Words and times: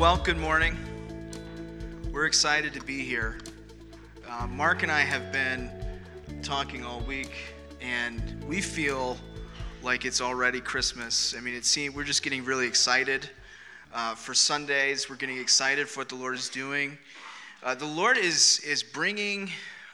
Well, 0.00 0.16
good 0.16 0.38
morning. 0.38 0.78
We're 2.10 2.24
excited 2.24 2.72
to 2.72 2.80
be 2.80 3.04
here. 3.04 3.36
Uh, 4.26 4.46
Mark 4.46 4.82
and 4.82 4.90
I 4.90 5.00
have 5.00 5.30
been 5.30 5.70
talking 6.42 6.86
all 6.86 7.00
week, 7.00 7.32
and 7.82 8.42
we 8.48 8.62
feel 8.62 9.18
like 9.82 10.06
it's 10.06 10.22
already 10.22 10.58
Christmas. 10.58 11.34
I 11.36 11.40
mean, 11.40 11.54
it 11.54 11.66
seems 11.66 11.94
we're 11.94 12.04
just 12.04 12.22
getting 12.22 12.46
really 12.46 12.66
excited 12.66 13.28
uh, 13.92 14.14
for 14.14 14.32
Sundays. 14.32 15.10
We're 15.10 15.16
getting 15.16 15.36
excited 15.36 15.86
for 15.86 16.00
what 16.00 16.08
the 16.08 16.16
Lord 16.16 16.34
is 16.34 16.48
doing. 16.48 16.96
Uh, 17.62 17.74
the 17.74 17.84
Lord 17.84 18.16
is 18.16 18.60
is 18.60 18.82
bringing 18.82 19.50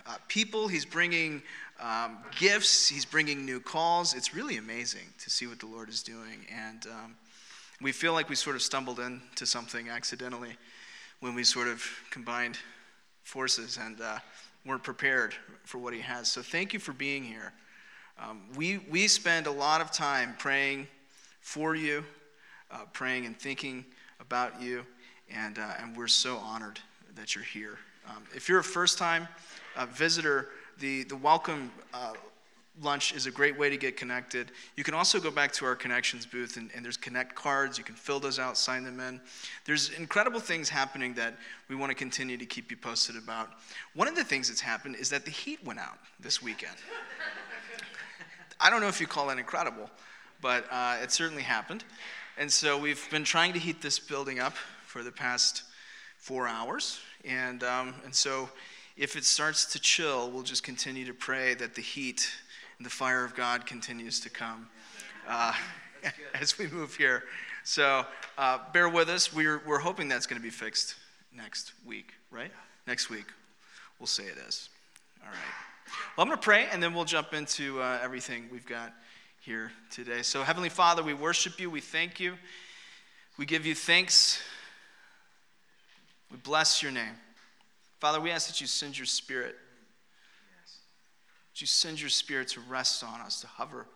uh, 0.06 0.18
people. 0.28 0.68
He's 0.68 0.84
bringing 0.84 1.42
um, 1.80 2.18
gifts. 2.38 2.86
He's 2.86 3.04
bringing 3.04 3.44
new 3.44 3.58
calls. 3.58 4.14
It's 4.14 4.32
really 4.32 4.56
amazing 4.56 5.08
to 5.18 5.30
see 5.30 5.48
what 5.48 5.58
the 5.58 5.66
Lord 5.66 5.88
is 5.88 6.04
doing, 6.04 6.46
and 6.48 6.86
um, 6.86 7.16
we 7.80 7.92
feel 7.92 8.12
like 8.12 8.28
we 8.28 8.34
sort 8.34 8.56
of 8.56 8.62
stumbled 8.62 9.00
into 9.00 9.46
something 9.46 9.88
accidentally 9.88 10.56
when 11.20 11.34
we 11.34 11.44
sort 11.44 11.68
of 11.68 11.84
combined 12.10 12.58
forces 13.22 13.78
and 13.80 14.00
uh, 14.00 14.18
weren't 14.64 14.82
prepared 14.82 15.34
for 15.64 15.78
what 15.78 15.92
He 15.92 16.00
has. 16.00 16.30
So 16.30 16.42
thank 16.42 16.72
you 16.72 16.78
for 16.78 16.92
being 16.92 17.22
here. 17.22 17.52
Um, 18.18 18.42
we, 18.56 18.78
we 18.90 19.08
spend 19.08 19.46
a 19.46 19.50
lot 19.50 19.80
of 19.80 19.92
time 19.92 20.34
praying 20.38 20.88
for 21.40 21.74
you, 21.74 22.02
uh, 22.70 22.84
praying 22.92 23.26
and 23.26 23.38
thinking 23.38 23.84
about 24.20 24.60
you, 24.60 24.84
and, 25.30 25.58
uh, 25.58 25.74
and 25.80 25.96
we're 25.96 26.06
so 26.06 26.38
honored 26.38 26.80
that 27.14 27.34
you're 27.34 27.44
here. 27.44 27.78
Um, 28.08 28.22
if 28.34 28.48
you're 28.48 28.60
a 28.60 28.64
first 28.64 28.96
time 28.96 29.28
uh, 29.76 29.86
visitor, 29.86 30.48
the, 30.78 31.04
the 31.04 31.16
welcome 31.16 31.70
uh, 31.92 32.12
lunch 32.82 33.14
is 33.14 33.26
a 33.26 33.30
great 33.30 33.58
way 33.58 33.70
to 33.70 33.76
get 33.76 33.96
connected. 33.96 34.50
You 34.76 34.84
can 34.84 34.94
also 34.94 35.18
go 35.18 35.30
back 35.30 35.52
to 35.52 35.64
our 35.64 35.74
connections 35.74 36.26
booth, 36.26 36.56
and, 36.56 36.70
and, 36.74 36.84
there's 36.84 36.96
connect 36.96 37.34
cards. 37.34 37.78
You 37.78 37.84
can 37.84 37.94
fill 37.94 38.20
those 38.20 38.38
out, 38.38 38.56
sign 38.56 38.84
them 38.84 39.00
in. 39.00 39.20
There's 39.64 39.90
incredible 39.90 40.40
things 40.40 40.68
happening 40.68 41.14
that 41.14 41.36
we 41.68 41.76
want 41.76 41.90
to 41.90 41.94
continue 41.94 42.36
to 42.36 42.46
keep 42.46 42.70
you 42.70 42.76
posted 42.76 43.16
about. 43.16 43.50
One 43.94 44.08
of 44.08 44.14
the 44.14 44.24
things 44.24 44.48
that's 44.48 44.60
happened 44.60 44.96
is 44.96 45.08
that 45.10 45.24
the 45.24 45.30
heat 45.30 45.64
went 45.64 45.78
out 45.78 45.98
this 46.20 46.42
weekend. 46.42 46.76
I 48.60 48.70
don't 48.70 48.80
know 48.80 48.88
if 48.88 49.00
you 49.00 49.06
call 49.06 49.28
that 49.28 49.38
incredible, 49.38 49.90
but 50.40 50.66
uh, 50.70 50.96
it 51.02 51.12
certainly 51.12 51.42
happened. 51.42 51.84
And 52.38 52.50
so 52.50 52.78
we've 52.78 53.08
been 53.10 53.24
trying 53.24 53.52
to 53.54 53.58
heat 53.58 53.80
this 53.80 53.98
building 53.98 54.38
up 54.38 54.54
for 54.86 55.02
the 55.02 55.12
past 55.12 55.62
four 56.18 56.46
hours. 56.46 56.98
And, 57.24 57.62
um, 57.64 57.94
and 58.04 58.14
so 58.14 58.48
if 58.96 59.16
it 59.16 59.24
starts 59.24 59.66
to 59.72 59.78
chill, 59.78 60.30
we'll 60.30 60.42
just 60.42 60.62
continue 60.62 61.04
to 61.06 61.14
pray 61.14 61.54
that 61.54 61.74
the 61.74 61.82
heat 61.82 62.30
and 62.78 62.86
the 62.86 62.90
fire 62.90 63.24
of 63.24 63.34
God 63.34 63.66
continues 63.66 64.20
to 64.20 64.30
come 64.30 64.68
uh, 65.28 65.52
as 66.34 66.58
we 66.58 66.68
move 66.68 66.94
here. 66.94 67.24
So 67.64 68.04
uh, 68.38 68.58
bear 68.72 68.88
with 68.88 69.08
us. 69.08 69.32
We're, 69.32 69.60
we're 69.66 69.78
hoping 69.78 70.08
that's 70.08 70.26
going 70.26 70.40
to 70.40 70.42
be 70.42 70.50
fixed 70.50 70.96
next 71.34 71.72
week, 71.84 72.12
right? 72.30 72.52
Next 72.86 73.10
week. 73.10 73.26
We'll 73.98 74.06
say 74.06 74.24
it 74.24 74.38
is. 74.46 74.68
All 75.22 75.28
right. 75.28 75.36
Well, 76.16 76.22
I'm 76.22 76.28
going 76.28 76.38
to 76.38 76.44
pray 76.44 76.66
and 76.70 76.82
then 76.82 76.94
we'll 76.94 77.04
jump 77.04 77.32
into 77.32 77.80
uh, 77.80 77.98
everything 78.02 78.48
we've 78.52 78.66
got 78.66 78.92
here 79.40 79.72
today. 79.90 80.22
So, 80.22 80.42
Heavenly 80.42 80.68
Father, 80.68 81.02
we 81.02 81.14
worship 81.14 81.58
you. 81.60 81.70
We 81.70 81.80
thank 81.80 82.20
you. 82.20 82.34
We 83.38 83.46
give 83.46 83.64
you 83.66 83.74
thanks. 83.74 84.40
We 86.30 86.36
bless 86.38 86.82
your 86.82 86.92
name. 86.92 87.14
Father, 88.00 88.20
we 88.20 88.30
ask 88.30 88.48
that 88.48 88.60
you 88.60 88.66
send 88.66 88.98
your 88.98 89.06
spirit 89.06 89.56
would 91.56 91.62
you 91.62 91.66
send 91.66 91.98
your 91.98 92.10
spirit 92.10 92.48
to 92.48 92.60
rest 92.60 93.02
on 93.02 93.18
us, 93.22 93.40
to 93.40 93.46
hover 93.46 93.86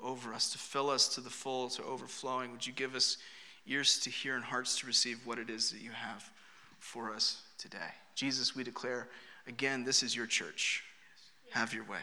over 0.00 0.32
us, 0.32 0.50
to 0.50 0.56
fill 0.56 0.88
us 0.88 1.08
to 1.08 1.20
the 1.20 1.28
full, 1.28 1.68
to 1.68 1.84
overflowing? 1.84 2.50
Would 2.52 2.66
you 2.66 2.72
give 2.72 2.94
us 2.94 3.18
ears 3.66 3.98
to 3.98 4.08
hear 4.08 4.34
and 4.34 4.42
hearts 4.42 4.78
to 4.78 4.86
receive 4.86 5.20
what 5.26 5.38
it 5.38 5.50
is 5.50 5.70
that 5.72 5.82
you 5.82 5.90
have 5.90 6.30
for 6.78 7.12
us 7.12 7.42
today? 7.58 7.90
Jesus, 8.14 8.56
we 8.56 8.64
declare 8.64 9.08
again, 9.46 9.84
this 9.84 10.02
is 10.02 10.16
your 10.16 10.24
church. 10.24 10.84
Have 11.50 11.74
your 11.74 11.84
way. 11.84 12.00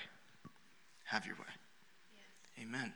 Have 1.05 1.25
your 1.25 1.37
way. 1.37 2.61
Amen. 2.61 2.93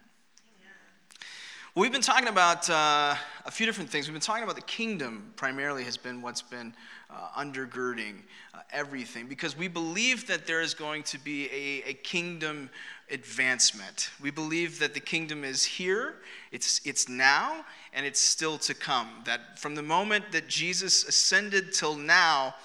Well, 1.74 1.82
we've 1.82 1.92
been 1.92 2.02
talking 2.02 2.28
about 2.28 2.70
uh, 2.70 3.16
a 3.48 3.50
few 3.52 3.66
different 3.66 3.90
things. 3.90 4.08
We've 4.08 4.14
been 4.14 4.22
talking 4.22 4.44
about 4.44 4.56
the 4.56 4.62
kingdom, 4.62 5.34
primarily, 5.36 5.84
has 5.86 5.98
been 5.98 6.22
what's 6.22 6.44
been 6.44 6.76
uh, 7.14 7.40
undergirding 7.40 8.16
uh, 8.54 8.60
everything 8.72 9.28
because 9.28 9.58
we 9.58 9.68
believe 9.68 10.28
that 10.28 10.48
there 10.48 10.62
is 10.62 10.74
going 10.74 11.04
to 11.04 11.20
be 11.20 11.46
a, 11.46 11.90
a, 11.90 11.94
kingdom 11.94 12.70
advancement. 13.12 14.10
We 14.22 14.32
believe 14.32 14.80
that 14.80 14.94
the 14.94 15.00
kingdom 15.00 15.44
is 15.44 15.64
here, 15.64 16.16
it's, 16.52 16.82
it's 16.86 17.08
now, 17.08 17.66
and 17.94 18.06
it's 18.06 18.20
still 18.20 18.58
to 18.60 18.74
come. 18.74 19.10
That 19.26 19.60
from 19.60 19.76
the 19.76 19.84
moment 19.84 20.32
that 20.32 20.48
Jesus 20.48 21.04
ascended 21.04 21.74
till 21.74 21.96
now, 21.96 22.56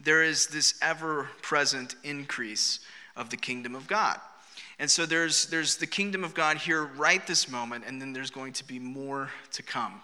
there 0.00 0.22
is 0.22 0.46
this 0.46 0.74
ever 0.80 1.28
present 1.42 1.96
increase 2.04 2.80
of 3.16 3.30
the 3.30 3.36
kingdom 3.36 3.74
of 3.74 3.86
God. 3.86 4.18
And 4.78 4.90
so 4.90 5.06
there's, 5.06 5.46
there's 5.46 5.76
the 5.76 5.86
kingdom 5.86 6.22
of 6.22 6.34
God 6.34 6.56
here 6.56 6.84
right 6.84 7.26
this 7.26 7.50
moment, 7.50 7.84
and 7.86 8.00
then 8.00 8.12
there's 8.12 8.30
going 8.30 8.52
to 8.54 8.64
be 8.66 8.78
more 8.78 9.30
to 9.52 9.62
come. 9.62 10.00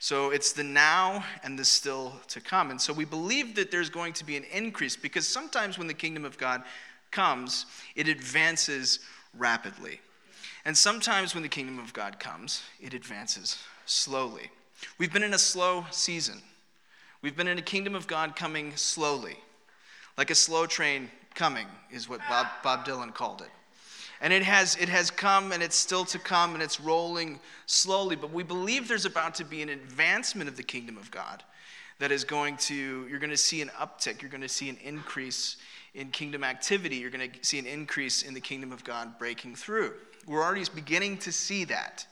So 0.00 0.30
it's 0.30 0.52
the 0.52 0.64
now 0.64 1.24
and 1.42 1.58
the 1.58 1.64
still 1.64 2.14
to 2.28 2.40
come. 2.40 2.70
And 2.70 2.80
so 2.80 2.92
we 2.92 3.04
believe 3.04 3.56
that 3.56 3.70
there's 3.70 3.90
going 3.90 4.12
to 4.14 4.24
be 4.24 4.36
an 4.36 4.44
increase 4.44 4.96
because 4.96 5.26
sometimes 5.26 5.76
when 5.76 5.88
the 5.88 5.94
kingdom 5.94 6.24
of 6.24 6.38
God 6.38 6.62
comes, 7.10 7.66
it 7.96 8.06
advances 8.06 9.00
rapidly. 9.36 10.00
And 10.64 10.76
sometimes 10.76 11.34
when 11.34 11.42
the 11.42 11.48
kingdom 11.48 11.78
of 11.78 11.92
God 11.92 12.20
comes, 12.20 12.62
it 12.80 12.94
advances 12.94 13.58
slowly. 13.86 14.50
We've 14.98 15.12
been 15.12 15.22
in 15.22 15.34
a 15.34 15.38
slow 15.38 15.86
season. 15.90 16.42
We've 17.22 17.36
been 17.36 17.48
in 17.48 17.58
a 17.58 17.62
kingdom 17.62 17.94
of 17.94 18.06
God 18.06 18.36
coming 18.36 18.76
slowly. 18.76 19.36
Like 20.16 20.30
a 20.30 20.34
slow 20.34 20.66
train 20.66 21.10
coming, 21.34 21.66
is 21.90 22.08
what 22.08 22.20
Bob, 22.28 22.46
Bob 22.62 22.84
Dylan 22.84 23.14
called 23.14 23.40
it. 23.40 23.50
And 24.20 24.32
it 24.32 24.42
has, 24.42 24.76
it 24.76 24.88
has 24.88 25.10
come 25.10 25.52
and 25.52 25.62
it's 25.62 25.76
still 25.76 26.04
to 26.06 26.18
come 26.18 26.54
and 26.54 26.62
it's 26.62 26.80
rolling 26.80 27.38
slowly. 27.66 28.16
But 28.16 28.32
we 28.32 28.42
believe 28.42 28.88
there's 28.88 29.04
about 29.04 29.34
to 29.36 29.44
be 29.44 29.62
an 29.62 29.68
advancement 29.68 30.48
of 30.48 30.56
the 30.56 30.62
kingdom 30.62 30.96
of 30.96 31.10
God 31.10 31.44
that 31.98 32.10
is 32.12 32.24
going 32.24 32.56
to, 32.56 33.06
you're 33.08 33.18
going 33.18 33.30
to 33.30 33.36
see 33.36 33.62
an 33.62 33.70
uptick. 33.80 34.22
You're 34.22 34.30
going 34.30 34.40
to 34.40 34.48
see 34.48 34.68
an 34.68 34.78
increase 34.82 35.56
in 35.94 36.10
kingdom 36.10 36.44
activity. 36.44 36.96
You're 36.96 37.10
going 37.10 37.30
to 37.30 37.38
see 37.42 37.58
an 37.58 37.66
increase 37.66 38.22
in 38.22 38.34
the 38.34 38.40
kingdom 38.40 38.72
of 38.72 38.84
God 38.84 39.18
breaking 39.18 39.54
through. 39.54 39.94
We're 40.26 40.42
already 40.42 40.64
beginning 40.74 41.18
to 41.18 41.32
see 41.32 41.64
that. 41.64 42.06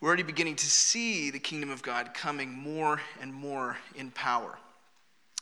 We're 0.00 0.08
already 0.08 0.24
beginning 0.24 0.56
to 0.56 0.66
see 0.66 1.30
the 1.30 1.38
kingdom 1.38 1.70
of 1.70 1.82
God 1.82 2.14
coming 2.14 2.52
more 2.52 3.00
and 3.20 3.32
more 3.32 3.76
in 3.94 4.10
power. 4.10 4.58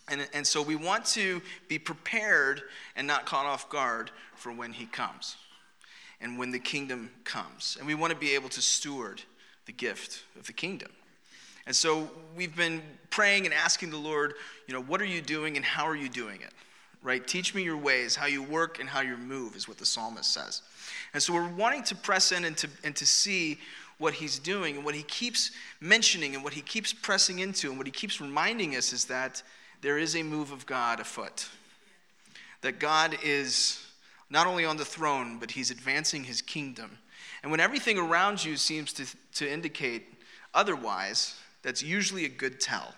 And, 0.08 0.28
and 0.34 0.46
so 0.46 0.60
we 0.60 0.76
want 0.76 1.06
to 1.06 1.40
be 1.68 1.78
prepared 1.78 2.62
and 2.96 3.06
not 3.06 3.24
caught 3.24 3.46
off 3.46 3.70
guard 3.70 4.10
for 4.34 4.52
when 4.52 4.72
he 4.72 4.86
comes 4.86 5.36
and 6.20 6.38
when 6.38 6.50
the 6.50 6.58
kingdom 6.58 7.10
comes. 7.24 7.76
And 7.78 7.86
we 7.86 7.94
want 7.94 8.12
to 8.12 8.18
be 8.18 8.34
able 8.34 8.48
to 8.50 8.62
steward 8.62 9.22
the 9.66 9.72
gift 9.72 10.24
of 10.38 10.46
the 10.46 10.52
kingdom. 10.52 10.90
And 11.66 11.74
so 11.76 12.10
we've 12.36 12.56
been 12.56 12.82
praying 13.10 13.44
and 13.44 13.54
asking 13.54 13.90
the 13.90 13.96
Lord, 13.96 14.34
you 14.66 14.74
know, 14.74 14.82
what 14.82 15.00
are 15.00 15.06
you 15.06 15.20
doing 15.20 15.56
and 15.56 15.64
how 15.64 15.86
are 15.86 15.96
you 15.96 16.08
doing 16.08 16.40
it? 16.40 16.52
Right? 17.02 17.26
Teach 17.26 17.54
me 17.54 17.62
your 17.62 17.76
ways, 17.76 18.16
how 18.16 18.26
you 18.26 18.42
work 18.42 18.78
and 18.78 18.88
how 18.88 19.00
you 19.00 19.16
move, 19.16 19.56
is 19.56 19.66
what 19.66 19.78
the 19.78 19.86
psalmist 19.86 20.34
says. 20.34 20.62
And 21.14 21.22
so 21.22 21.32
we're 21.32 21.48
wanting 21.48 21.82
to 21.84 21.94
press 21.94 22.32
in 22.32 22.44
and 22.44 22.56
to, 22.58 22.68
and 22.84 22.94
to 22.96 23.06
see 23.06 23.58
what 23.98 24.14
he's 24.14 24.38
doing 24.38 24.76
and 24.76 24.84
what 24.84 24.94
he 24.94 25.02
keeps 25.02 25.50
mentioning 25.80 26.34
and 26.34 26.42
what 26.42 26.54
he 26.54 26.62
keeps 26.62 26.92
pressing 26.92 27.38
into 27.38 27.68
and 27.68 27.78
what 27.78 27.86
he 27.86 27.90
keeps 27.90 28.20
reminding 28.20 28.74
us 28.74 28.92
is 28.92 29.04
that 29.06 29.42
there 29.82 29.98
is 29.98 30.16
a 30.16 30.22
move 30.22 30.52
of 30.52 30.66
God 30.66 31.00
afoot. 31.00 31.48
That 32.62 32.78
God 32.78 33.16
is 33.22 33.86
not 34.30 34.46
only 34.46 34.64
on 34.64 34.76
the 34.76 34.84
throne, 34.84 35.38
but 35.38 35.50
he's 35.50 35.70
advancing 35.70 36.24
his 36.24 36.40
kingdom. 36.40 36.98
And 37.42 37.50
when 37.50 37.60
everything 37.60 37.98
around 37.98 38.44
you 38.44 38.56
seems 38.56 38.92
to, 38.94 39.06
to 39.34 39.50
indicate 39.50 40.06
otherwise, 40.54 41.34
that's 41.62 41.82
usually 41.82 42.24
a 42.24 42.28
good 42.28 42.60
tell 42.60 42.94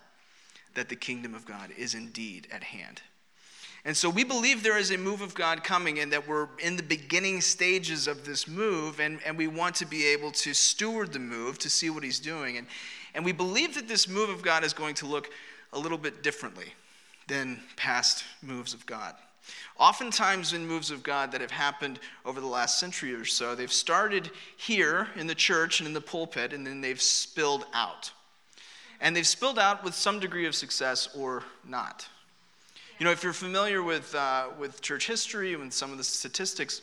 that 0.75 0.89
the 0.89 0.97
kingdom 0.97 1.35
of 1.35 1.47
God 1.47 1.71
is 1.77 1.95
indeed 1.95 2.49
at 2.53 2.63
hand. 2.63 3.03
And 3.85 3.97
so 3.97 4.09
we 4.09 4.23
believe 4.23 4.63
there 4.63 4.79
is 4.79 4.93
a 4.93 4.97
move 4.97 5.23
of 5.23 5.35
God 5.35 5.65
coming 5.65 5.99
and 5.99 6.13
that 6.13 6.29
we're 6.29 6.49
in 6.61 6.77
the 6.77 6.85
beginning 6.85 7.41
stages 7.41 8.07
of 8.07 8.25
this 8.25 8.47
move, 8.47 9.01
and, 9.01 9.19
and 9.27 9.37
we 9.37 9.49
want 9.49 9.75
to 9.77 9.87
be 9.87 10.07
able 10.07 10.31
to 10.33 10.55
steward 10.55 11.13
the 11.13 11.19
move 11.19 11.59
to 11.59 11.71
see 11.71 11.91
what 11.91 12.05
he's 12.05 12.21
doing. 12.21 12.59
And, 12.59 12.69
and 13.15 13.25
we 13.25 13.33
believe 13.33 13.75
that 13.75 13.89
this 13.89 14.09
move 14.09 14.31
of 14.31 14.43
God 14.43 14.63
is 14.63 14.73
going 14.73 14.95
to 14.97 15.07
look 15.07 15.31
a 15.73 15.79
little 15.79 15.99
bit 15.99 16.23
differently 16.23 16.75
than 17.27 17.61
past 17.77 18.25
moves 18.41 18.73
of 18.73 18.87
God. 18.87 19.15
Oftentimes, 19.79 20.53
in 20.53 20.67
moves 20.67 20.91
of 20.91 21.03
God 21.03 21.33
that 21.33 21.41
have 21.41 21.51
happened 21.51 21.99
over 22.25 22.41
the 22.41 22.47
last 22.47 22.79
century 22.79 23.15
or 23.15 23.25
so, 23.25 23.55
they've 23.55 23.73
started 23.73 24.31
here 24.57 25.09
in 25.17 25.27
the 25.27 25.35
church 25.35 25.81
and 25.81 25.87
in 25.87 25.93
the 25.93 26.01
pulpit, 26.01 26.53
and 26.53 26.67
then 26.67 26.81
they've 26.81 27.01
spilled 27.01 27.67
out. 27.73 28.13
And 29.01 29.17
they've 29.17 29.27
spilled 29.27 29.59
out 29.59 29.83
with 29.83 29.95
some 29.95 30.21
degree 30.21 30.47
of 30.47 30.55
success 30.55 31.09
or 31.17 31.43
not. 31.67 32.07
You 32.99 33.07
know, 33.07 33.11
if 33.11 33.25
you're 33.25 33.33
familiar 33.33 33.83
with, 33.83 34.15
uh, 34.15 34.51
with 34.59 34.81
church 34.81 35.09
history 35.09 35.55
and 35.55 35.73
some 35.73 35.91
of 35.91 35.99
the 35.99 36.05
statistics, 36.05 36.83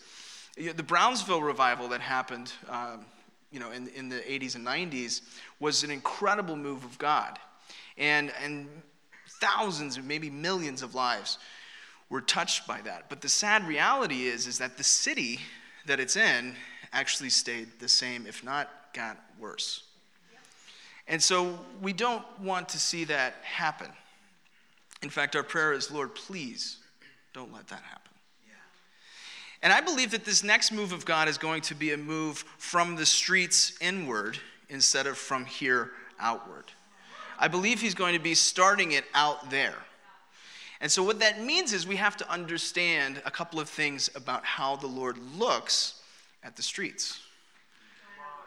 the 0.57 0.83
Brownsville 0.83 1.41
revival 1.41 1.87
that 1.89 2.01
happened, 2.01 2.51
um, 2.67 3.05
you 3.51 3.59
know, 3.61 3.71
in, 3.71 3.87
in 3.89 4.09
the 4.09 4.17
80s 4.17 4.55
and 4.55 4.67
90s 4.67 5.21
was 5.61 5.83
an 5.83 5.91
incredible 5.91 6.57
move 6.57 6.83
of 6.83 6.97
God. 6.97 7.39
And, 7.97 8.33
and 8.43 8.67
thousands, 9.39 9.97
maybe 10.01 10.29
millions 10.29 10.81
of 10.81 10.95
lives 10.95 11.37
were 12.09 12.21
touched 12.21 12.67
by 12.67 12.81
that. 12.81 13.05
But 13.09 13.21
the 13.21 13.29
sad 13.29 13.67
reality 13.67 14.27
is, 14.27 14.47
is 14.47 14.57
that 14.57 14.77
the 14.77 14.83
city 14.83 15.39
that 15.85 15.99
it's 15.99 16.15
in 16.15 16.55
actually 16.91 17.29
stayed 17.29 17.79
the 17.79 17.89
same, 17.89 18.25
if 18.25 18.43
not 18.43 18.69
got 18.93 19.17
worse. 19.39 19.83
And 21.07 21.21
so 21.21 21.57
we 21.81 21.93
don't 21.93 22.25
want 22.39 22.69
to 22.69 22.79
see 22.79 23.03
that 23.05 23.35
happen. 23.43 23.87
In 25.01 25.09
fact, 25.09 25.35
our 25.35 25.43
prayer 25.43 25.73
is, 25.73 25.91
Lord, 25.91 26.13
please 26.13 26.77
don't 27.33 27.53
let 27.53 27.67
that 27.67 27.81
happen. 27.81 28.09
And 29.61 29.73
I 29.73 29.81
believe 29.81 30.11
that 30.11 30.23
this 30.23 30.43
next 30.43 30.71
move 30.71 30.93
of 30.93 31.05
God 31.05 31.27
is 31.27 31.37
going 31.37 31.61
to 31.63 31.75
be 31.75 31.91
a 31.91 31.97
move 31.97 32.45
from 32.57 32.95
the 32.95 33.05
streets 33.05 33.77
inward 33.81 34.37
instead 34.69 35.05
of 35.05 35.17
from 35.17 35.45
here 35.45 35.91
outward. 36.19 36.65
I 37.37 37.49
believe 37.49 37.81
He's 37.81 37.95
going 37.95 38.13
to 38.13 38.21
be 38.21 38.35
starting 38.35 38.93
it 38.93 39.03
out 39.13 39.49
there. 39.49 39.75
And 40.81 40.91
so, 40.91 41.03
what 41.03 41.19
that 41.19 41.41
means 41.41 41.73
is 41.73 41.85
we 41.85 41.97
have 41.97 42.15
to 42.17 42.31
understand 42.31 43.21
a 43.25 43.31
couple 43.31 43.59
of 43.59 43.67
things 43.67 44.09
about 44.15 44.45
how 44.45 44.77
the 44.77 44.87
Lord 44.87 45.17
looks 45.37 46.01
at 46.43 46.55
the 46.55 46.63
streets. 46.63 47.19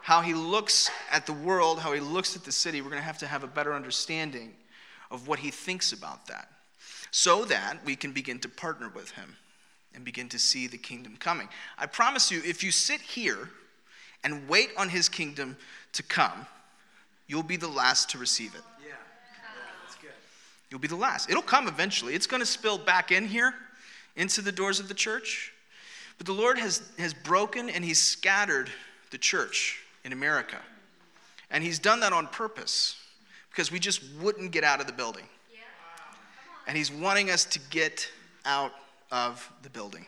How 0.01 0.21
He 0.21 0.33
looks 0.33 0.89
at 1.11 1.25
the 1.25 1.33
world, 1.33 1.79
how 1.79 1.93
He 1.93 1.99
looks 1.99 2.35
at 2.35 2.43
the 2.43 2.51
city. 2.51 2.81
We're 2.81 2.89
going 2.89 3.01
to 3.01 3.05
have 3.05 3.19
to 3.19 3.27
have 3.27 3.43
a 3.43 3.47
better 3.47 3.73
understanding 3.73 4.53
of 5.11 5.27
what 5.27 5.39
He 5.39 5.51
thinks 5.51 5.93
about 5.93 6.25
that 6.27 6.49
so 7.11 7.45
that 7.45 7.77
we 7.85 7.95
can 7.95 8.11
begin 8.11 8.39
to 8.39 8.49
partner 8.49 8.89
with 8.89 9.11
Him 9.11 9.35
and 9.93 10.03
begin 10.03 10.27
to 10.29 10.39
see 10.39 10.65
the 10.65 10.77
kingdom 10.77 11.15
coming. 11.19 11.47
I 11.77 11.85
promise 11.85 12.31
you, 12.31 12.41
if 12.43 12.63
you 12.63 12.71
sit 12.71 12.99
here 12.99 13.49
and 14.23 14.49
wait 14.49 14.71
on 14.75 14.89
His 14.89 15.07
kingdom 15.07 15.55
to 15.93 16.01
come, 16.01 16.47
you'll 17.27 17.43
be 17.43 17.57
the 17.57 17.67
last 17.67 18.09
to 18.09 18.17
receive 18.17 18.55
it. 18.55 18.61
You'll 20.73 20.79
be 20.79 20.87
the 20.87 20.95
last. 20.95 21.29
It'll 21.29 21.43
come 21.43 21.67
eventually. 21.67 22.15
It's 22.15 22.25
going 22.25 22.39
to 22.39 22.47
spill 22.47 22.79
back 22.79 23.11
in 23.11 23.27
here 23.27 23.53
into 24.15 24.41
the 24.41 24.51
doors 24.51 24.79
of 24.79 24.87
the 24.87 24.95
church. 24.95 25.53
But 26.17 26.25
the 26.25 26.33
Lord 26.33 26.57
has, 26.57 26.81
has 26.97 27.13
broken 27.13 27.69
and 27.69 27.85
He's 27.85 28.01
scattered 28.01 28.71
the 29.11 29.19
church 29.19 29.83
in 30.03 30.13
America. 30.13 30.57
And 31.51 31.63
He's 31.63 31.77
done 31.77 31.99
that 31.99 32.11
on 32.11 32.25
purpose 32.25 32.95
because 33.51 33.71
we 33.71 33.77
just 33.77 34.01
wouldn't 34.19 34.51
get 34.51 34.63
out 34.63 34.81
of 34.81 34.87
the 34.87 34.93
building. 34.93 35.25
And 36.65 36.75
He's 36.75 36.91
wanting 36.91 37.29
us 37.29 37.45
to 37.45 37.59
get 37.69 38.09
out 38.43 38.71
of 39.11 39.47
the 39.61 39.69
building. 39.69 40.07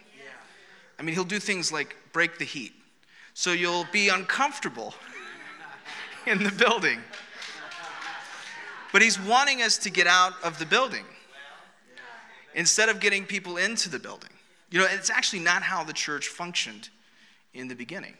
I 0.97 1.03
mean, 1.03 1.13
He'll 1.13 1.25
do 1.25 1.37
things 1.37 1.71
like 1.71 1.95
break 2.11 2.39
the 2.39 2.45
heat. 2.45 2.73
So 3.35 3.51
you'll 3.51 3.85
be 3.91 4.09
uncomfortable 4.09 4.95
in 6.25 6.41
the 6.41 6.49
building. 6.49 7.01
But 8.95 9.01
he's 9.01 9.19
wanting 9.19 9.61
us 9.61 9.77
to 9.79 9.89
get 9.89 10.07
out 10.07 10.41
of 10.41 10.57
the 10.57 10.65
building 10.65 11.03
instead 12.53 12.87
of 12.87 13.01
getting 13.01 13.25
people 13.25 13.57
into 13.57 13.89
the 13.89 13.99
building. 13.99 14.29
You 14.71 14.79
know, 14.79 14.87
it's 14.89 15.09
actually 15.09 15.41
not 15.41 15.63
how 15.63 15.83
the 15.83 15.91
church 15.91 16.29
functioned 16.29 16.87
in 17.53 17.67
the 17.67 17.75
beginning. 17.75 18.13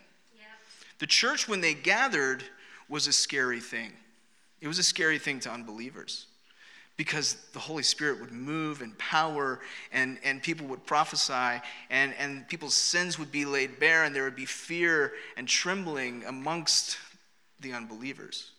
The 1.00 1.07
church, 1.07 1.48
when 1.48 1.62
they 1.62 1.75
gathered, 1.75 2.44
was 2.89 3.07
a 3.07 3.13
scary 3.13 3.62
thing. 3.62 3.94
It 4.60 4.68
was 4.68 4.77
a 4.77 4.83
scary 4.83 5.18
thing 5.18 5.39
to 5.39 5.50
unbelievers 5.50 6.25
because 6.98 7.38
the 7.54 7.60
Holy 7.60 7.83
Spirit 7.83 8.19
would 8.19 8.33
move 8.33 8.81
in 8.81 8.92
power 8.98 9.62
and, 9.94 10.18
and 10.25 10.44
people 10.44 10.68
would 10.68 10.86
prophesy 10.86 11.62
and, 11.89 12.13
and 12.19 12.45
people's 12.50 12.75
sins 12.75 13.18
would 13.18 13.31
be 13.31 13.45
laid 13.45 13.80
bare 13.80 14.04
and 14.04 14.13
there 14.13 14.25
would 14.25 14.36
be 14.36 14.44
fear 14.44 15.13
and 15.38 15.48
trembling 15.48 16.25
amongst 16.25 16.98
the 17.62 17.71
unbelievers. 17.71 18.51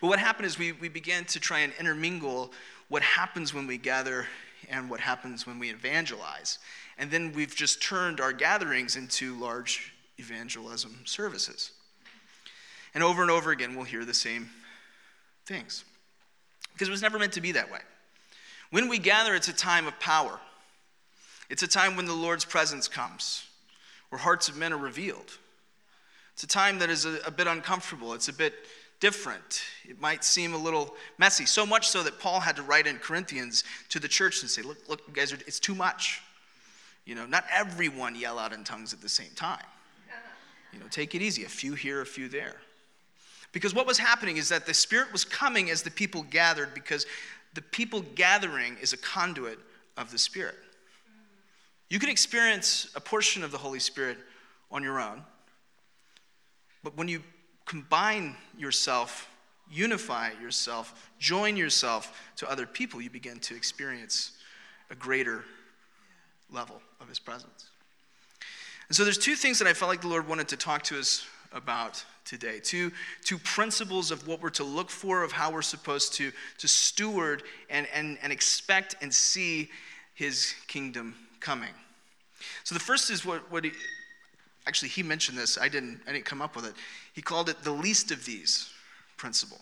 But 0.00 0.08
what 0.08 0.18
happened 0.18 0.46
is 0.46 0.58
we, 0.58 0.72
we 0.72 0.88
began 0.88 1.24
to 1.26 1.40
try 1.40 1.60
and 1.60 1.72
intermingle 1.78 2.52
what 2.88 3.02
happens 3.02 3.52
when 3.52 3.66
we 3.66 3.78
gather 3.78 4.26
and 4.68 4.90
what 4.90 5.00
happens 5.00 5.46
when 5.46 5.58
we 5.58 5.70
evangelize. 5.70 6.58
And 6.98 7.10
then 7.10 7.32
we've 7.32 7.54
just 7.54 7.82
turned 7.82 8.20
our 8.20 8.32
gatherings 8.32 8.96
into 8.96 9.34
large 9.36 9.92
evangelism 10.18 11.00
services. 11.04 11.72
And 12.94 13.04
over 13.04 13.22
and 13.22 13.30
over 13.30 13.50
again, 13.50 13.76
we'll 13.76 13.84
hear 13.84 14.04
the 14.04 14.14
same 14.14 14.50
things. 15.46 15.84
Because 16.72 16.88
it 16.88 16.90
was 16.90 17.02
never 17.02 17.18
meant 17.18 17.32
to 17.34 17.40
be 17.40 17.52
that 17.52 17.70
way. 17.70 17.80
When 18.70 18.88
we 18.88 18.98
gather, 18.98 19.34
it's 19.34 19.48
a 19.48 19.52
time 19.52 19.86
of 19.86 19.98
power, 19.98 20.38
it's 21.48 21.62
a 21.62 21.68
time 21.68 21.96
when 21.96 22.06
the 22.06 22.14
Lord's 22.14 22.44
presence 22.44 22.88
comes, 22.88 23.46
where 24.10 24.18
hearts 24.18 24.48
of 24.48 24.56
men 24.56 24.72
are 24.72 24.78
revealed. 24.78 25.38
It's 26.34 26.42
a 26.44 26.48
time 26.48 26.78
that 26.80 26.90
is 26.90 27.04
a, 27.04 27.18
a 27.26 27.30
bit 27.30 27.46
uncomfortable, 27.46 28.12
it's 28.12 28.28
a 28.28 28.32
bit 28.32 28.54
different. 29.00 29.62
It 29.88 30.00
might 30.00 30.24
seem 30.24 30.54
a 30.54 30.58
little 30.58 30.94
messy, 31.18 31.46
so 31.46 31.64
much 31.64 31.88
so 31.88 32.02
that 32.02 32.18
Paul 32.18 32.40
had 32.40 32.56
to 32.56 32.62
write 32.62 32.86
in 32.86 32.98
Corinthians 32.98 33.64
to 33.90 33.98
the 33.98 34.08
church 34.08 34.42
and 34.42 34.50
say, 34.50 34.62
Look, 34.62 34.78
look, 34.88 35.02
you 35.06 35.14
guys, 35.14 35.32
are, 35.32 35.38
it's 35.46 35.60
too 35.60 35.74
much. 35.74 36.20
You 37.04 37.14
know, 37.14 37.26
not 37.26 37.44
everyone 37.52 38.14
yell 38.14 38.38
out 38.38 38.52
in 38.52 38.64
tongues 38.64 38.92
at 38.92 39.00
the 39.00 39.08
same 39.08 39.30
time. 39.34 39.64
You 40.72 40.80
know, 40.80 40.86
take 40.90 41.14
it 41.14 41.22
easy, 41.22 41.44
a 41.44 41.48
few 41.48 41.74
here, 41.74 42.02
a 42.02 42.06
few 42.06 42.28
there. 42.28 42.56
Because 43.52 43.74
what 43.74 43.86
was 43.86 43.96
happening 43.98 44.36
is 44.36 44.50
that 44.50 44.66
the 44.66 44.74
Spirit 44.74 45.10
was 45.10 45.24
coming 45.24 45.70
as 45.70 45.82
the 45.82 45.90
people 45.90 46.22
gathered, 46.22 46.74
because 46.74 47.06
the 47.54 47.62
people 47.62 48.04
gathering 48.14 48.76
is 48.82 48.92
a 48.92 48.98
conduit 48.98 49.58
of 49.96 50.10
the 50.10 50.18
Spirit. 50.18 50.56
You 51.88 51.98
can 51.98 52.10
experience 52.10 52.90
a 52.94 53.00
portion 53.00 53.42
of 53.42 53.50
the 53.50 53.58
Holy 53.58 53.78
Spirit 53.78 54.18
on 54.70 54.82
your 54.82 55.00
own, 55.00 55.22
but 56.84 56.94
when 56.96 57.08
you 57.08 57.22
combine 57.68 58.34
yourself, 58.56 59.28
unify 59.70 60.30
yourself, 60.42 61.10
join 61.18 61.56
yourself 61.56 62.20
to 62.36 62.50
other 62.50 62.66
people, 62.66 63.00
you 63.00 63.10
begin 63.10 63.38
to 63.40 63.54
experience 63.54 64.32
a 64.90 64.94
greater 64.94 65.44
level 66.50 66.80
of 67.00 67.08
his 67.08 67.18
presence. 67.18 67.68
And 68.88 68.96
so 68.96 69.04
there's 69.04 69.18
two 69.18 69.34
things 69.34 69.58
that 69.58 69.68
I 69.68 69.74
felt 69.74 69.90
like 69.90 70.00
the 70.00 70.08
Lord 70.08 70.26
wanted 70.26 70.48
to 70.48 70.56
talk 70.56 70.82
to 70.84 70.98
us 70.98 71.26
about 71.52 72.02
today. 72.24 72.58
Two, 72.58 72.90
two 73.22 73.38
principles 73.38 74.10
of 74.10 74.26
what 74.26 74.40
we're 74.40 74.50
to 74.50 74.64
look 74.64 74.90
for, 74.90 75.22
of 75.22 75.30
how 75.30 75.50
we're 75.50 75.62
supposed 75.62 76.14
to, 76.14 76.32
to 76.56 76.68
steward 76.68 77.42
and, 77.68 77.86
and, 77.94 78.18
and 78.22 78.32
expect 78.32 78.96
and 79.02 79.12
see 79.12 79.68
his 80.14 80.54
kingdom 80.68 81.14
coming. 81.38 81.74
So 82.64 82.74
the 82.74 82.80
first 82.80 83.10
is 83.10 83.26
what, 83.26 83.50
what 83.52 83.64
he, 83.64 83.72
actually 84.68 84.90
he 84.90 85.02
mentioned 85.02 85.38
this, 85.38 85.56
I 85.58 85.68
didn't, 85.68 86.02
I 86.06 86.12
didn't 86.12 86.26
come 86.26 86.42
up 86.42 86.54
with 86.54 86.66
it. 86.66 86.74
He 87.14 87.22
called 87.22 87.48
it 87.48 87.62
the 87.62 87.72
least 87.72 88.10
of 88.10 88.26
these 88.26 88.70
principle. 89.16 89.58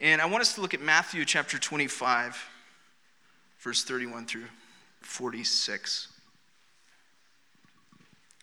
And 0.00 0.22
I 0.22 0.26
want 0.26 0.40
us 0.40 0.54
to 0.54 0.62
look 0.62 0.72
at 0.72 0.80
Matthew 0.80 1.22
chapter 1.26 1.58
25, 1.58 2.48
verse 3.60 3.84
31 3.84 4.24
through 4.24 4.46
46. 5.02 6.08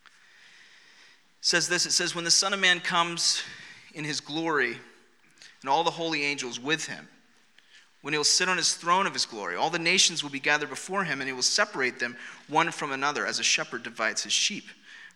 It 0.06 0.12
says 1.42 1.68
this 1.68 1.88
it 1.88 1.92
says, 1.92 2.14
When 2.14 2.24
the 2.24 2.30
Son 2.30 2.54
of 2.54 2.60
Man 2.60 2.80
comes 2.80 3.42
in 3.96 4.04
his 4.04 4.22
glory, 4.22 4.78
and 5.62 5.70
all 5.70 5.84
the 5.84 5.90
holy 5.90 6.24
angels 6.24 6.60
with 6.60 6.86
him, 6.86 7.08
when 8.04 8.14
he 8.14 8.18
will 8.18 8.24
sit 8.24 8.48
on 8.48 8.58
his 8.58 8.76
throne 8.76 9.08
of 9.08 9.14
his 9.14 9.26
glory, 9.26 9.56
all 9.56 9.72
the 9.72 9.80
nations 9.80 10.22
will 10.22 10.30
be 10.30 10.40
gathered 10.40 10.70
before 10.70 11.04
him, 11.04 11.20
and 11.20 11.28
he 11.28 11.34
will 11.34 11.42
separate 11.42 12.00
them 12.00 12.16
one 12.48 12.72
from 12.72 12.92
another, 12.92 13.26
as 13.26 13.40
a 13.40 13.44
shepherd 13.44 13.82
divides 13.82 14.24
his 14.24 14.34
sheep 14.34 14.66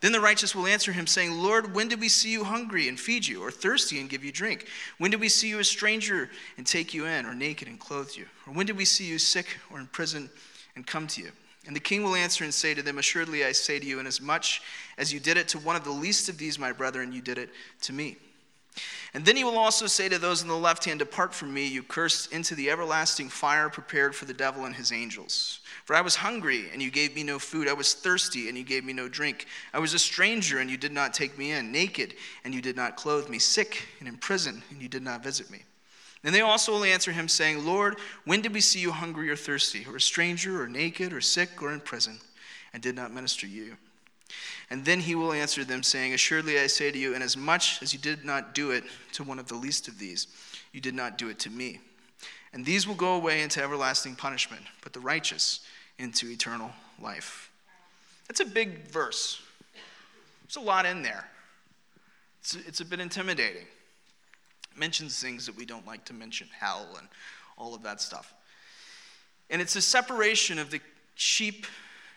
Then 0.00 0.12
the 0.12 0.20
righteous 0.20 0.54
will 0.54 0.66
answer 0.66 0.92
him, 0.92 1.06
saying, 1.06 1.32
Lord, 1.32 1.74
when 1.74 1.88
did 1.88 2.00
we 2.00 2.08
see 2.08 2.30
you 2.30 2.44
hungry 2.44 2.88
and 2.88 2.98
feed 2.98 3.26
you, 3.26 3.42
or 3.42 3.50
thirsty 3.50 3.98
and 4.00 4.08
give 4.08 4.24
you 4.24 4.30
drink? 4.30 4.68
When 4.98 5.10
did 5.10 5.20
we 5.20 5.28
see 5.28 5.48
you 5.48 5.58
a 5.58 5.64
stranger 5.64 6.30
and 6.56 6.64
take 6.64 6.94
you 6.94 7.06
in, 7.06 7.26
or 7.26 7.34
naked 7.34 7.66
and 7.66 7.80
clothe 7.80 8.12
you? 8.14 8.26
Or 8.46 8.52
when 8.52 8.66
did 8.66 8.76
we 8.76 8.84
see 8.84 9.04
you 9.04 9.18
sick 9.18 9.46
or 9.72 9.80
in 9.80 9.88
prison 9.88 10.30
and 10.76 10.86
come 10.86 11.08
to 11.08 11.22
you? 11.22 11.32
And 11.66 11.74
the 11.74 11.80
king 11.80 12.02
will 12.02 12.14
answer 12.14 12.44
and 12.44 12.54
say 12.54 12.74
to 12.74 12.82
them, 12.82 12.98
Assuredly 12.98 13.44
I 13.44 13.52
say 13.52 13.80
to 13.80 13.86
you, 13.86 13.98
inasmuch 13.98 14.60
as 14.96 15.12
you 15.12 15.18
did 15.18 15.36
it 15.36 15.48
to 15.48 15.58
one 15.58 15.76
of 15.76 15.84
the 15.84 15.90
least 15.90 16.28
of 16.28 16.38
these, 16.38 16.58
my 16.58 16.72
brethren, 16.72 17.12
you 17.12 17.20
did 17.20 17.36
it 17.36 17.50
to 17.82 17.92
me. 17.92 18.16
And 19.14 19.24
then 19.24 19.36
he 19.36 19.44
will 19.44 19.58
also 19.58 19.86
say 19.86 20.08
to 20.08 20.18
those 20.18 20.42
on 20.42 20.48
the 20.48 20.56
left 20.56 20.84
hand, 20.84 21.00
Depart 21.00 21.34
from 21.34 21.52
me, 21.52 21.66
you 21.66 21.82
cursed, 21.82 22.32
into 22.32 22.54
the 22.54 22.70
everlasting 22.70 23.28
fire 23.28 23.68
prepared 23.68 24.14
for 24.14 24.26
the 24.26 24.34
devil 24.34 24.64
and 24.64 24.76
his 24.76 24.92
angels. 24.92 25.60
For 25.88 25.96
I 25.96 26.02
was 26.02 26.16
hungry, 26.16 26.66
and 26.70 26.82
you 26.82 26.90
gave 26.90 27.16
me 27.16 27.22
no 27.22 27.38
food. 27.38 27.66
I 27.66 27.72
was 27.72 27.94
thirsty, 27.94 28.50
and 28.50 28.58
you 28.58 28.62
gave 28.62 28.84
me 28.84 28.92
no 28.92 29.08
drink. 29.08 29.46
I 29.72 29.78
was 29.78 29.94
a 29.94 29.98
stranger, 29.98 30.58
and 30.58 30.70
you 30.70 30.76
did 30.76 30.92
not 30.92 31.14
take 31.14 31.38
me 31.38 31.52
in. 31.52 31.72
Naked, 31.72 32.12
and 32.44 32.52
you 32.52 32.60
did 32.60 32.76
not 32.76 32.96
clothe 32.96 33.30
me. 33.30 33.38
Sick, 33.38 33.88
and 33.98 34.06
in 34.06 34.18
prison, 34.18 34.62
and 34.68 34.82
you 34.82 34.88
did 34.88 35.02
not 35.02 35.24
visit 35.24 35.50
me. 35.50 35.62
And 36.22 36.34
they 36.34 36.42
also 36.42 36.72
will 36.72 36.84
answer 36.84 37.10
him, 37.10 37.26
saying, 37.26 37.64
Lord, 37.64 37.96
when 38.26 38.42
did 38.42 38.52
we 38.52 38.60
see 38.60 38.80
you 38.80 38.92
hungry 38.92 39.30
or 39.30 39.36
thirsty, 39.36 39.86
or 39.88 39.96
a 39.96 40.00
stranger, 40.00 40.62
or 40.62 40.68
naked, 40.68 41.10
or 41.10 41.22
sick, 41.22 41.62
or 41.62 41.72
in 41.72 41.80
prison? 41.80 42.20
and 42.72 42.82
did 42.82 42.94
not 42.94 43.12
minister 43.12 43.46
you. 43.46 43.76
And 44.70 44.84
then 44.84 45.00
he 45.00 45.14
will 45.14 45.32
answer 45.32 45.64
them, 45.64 45.82
saying, 45.82 46.12
Assuredly 46.12 46.58
I 46.58 46.66
say 46.66 46.90
to 46.90 46.98
you, 46.98 47.14
inasmuch 47.14 47.82
as 47.82 47.92
you 47.92 47.98
did 47.98 48.24
not 48.24 48.54
do 48.54 48.72
it 48.72 48.84
to 49.12 49.24
one 49.24 49.38
of 49.38 49.48
the 49.48 49.54
least 49.54 49.88
of 49.88 49.98
these, 49.98 50.26
you 50.72 50.80
did 50.80 50.94
not 50.94 51.16
do 51.16 51.30
it 51.30 51.38
to 51.40 51.50
me. 51.50 51.80
And 52.52 52.64
these 52.64 52.86
will 52.86 52.94
go 52.94 53.14
away 53.14 53.40
into 53.40 53.62
everlasting 53.62 54.16
punishment, 54.16 54.62
but 54.82 54.92
the 54.92 55.00
righteous 55.00 55.60
into 55.98 56.30
eternal 56.30 56.70
life. 57.00 57.50
That's 58.28 58.40
a 58.40 58.44
big 58.44 58.88
verse. 58.88 59.40
There's 60.42 60.56
a 60.56 60.60
lot 60.60 60.86
in 60.86 61.02
there. 61.02 61.28
It's, 62.40 62.54
it's 62.54 62.80
a 62.80 62.84
bit 62.84 63.00
intimidating. 63.00 63.62
It 63.62 64.78
mentions 64.78 65.20
things 65.20 65.46
that 65.46 65.56
we 65.56 65.64
don't 65.64 65.86
like 65.86 66.04
to 66.06 66.14
mention, 66.14 66.48
hell 66.58 66.86
and 66.98 67.08
all 67.56 67.74
of 67.74 67.82
that 67.82 68.00
stuff. 68.00 68.32
And 69.50 69.60
it's 69.60 69.76
a 69.76 69.80
separation 69.80 70.58
of 70.58 70.70
the 70.70 70.80
sheep 71.14 71.66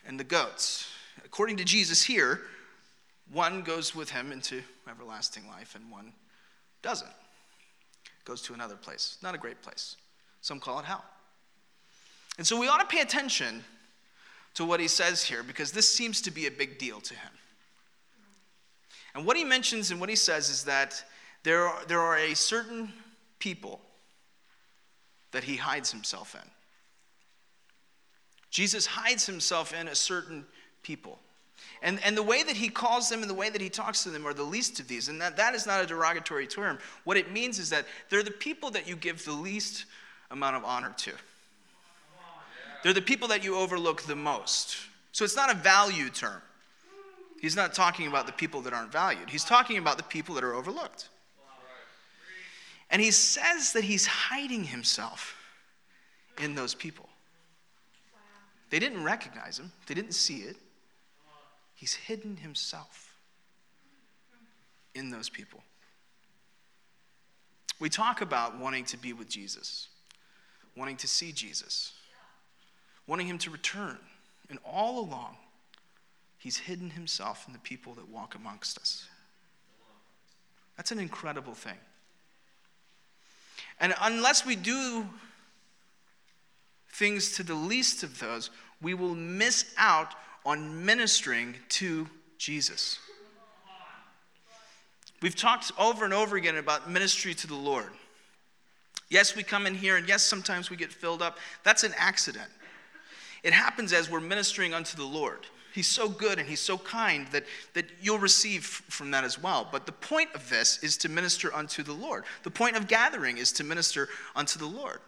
and 0.05 0.19
the 0.19 0.23
goats. 0.23 0.87
According 1.25 1.57
to 1.57 1.63
Jesus 1.63 2.03
here, 2.03 2.41
one 3.31 3.61
goes 3.61 3.95
with 3.95 4.09
him 4.09 4.31
into 4.31 4.61
everlasting 4.89 5.47
life 5.47 5.75
and 5.75 5.89
one 5.89 6.13
doesn't. 6.81 7.11
Goes 8.25 8.41
to 8.43 8.53
another 8.53 8.75
place. 8.75 9.17
Not 9.23 9.33
a 9.33 9.37
great 9.37 9.61
place. 9.61 9.95
Some 10.41 10.59
call 10.59 10.79
it 10.79 10.85
hell. 10.85 11.03
And 12.41 12.47
so 12.47 12.59
we 12.59 12.67
ought 12.67 12.79
to 12.79 12.87
pay 12.87 13.01
attention 13.01 13.63
to 14.55 14.65
what 14.65 14.79
he 14.79 14.87
says 14.87 15.23
here 15.23 15.43
because 15.43 15.71
this 15.71 15.87
seems 15.87 16.21
to 16.21 16.31
be 16.31 16.47
a 16.47 16.49
big 16.49 16.79
deal 16.79 16.99
to 16.99 17.13
him. 17.13 17.29
And 19.13 19.27
what 19.27 19.37
he 19.37 19.43
mentions 19.43 19.91
and 19.91 19.99
what 19.99 20.09
he 20.09 20.15
says 20.15 20.49
is 20.49 20.63
that 20.63 21.03
there 21.43 21.67
are, 21.67 21.85
there 21.85 21.99
are 21.99 22.17
a 22.17 22.33
certain 22.33 22.91
people 23.37 23.79
that 25.33 25.43
he 25.43 25.55
hides 25.55 25.91
himself 25.91 26.33
in. 26.33 26.49
Jesus 28.49 28.87
hides 28.87 29.27
himself 29.27 29.71
in 29.71 29.87
a 29.87 29.93
certain 29.93 30.43
people. 30.81 31.19
And, 31.83 31.99
and 32.03 32.17
the 32.17 32.23
way 32.23 32.41
that 32.41 32.55
he 32.55 32.69
calls 32.69 33.07
them 33.07 33.21
and 33.21 33.29
the 33.29 33.35
way 33.35 33.51
that 33.51 33.61
he 33.61 33.69
talks 33.69 34.01
to 34.01 34.09
them 34.09 34.25
are 34.25 34.33
the 34.33 34.41
least 34.41 34.79
of 34.79 34.87
these. 34.87 35.09
And 35.09 35.21
that, 35.21 35.37
that 35.37 35.53
is 35.53 35.67
not 35.67 35.83
a 35.83 35.85
derogatory 35.85 36.47
term. 36.47 36.79
What 37.03 37.17
it 37.17 37.31
means 37.31 37.59
is 37.59 37.69
that 37.69 37.85
they're 38.09 38.23
the 38.23 38.31
people 38.31 38.71
that 38.71 38.87
you 38.87 38.95
give 38.95 39.23
the 39.25 39.31
least 39.31 39.85
amount 40.31 40.55
of 40.55 40.65
honor 40.65 40.95
to. 40.97 41.11
They're 42.83 42.93
the 42.93 43.01
people 43.01 43.27
that 43.29 43.43
you 43.43 43.55
overlook 43.55 44.03
the 44.03 44.15
most. 44.15 44.77
So 45.11 45.23
it's 45.23 45.35
not 45.35 45.51
a 45.51 45.55
value 45.55 46.09
term. 46.09 46.41
He's 47.39 47.55
not 47.55 47.73
talking 47.73 48.07
about 48.07 48.27
the 48.27 48.33
people 48.33 48.61
that 48.61 48.73
aren't 48.73 48.91
valued, 48.91 49.29
he's 49.29 49.43
talking 49.43 49.77
about 49.77 49.97
the 49.97 50.03
people 50.03 50.35
that 50.35 50.43
are 50.43 50.53
overlooked. 50.53 51.09
And 52.91 53.01
he 53.01 53.11
says 53.11 53.71
that 53.73 53.85
he's 53.85 54.05
hiding 54.05 54.65
himself 54.65 55.37
in 56.41 56.55
those 56.55 56.75
people. 56.75 57.07
They 58.69 58.79
didn't 58.79 59.03
recognize 59.03 59.59
him, 59.59 59.71
they 59.87 59.93
didn't 59.93 60.13
see 60.13 60.39
it. 60.39 60.57
He's 61.73 61.95
hidden 61.95 62.37
himself 62.37 63.15
in 64.93 65.09
those 65.09 65.29
people. 65.29 65.63
We 67.79 67.89
talk 67.89 68.21
about 68.21 68.59
wanting 68.59 68.85
to 68.85 68.97
be 68.97 69.13
with 69.13 69.27
Jesus, 69.27 69.87
wanting 70.77 70.97
to 70.97 71.07
see 71.07 71.31
Jesus, 71.31 71.93
wanting 73.11 73.27
him 73.27 73.37
to 73.37 73.49
return. 73.49 73.97
And 74.49 74.57
all 74.65 74.97
along, 74.97 75.35
he's 76.37 76.55
hidden 76.55 76.91
himself 76.91 77.43
in 77.45 77.51
the 77.51 77.59
people 77.59 77.93
that 77.95 78.07
walk 78.07 78.35
amongst 78.35 78.77
us. 78.77 79.05
That's 80.77 80.93
an 80.93 80.99
incredible 80.99 81.53
thing. 81.53 81.75
And 83.81 83.93
unless 84.01 84.45
we 84.45 84.55
do 84.55 85.05
things 86.93 87.35
to 87.35 87.43
the 87.43 87.53
least 87.53 88.01
of 88.03 88.17
those, 88.17 88.49
we 88.81 88.93
will 88.93 89.13
miss 89.13 89.73
out 89.77 90.15
on 90.45 90.85
ministering 90.85 91.55
to 91.67 92.07
Jesus. 92.37 92.97
We've 95.21 95.35
talked 95.35 95.73
over 95.77 96.05
and 96.05 96.13
over 96.13 96.37
again 96.37 96.55
about 96.55 96.89
ministry 96.89 97.33
to 97.33 97.47
the 97.47 97.55
Lord. 97.55 97.91
Yes, 99.09 99.35
we 99.35 99.43
come 99.43 99.67
in 99.67 99.75
here, 99.75 99.97
and 99.97 100.07
yes, 100.07 100.23
sometimes 100.23 100.69
we 100.69 100.77
get 100.77 100.93
filled 100.93 101.21
up. 101.21 101.37
That's 101.65 101.83
an 101.83 101.91
accident. 101.97 102.47
It 103.43 103.53
happens 103.53 103.93
as 103.93 104.09
we're 104.09 104.19
ministering 104.19 104.73
unto 104.73 104.95
the 104.95 105.05
Lord. 105.05 105.47
He's 105.73 105.87
so 105.87 106.09
good 106.09 106.37
and 106.37 106.47
he's 106.47 106.59
so 106.59 106.77
kind 106.77 107.27
that, 107.27 107.45
that 107.73 107.85
you'll 108.01 108.19
receive 108.19 108.65
from 108.65 109.11
that 109.11 109.23
as 109.23 109.41
well. 109.41 109.67
But 109.71 109.85
the 109.85 109.93
point 109.93 110.29
of 110.35 110.49
this 110.49 110.83
is 110.83 110.97
to 110.97 111.09
minister 111.09 111.53
unto 111.53 111.81
the 111.81 111.93
Lord. 111.93 112.25
The 112.43 112.51
point 112.51 112.75
of 112.75 112.87
gathering 112.87 113.37
is 113.37 113.51
to 113.53 113.63
minister 113.63 114.09
unto 114.35 114.59
the 114.59 114.65
Lord. 114.65 114.99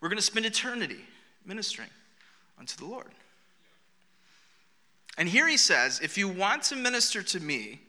We're 0.00 0.08
going 0.08 0.18
to 0.18 0.22
spend 0.22 0.46
eternity 0.46 1.00
ministering 1.44 1.90
unto 2.58 2.76
the 2.76 2.86
Lord. 2.86 3.10
And 5.18 5.28
here 5.28 5.48
he 5.48 5.56
says, 5.56 6.00
if 6.02 6.16
you 6.16 6.28
want 6.28 6.62
to 6.64 6.76
minister 6.76 7.22
to 7.22 7.40
me, 7.40 7.80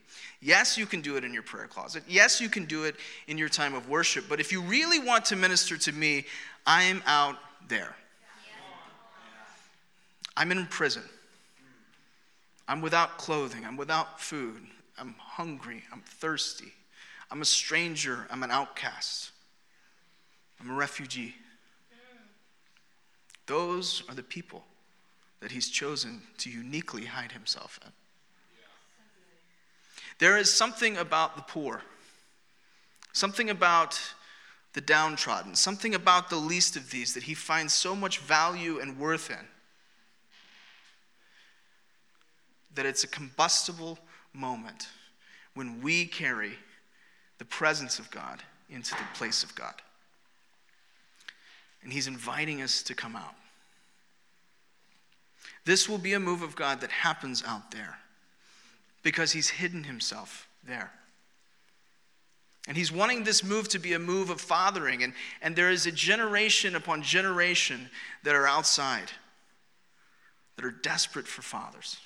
yes, 0.42 0.78
you 0.78 0.86
can 0.86 1.02
do 1.02 1.18
it 1.18 1.24
in 1.24 1.34
your 1.34 1.44
prayer 1.44 1.68
closet. 1.68 2.04
Yes, 2.08 2.42
you 2.42 2.50
can 2.50 2.66
do 2.66 2.86
it 2.86 2.96
in 3.28 3.38
your 3.38 3.48
time 3.48 3.76
of 3.76 3.88
worship. 3.88 4.26
But 4.28 4.40
if 4.40 4.52
you 4.52 4.62
really 4.62 5.00
want 5.00 5.26
to 5.26 5.36
minister 5.36 5.78
to 5.78 5.92
me, 5.92 6.26
I'm 6.66 7.04
out 7.06 7.38
there. 7.70 7.96
I'm 10.42 10.52
in 10.52 10.66
prison. 10.66 11.04
I'm 12.68 12.82
without 12.82 13.20
clothing. 13.20 13.64
I'm 13.64 13.78
without 13.78 14.20
food. 14.20 14.64
I'm 14.98 15.14
hungry. 15.20 15.84
I'm 15.94 16.02
thirsty. 16.02 16.74
I'm 17.30 17.44
a 17.44 17.46
stranger. 17.46 18.26
I'm 18.32 18.42
an 18.42 18.50
outcast. 18.50 19.30
I'm 20.60 20.72
a 20.72 20.74
refugee. 20.74 21.36
Those 23.46 24.02
are 24.10 24.16
the 24.16 24.24
people 24.24 24.64
that 25.42 25.52
he's 25.52 25.70
chosen 25.70 26.24
to 26.40 26.50
uniquely 26.50 27.06
hide 27.06 27.34
himself 27.34 27.80
in. 27.86 27.92
There 30.18 30.40
is 30.40 30.52
something 30.52 30.98
about 30.98 31.36
the 31.36 31.44
poor, 31.44 31.84
something 33.14 33.52
about 33.52 34.02
the 34.74 34.82
downtrodden, 34.82 35.54
something 35.54 35.94
about 35.94 36.32
the 36.32 36.38
least 36.38 36.76
of 36.76 36.90
these 36.90 37.14
that 37.14 37.24
he 37.24 37.36
finds 37.36 37.74
so 37.74 37.96
much 37.96 38.18
value 38.18 38.80
and 38.80 38.98
worth 38.98 39.30
in 39.30 39.46
that 42.76 42.86
it's 42.86 43.04
a 43.04 43.08
combustible 43.08 44.00
moment 44.34 44.88
when 45.54 45.82
we 45.82 46.06
carry 46.06 46.54
the 47.38 47.46
presence 47.46 48.00
of 48.00 48.10
God 48.12 48.42
into 48.70 48.92
the 48.92 49.04
place 49.14 49.44
of 49.44 49.54
God. 49.56 49.74
And 51.84 51.92
he's 51.92 52.08
inviting 52.08 52.62
us 52.62 52.84
to 52.84 52.94
come 52.94 53.16
out. 53.16 53.36
This 55.66 55.90
will 55.90 55.98
be 55.98 56.14
a 56.14 56.20
move 56.20 56.42
of 56.42 56.56
God 56.56 56.82
that 56.82 56.92
happens 56.92 57.44
out 57.46 57.72
there 57.72 57.98
because 59.04 59.32
he's 59.32 59.50
hidden 59.50 59.84
himself 59.84 60.48
there. 60.66 60.92
And 62.68 62.78
he's 62.78 62.92
wanting 62.92 63.24
this 63.24 63.44
move 63.44 63.68
to 63.70 63.80
be 63.80 63.94
a 63.94 64.00
move 64.00 64.30
of 64.30 64.40
fathering. 64.40 65.04
And, 65.04 65.14
and 65.42 65.56
there 65.56 65.72
is 65.72 65.88
a 65.88 65.92
generation 65.92 66.76
upon 66.76 67.02
generation 67.02 67.90
that 68.24 68.36
are 68.36 68.48
outside, 68.48 69.12
that 70.56 70.66
are 70.66 70.72
desperate 70.72 71.28
for 71.28 71.42
fathers. 71.42 71.98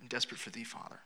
And 0.00 0.08
desperate 0.08 0.40
for 0.40 0.50
thee, 0.50 0.64
Father. 0.64 1.00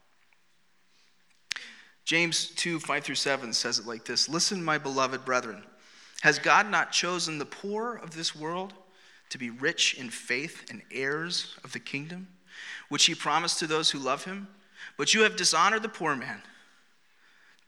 James 2.05 2.49
2 2.57 2.81
5 2.81 3.05
through 3.05 3.15
7 3.15 3.53
says 3.53 3.79
it 3.79 3.87
like 3.87 4.05
this 4.05 4.29
Listen, 4.29 4.65
my 4.65 4.79
beloved 4.79 5.25
brethren, 5.25 5.63
has 6.23 6.39
God 6.39 6.71
not 6.71 6.93
chosen 6.93 7.39
the 7.39 7.45
poor 7.45 7.97
of 7.97 8.15
this 8.15 8.35
world? 8.35 8.75
to 9.35 9.39
be 9.39 9.51
rich 9.51 9.95
in 9.95 10.11
faith 10.11 10.65
and 10.71 10.81
heirs 10.93 11.57
of 11.65 11.73
the 11.73 11.79
kingdom, 11.81 12.29
which 12.89 13.07
he 13.07 13.17
promised 13.17 13.59
to 13.59 13.67
those 13.67 13.91
who 13.91 13.99
love 13.99 14.25
him. 14.25 14.47
But 14.97 15.13
you 15.13 15.23
have 15.23 15.35
dishonored 15.35 15.83
the 15.83 15.89
poor 15.89 16.15
man. 16.15 16.41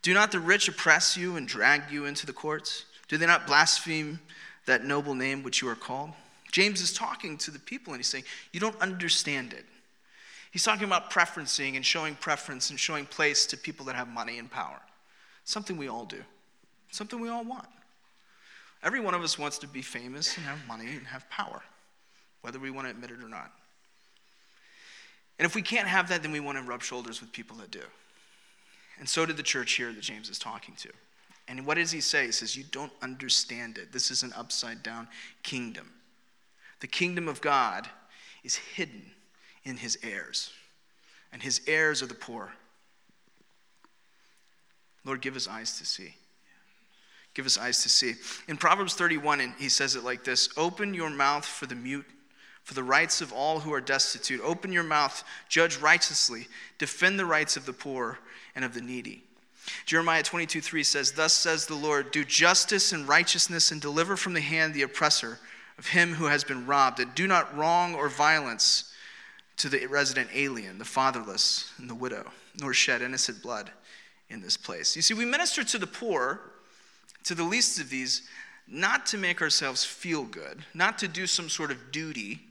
Do 0.01 0.13
not 0.13 0.31
the 0.31 0.39
rich 0.39 0.69
oppress 0.69 1.17
you 1.17 1.35
and 1.35 1.45
drag 1.45 1.91
you 1.91 2.05
into 2.05 2.25
the 2.25 2.31
courts? 2.31 2.85
Do 3.09 3.17
they 3.17 3.25
not 3.25 3.47
blaspheme 3.47 4.19
that 4.65 4.85
noble 4.85 5.13
name 5.13 5.43
which 5.43 5.61
you 5.61 5.67
are 5.67 5.75
called? 5.75 6.11
James 6.53 6.79
is 6.79 6.93
talking 6.93 7.37
to 7.39 7.51
the 7.51 7.59
people 7.59 7.91
and 7.91 7.99
he's 7.99 8.07
saying, 8.07 8.23
You 8.53 8.61
don't 8.61 8.79
understand 8.79 9.51
it. 9.51 9.65
He's 10.57 10.63
talking 10.63 10.85
about 10.85 11.11
preferencing 11.11 11.75
and 11.75 11.85
showing 11.85 12.15
preference 12.15 12.71
and 12.71 12.79
showing 12.79 13.05
place 13.05 13.45
to 13.45 13.55
people 13.55 13.85
that 13.85 13.95
have 13.95 14.07
money 14.07 14.39
and 14.39 14.49
power. 14.49 14.81
Something 15.43 15.77
we 15.77 15.87
all 15.87 16.05
do, 16.05 16.23
something 16.89 17.19
we 17.19 17.29
all 17.29 17.43
want. 17.43 17.67
Every 18.81 18.99
one 18.99 19.13
of 19.13 19.21
us 19.21 19.37
wants 19.37 19.59
to 19.59 19.67
be 19.67 19.83
famous 19.83 20.35
and 20.35 20.43
have 20.47 20.57
money 20.67 20.87
and 20.87 21.05
have 21.05 21.29
power, 21.29 21.61
whether 22.41 22.57
we 22.57 22.71
want 22.71 22.87
to 22.87 22.89
admit 22.89 23.11
it 23.11 23.23
or 23.23 23.29
not. 23.29 23.51
And 25.37 25.45
if 25.45 25.53
we 25.53 25.61
can't 25.61 25.87
have 25.87 26.09
that, 26.09 26.23
then 26.23 26.31
we 26.31 26.39
want 26.39 26.57
to 26.57 26.63
rub 26.63 26.81
shoulders 26.81 27.21
with 27.21 27.31
people 27.31 27.57
that 27.57 27.69
do. 27.69 27.83
And 28.97 29.07
so 29.07 29.27
did 29.27 29.37
the 29.37 29.43
church 29.43 29.73
here 29.73 29.93
that 29.93 30.01
James 30.01 30.27
is 30.27 30.39
talking 30.39 30.73
to. 30.77 30.89
And 31.47 31.67
what 31.67 31.77
does 31.77 31.91
he 31.91 32.01
say? 32.01 32.25
He 32.25 32.31
says, 32.31 32.55
You 32.55 32.63
don't 32.71 32.93
understand 33.03 33.77
it. 33.77 33.91
This 33.91 34.09
is 34.09 34.23
an 34.23 34.33
upside 34.35 34.81
down 34.81 35.07
kingdom. 35.43 35.91
The 36.79 36.87
kingdom 36.87 37.27
of 37.27 37.41
God 37.41 37.87
is 38.43 38.55
hidden 38.55 39.11
in 39.67 39.75
his 39.75 39.97
heirs, 40.01 40.49
and 41.33 41.43
his 41.43 41.61
heirs 41.67 42.01
are 42.01 42.07
the 42.07 42.13
poor. 42.13 42.53
Lord, 45.03 45.21
give 45.21 45.35
us 45.35 45.47
eyes 45.47 45.77
to 45.79 45.85
see. 45.85 46.15
Give 47.33 47.45
us 47.45 47.57
eyes 47.57 47.83
to 47.83 47.89
see. 47.89 48.13
In 48.47 48.55
Proverbs 48.55 48.93
31, 48.93 49.41
and 49.41 49.53
he 49.59 49.67
says 49.67 49.95
it 49.95 50.05
like 50.05 50.23
this 50.23 50.49
Open 50.55 50.93
your 50.93 51.09
mouth 51.09 51.45
for 51.45 51.65
the 51.65 51.75
mute, 51.75 52.05
for 52.63 52.75
the 52.75 52.83
rights 52.83 53.19
of 53.19 53.33
all 53.33 53.59
who 53.59 53.73
are 53.73 53.81
destitute. 53.81 54.39
Open 54.41 54.71
your 54.71 54.83
mouth, 54.83 55.23
judge 55.49 55.77
righteously, 55.77 56.47
defend 56.77 57.19
the 57.19 57.25
rights 57.25 57.57
of 57.57 57.65
the 57.65 57.73
poor 57.73 58.19
and 58.55 58.63
of 58.63 58.73
the 58.73 58.81
needy. 58.81 59.23
Jeremiah 59.85 60.23
22 60.23 60.61
3 60.61 60.83
says, 60.83 61.11
Thus 61.11 61.33
says 61.33 61.65
the 61.65 61.75
Lord, 61.75 62.11
do 62.11 62.23
justice 62.23 62.93
and 62.93 63.05
righteousness 63.05 63.71
and 63.71 63.81
deliver 63.81 64.15
from 64.15 64.33
the 64.33 64.39
hand 64.39 64.73
the 64.73 64.83
oppressor 64.83 65.39
of 65.77 65.87
him 65.87 66.13
who 66.13 66.25
has 66.25 66.45
been 66.45 66.65
robbed, 66.65 67.01
and 67.01 67.13
do 67.15 67.27
not 67.27 67.55
wrong 67.55 67.95
or 67.95 68.07
violence 68.07 68.93
to 69.57 69.69
the 69.69 69.85
resident 69.87 70.29
alien, 70.33 70.77
the 70.77 70.85
fatherless, 70.85 71.71
and 71.77 71.89
the 71.89 71.95
widow, 71.95 72.31
nor 72.59 72.73
shed 72.73 73.01
innocent 73.01 73.41
blood 73.41 73.71
in 74.29 74.41
this 74.41 74.57
place. 74.57 74.95
You 74.95 75.01
see, 75.01 75.13
we 75.13 75.25
minister 75.25 75.63
to 75.63 75.77
the 75.77 75.87
poor, 75.87 76.41
to 77.23 77.35
the 77.35 77.43
least 77.43 77.79
of 77.79 77.89
these, 77.89 78.27
not 78.67 79.05
to 79.07 79.17
make 79.17 79.41
ourselves 79.41 79.83
feel 79.83 80.23
good, 80.23 80.63
not 80.73 80.97
to 80.99 81.07
do 81.07 81.25
some 81.25 81.49
sort 81.49 81.71
of 81.71 81.91
duty 81.91 82.41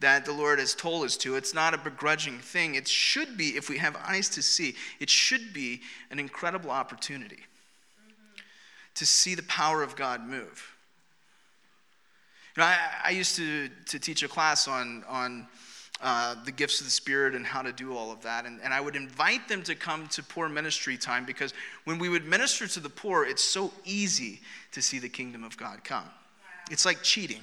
that 0.00 0.24
the 0.24 0.32
Lord 0.32 0.60
has 0.60 0.74
told 0.74 1.04
us 1.04 1.16
to. 1.18 1.34
It's 1.34 1.52
not 1.52 1.74
a 1.74 1.78
begrudging 1.78 2.38
thing. 2.38 2.76
It 2.76 2.86
should 2.86 3.36
be, 3.36 3.56
if 3.56 3.68
we 3.68 3.78
have 3.78 3.96
eyes 3.96 4.28
to 4.30 4.42
see, 4.42 4.76
it 5.00 5.10
should 5.10 5.52
be 5.52 5.80
an 6.10 6.20
incredible 6.20 6.70
opportunity 6.70 7.36
mm-hmm. 7.36 8.40
to 8.94 9.06
see 9.06 9.34
the 9.34 9.42
power 9.42 9.82
of 9.82 9.96
God 9.96 10.24
move. 10.24 10.76
You 12.56 12.62
know, 12.62 12.66
I, 12.66 12.78
I 13.06 13.10
used 13.10 13.34
to, 13.36 13.68
to 13.86 13.98
teach 13.98 14.22
a 14.22 14.28
class 14.28 14.68
on, 14.68 15.04
on 15.08 15.48
uh, 16.00 16.36
the 16.44 16.52
gifts 16.52 16.80
of 16.80 16.86
the 16.86 16.90
Spirit 16.90 17.34
and 17.34 17.44
how 17.44 17.62
to 17.62 17.72
do 17.72 17.96
all 17.96 18.12
of 18.12 18.22
that. 18.22 18.46
And, 18.46 18.60
and 18.62 18.72
I 18.72 18.80
would 18.80 18.94
invite 18.94 19.48
them 19.48 19.62
to 19.64 19.74
come 19.74 20.06
to 20.08 20.22
poor 20.22 20.48
ministry 20.48 20.96
time 20.96 21.24
because 21.24 21.52
when 21.84 21.98
we 21.98 22.08
would 22.08 22.24
minister 22.24 22.68
to 22.68 22.80
the 22.80 22.88
poor, 22.88 23.24
it's 23.24 23.42
so 23.42 23.72
easy 23.84 24.40
to 24.72 24.80
see 24.80 24.98
the 24.98 25.08
kingdom 25.08 25.42
of 25.42 25.56
God 25.56 25.82
come. 25.82 26.04
It's 26.70 26.84
like 26.84 27.02
cheating. 27.02 27.42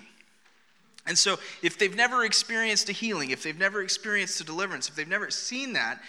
And 1.07 1.17
so, 1.17 1.37
if 1.61 1.77
they've 1.77 1.95
never 1.95 2.25
experienced 2.25 2.89
a 2.89 2.91
healing, 2.91 3.29
if 3.29 3.43
they've 3.43 3.57
never 3.57 3.83
experienced 3.83 4.41
a 4.41 4.43
deliverance, 4.43 4.89
if 4.89 4.95
they've 4.95 5.07
never 5.07 5.29
seen 5.29 5.73
that, 5.73 6.01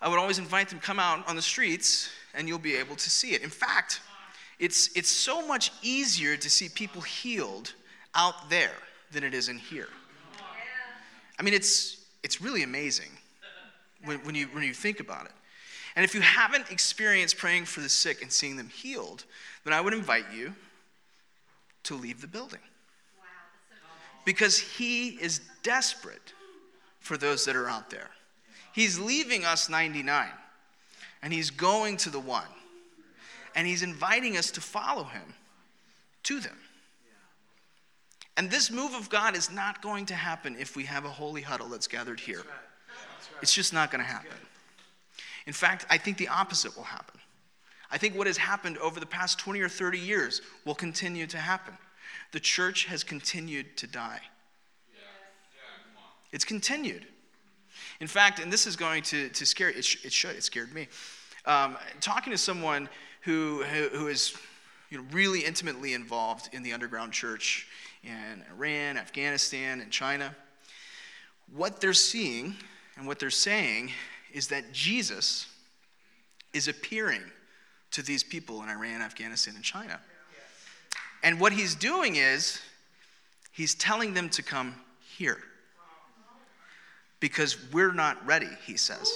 I 0.00 0.08
would 0.08 0.18
always 0.18 0.38
invite 0.38 0.70
them 0.70 0.80
come 0.80 0.98
out 0.98 1.28
on 1.28 1.36
the 1.36 1.42
streets 1.42 2.08
and 2.34 2.48
you'll 2.48 2.58
be 2.58 2.76
able 2.76 2.96
to 2.96 3.10
see 3.10 3.34
it. 3.34 3.42
In 3.42 3.50
fact, 3.50 4.00
it's, 4.58 4.90
it's 4.96 5.10
so 5.10 5.46
much 5.46 5.72
easier 5.82 6.36
to 6.36 6.50
see 6.50 6.68
people 6.68 7.02
healed 7.02 7.74
out 8.14 8.48
there 8.48 8.74
than 9.12 9.24
it 9.24 9.34
is 9.34 9.48
in 9.48 9.58
here. 9.58 9.88
I 11.38 11.42
mean, 11.42 11.54
it's, 11.54 12.04
it's 12.22 12.40
really 12.40 12.62
amazing 12.62 13.10
when, 14.04 14.18
when, 14.18 14.34
you, 14.34 14.46
when 14.46 14.62
you 14.64 14.74
think 14.74 15.00
about 15.00 15.26
it. 15.26 15.32
And 15.96 16.04
if 16.04 16.14
you 16.14 16.20
haven't 16.20 16.70
experienced 16.70 17.38
praying 17.38 17.66
for 17.66 17.80
the 17.80 17.88
sick 17.88 18.22
and 18.22 18.30
seeing 18.30 18.56
them 18.56 18.68
healed, 18.68 19.24
then 19.64 19.72
I 19.72 19.80
would 19.80 19.94
invite 19.94 20.26
you 20.34 20.54
to 21.84 21.94
leave 21.94 22.20
the 22.20 22.26
building 22.26 22.60
because 24.24 24.58
he 24.58 25.10
is 25.10 25.40
desperate 25.62 26.32
for 27.00 27.16
those 27.16 27.44
that 27.44 27.54
are 27.54 27.68
out 27.68 27.90
there. 27.90 28.10
He's 28.72 28.98
leaving 28.98 29.44
us 29.44 29.68
99 29.68 30.28
and 31.22 31.32
he's 31.32 31.50
going 31.50 31.96
to 31.98 32.10
the 32.10 32.20
one. 32.20 32.46
And 33.54 33.66
he's 33.66 33.82
inviting 33.82 34.36
us 34.36 34.50
to 34.52 34.60
follow 34.60 35.04
him 35.04 35.34
to 36.24 36.40
them. 36.40 36.58
And 38.36 38.50
this 38.50 38.70
move 38.70 38.94
of 38.94 39.08
God 39.08 39.36
is 39.36 39.50
not 39.50 39.80
going 39.80 40.06
to 40.06 40.14
happen 40.14 40.56
if 40.58 40.76
we 40.76 40.84
have 40.84 41.04
a 41.04 41.08
holy 41.08 41.42
huddle 41.42 41.68
that's 41.68 41.86
gathered 41.86 42.18
here. 42.18 42.42
It's 43.42 43.54
just 43.54 43.72
not 43.72 43.90
going 43.90 44.02
to 44.02 44.10
happen. 44.10 44.30
In 45.46 45.52
fact, 45.52 45.86
I 45.90 45.98
think 45.98 46.16
the 46.16 46.28
opposite 46.28 46.76
will 46.76 46.84
happen. 46.84 47.20
I 47.90 47.98
think 47.98 48.16
what 48.16 48.26
has 48.26 48.36
happened 48.36 48.78
over 48.78 48.98
the 48.98 49.06
past 49.06 49.38
20 49.38 49.60
or 49.60 49.68
30 49.68 49.98
years 49.98 50.42
will 50.64 50.74
continue 50.74 51.26
to 51.28 51.38
happen 51.38 51.74
the 52.34 52.40
church 52.40 52.86
has 52.86 53.04
continued 53.04 53.76
to 53.76 53.86
die. 53.86 54.20
It's 56.32 56.44
continued. 56.44 57.06
In 58.00 58.08
fact, 58.08 58.40
and 58.40 58.52
this 58.52 58.66
is 58.66 58.74
going 58.74 59.04
to, 59.04 59.28
to 59.28 59.46
scare 59.46 59.70
it, 59.70 59.84
sh- 59.84 60.04
it 60.04 60.12
should, 60.12 60.34
it 60.34 60.42
scared 60.42 60.74
me. 60.74 60.88
Um, 61.46 61.76
talking 62.00 62.32
to 62.32 62.38
someone 62.38 62.88
who, 63.20 63.62
who, 63.62 63.88
who 63.96 64.08
is 64.08 64.34
you 64.90 64.98
know, 64.98 65.04
really 65.12 65.44
intimately 65.44 65.94
involved 65.94 66.48
in 66.52 66.64
the 66.64 66.72
underground 66.72 67.12
church 67.12 67.68
in 68.04 68.44
Iran, 68.56 68.96
Afghanistan, 68.96 69.80
and 69.80 69.90
China, 69.90 70.34
what 71.54 71.80
they're 71.80 71.92
seeing 71.92 72.54
and 72.96 73.06
what 73.06 73.18
they're 73.18 73.30
saying 73.30 73.92
is 74.32 74.48
that 74.48 74.72
Jesus 74.72 75.46
is 76.52 76.68
appearing 76.68 77.22
to 77.90 78.02
these 78.02 78.22
people 78.22 78.62
in 78.62 78.68
Iran, 78.68 79.02
Afghanistan, 79.02 79.54
and 79.54 79.64
China. 79.64 80.00
And 81.22 81.40
what 81.40 81.52
he's 81.52 81.74
doing 81.74 82.16
is 82.16 82.60
he's 83.52 83.74
telling 83.74 84.14
them 84.14 84.28
to 84.30 84.42
come 84.42 84.74
here. 85.16 85.38
Because 87.20 87.56
we're 87.72 87.94
not 87.94 88.24
ready, 88.26 88.50
he 88.66 88.76
says. 88.76 89.10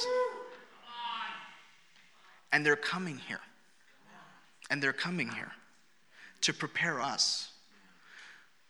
And 2.52 2.64
they're 2.64 2.76
coming 2.76 3.18
here. 3.18 3.40
And 4.70 4.82
they're 4.82 4.92
coming 4.92 5.28
here 5.28 5.52
to 6.42 6.52
prepare 6.52 7.00
us. 7.00 7.50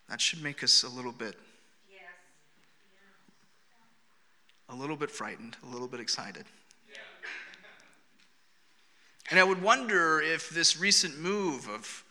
That 0.09 0.21
should 0.21 0.42
make 0.42 0.64
us 0.64 0.83
a 0.83 0.88
little 0.88 1.12
bit 1.12 1.37
a 4.71 4.75
little 4.75 4.97
bit 4.97 5.11
frightened, 5.11 5.57
a 5.66 5.66
little 5.66 5.88
bit 5.88 5.99
excited. 5.99 6.44
And 9.31 9.40
I 9.40 9.44
would 9.44 9.62
wonder 9.62 10.21
if 10.21 10.51
this 10.51 10.79
recent 10.79 11.18
move 11.18 11.68
of 11.68 12.05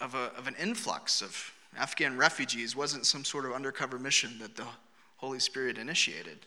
of, 0.00 0.14
a, 0.14 0.32
of 0.36 0.46
an 0.46 0.54
influx 0.60 1.22
of 1.22 1.52
Afghan 1.76 2.16
refugees 2.16 2.76
wasn't 2.76 3.06
some 3.06 3.24
sort 3.24 3.44
of 3.44 3.52
undercover 3.52 3.98
mission 3.98 4.38
that 4.40 4.56
the 4.56 4.66
Holy 5.16 5.38
Spirit 5.38 5.78
initiated 5.78 6.38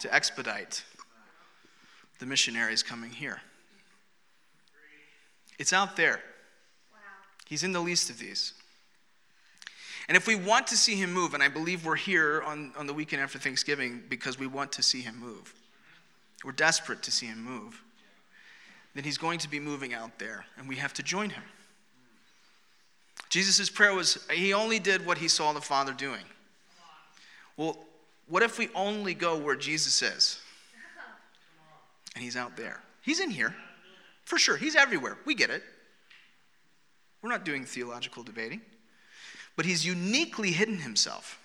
to 0.00 0.14
expedite 0.14 0.84
the 2.18 2.26
missionaries 2.26 2.82
coming 2.82 3.10
here. 3.10 3.40
It's 5.58 5.72
out 5.72 5.96
there. 5.96 6.20
He's 7.46 7.64
in 7.64 7.72
the 7.72 7.80
least 7.80 8.10
of 8.10 8.18
these. 8.18 8.52
And 10.08 10.16
if 10.16 10.26
we 10.26 10.34
want 10.34 10.66
to 10.68 10.76
see 10.76 10.96
him 10.96 11.12
move, 11.12 11.34
and 11.34 11.42
I 11.42 11.48
believe 11.48 11.84
we're 11.84 11.94
here 11.94 12.42
on, 12.42 12.72
on 12.76 12.86
the 12.86 12.94
weekend 12.94 13.20
after 13.20 13.38
Thanksgiving 13.38 14.02
because 14.08 14.38
we 14.38 14.46
want 14.46 14.72
to 14.72 14.82
see 14.82 15.02
him 15.02 15.18
move, 15.18 15.54
we're 16.44 16.52
desperate 16.52 17.02
to 17.02 17.10
see 17.10 17.26
him 17.26 17.42
move, 17.44 17.82
then 18.94 19.04
he's 19.04 19.18
going 19.18 19.38
to 19.40 19.50
be 19.50 19.60
moving 19.60 19.92
out 19.92 20.18
there, 20.18 20.46
and 20.56 20.66
we 20.66 20.76
have 20.76 20.94
to 20.94 21.02
join 21.02 21.30
him. 21.30 21.42
Jesus' 23.28 23.68
prayer 23.68 23.94
was 23.94 24.26
he 24.32 24.54
only 24.54 24.78
did 24.78 25.04
what 25.04 25.18
he 25.18 25.28
saw 25.28 25.52
the 25.52 25.60
Father 25.60 25.92
doing. 25.92 26.24
Well, 27.58 27.76
what 28.28 28.42
if 28.42 28.58
we 28.58 28.68
only 28.74 29.12
go 29.12 29.36
where 29.36 29.56
Jesus 29.56 30.00
is? 30.00 30.40
And 32.14 32.24
he's 32.24 32.36
out 32.36 32.56
there. 32.56 32.80
He's 33.02 33.20
in 33.20 33.30
here. 33.30 33.54
For 34.24 34.38
sure. 34.38 34.56
He's 34.56 34.76
everywhere. 34.76 35.18
We 35.24 35.34
get 35.34 35.50
it. 35.50 35.62
We're 37.22 37.30
not 37.30 37.44
doing 37.44 37.64
theological 37.64 38.22
debating. 38.22 38.60
But 39.58 39.66
he's 39.66 39.84
uniquely 39.84 40.52
hidden 40.52 40.78
himself 40.78 41.40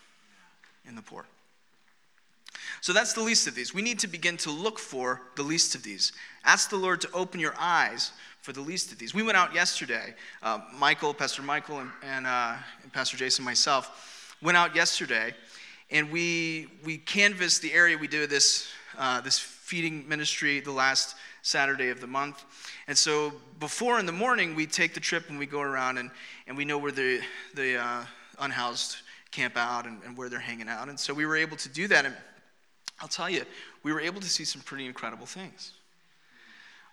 in 0.87 0.95
the 0.95 1.01
poor. 1.01 1.25
So 2.79 2.93
that's 2.93 3.13
the 3.13 3.23
least 3.23 3.47
of 3.47 3.55
these. 3.55 3.73
We 3.73 3.81
need 3.81 3.97
to 3.99 4.07
begin 4.07 4.37
to 4.37 4.51
look 4.51 4.77
for 4.77 5.23
the 5.35 5.41
least 5.41 5.73
of 5.73 5.81
these. 5.81 6.11
Ask 6.45 6.69
the 6.69 6.77
Lord 6.77 7.01
to 7.01 7.11
open 7.11 7.39
your 7.39 7.55
eyes 7.57 8.11
for 8.43 8.53
the 8.53 8.61
least 8.61 8.91
of 8.91 8.99
these. 8.99 9.15
We 9.15 9.23
went 9.23 9.35
out 9.35 9.55
yesterday. 9.55 10.13
Uh, 10.43 10.59
Michael, 10.77 11.11
Pastor 11.15 11.41
Michael, 11.41 11.79
and, 11.79 11.89
and, 12.03 12.27
uh, 12.27 12.53
and 12.83 12.93
Pastor 12.93 13.17
Jason, 13.17 13.43
myself, 13.43 14.37
went 14.43 14.57
out 14.57 14.75
yesterday, 14.75 15.33
and 15.89 16.11
we 16.11 16.67
we 16.85 16.99
canvassed 16.99 17.63
the 17.63 17.73
area. 17.73 17.97
We 17.97 18.07
did 18.07 18.29
this 18.29 18.67
uh, 18.95 19.21
this 19.21 19.39
feeding 19.39 20.07
ministry 20.07 20.59
the 20.59 20.71
last 20.71 21.15
Saturday 21.41 21.89
of 21.89 21.99
the 21.99 22.05
month, 22.05 22.45
and 22.87 22.95
so 22.95 23.33
before 23.59 23.97
in 23.97 24.05
the 24.05 24.11
morning 24.11 24.53
we 24.53 24.67
take 24.67 24.93
the 24.93 24.99
trip 24.99 25.29
and 25.29 25.39
we 25.39 25.47
go 25.47 25.61
around 25.61 25.97
and 25.97 26.11
and 26.47 26.57
we 26.57 26.65
know 26.65 26.77
where 26.77 26.91
the 26.91 27.21
the 27.55 27.77
uh, 27.77 28.05
unhoused 28.39 28.97
camp 29.31 29.57
out 29.57 29.85
and, 29.85 30.01
and 30.03 30.17
where 30.17 30.29
they're 30.29 30.39
hanging 30.39 30.69
out, 30.69 30.89
and 30.89 30.99
so 30.99 31.13
we 31.13 31.25
were 31.25 31.37
able 31.37 31.57
to 31.57 31.69
do 31.69 31.87
that. 31.87 32.05
And 32.05 32.15
I'll 32.99 33.07
tell 33.07 33.29
you, 33.29 33.43
we 33.83 33.91
were 33.91 34.01
able 34.01 34.21
to 34.21 34.29
see 34.29 34.45
some 34.45 34.61
pretty 34.61 34.85
incredible 34.85 35.25
things 35.25 35.73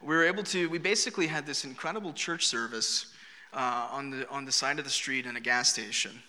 we 0.02 0.14
were 0.16 0.24
able 0.24 0.42
to, 0.44 0.68
we 0.70 0.78
basically 0.78 1.26
had 1.26 1.46
this 1.46 1.64
incredible 1.64 2.12
church 2.12 2.46
service 2.46 3.12
uh, 3.52 3.88
on, 3.90 4.10
the, 4.10 4.28
on 4.30 4.44
the 4.44 4.52
side 4.52 4.78
of 4.78 4.84
the 4.84 4.90
street 4.90 5.26
in 5.26 5.36
a 5.36 5.40
gas 5.40 5.70
station 5.70 6.22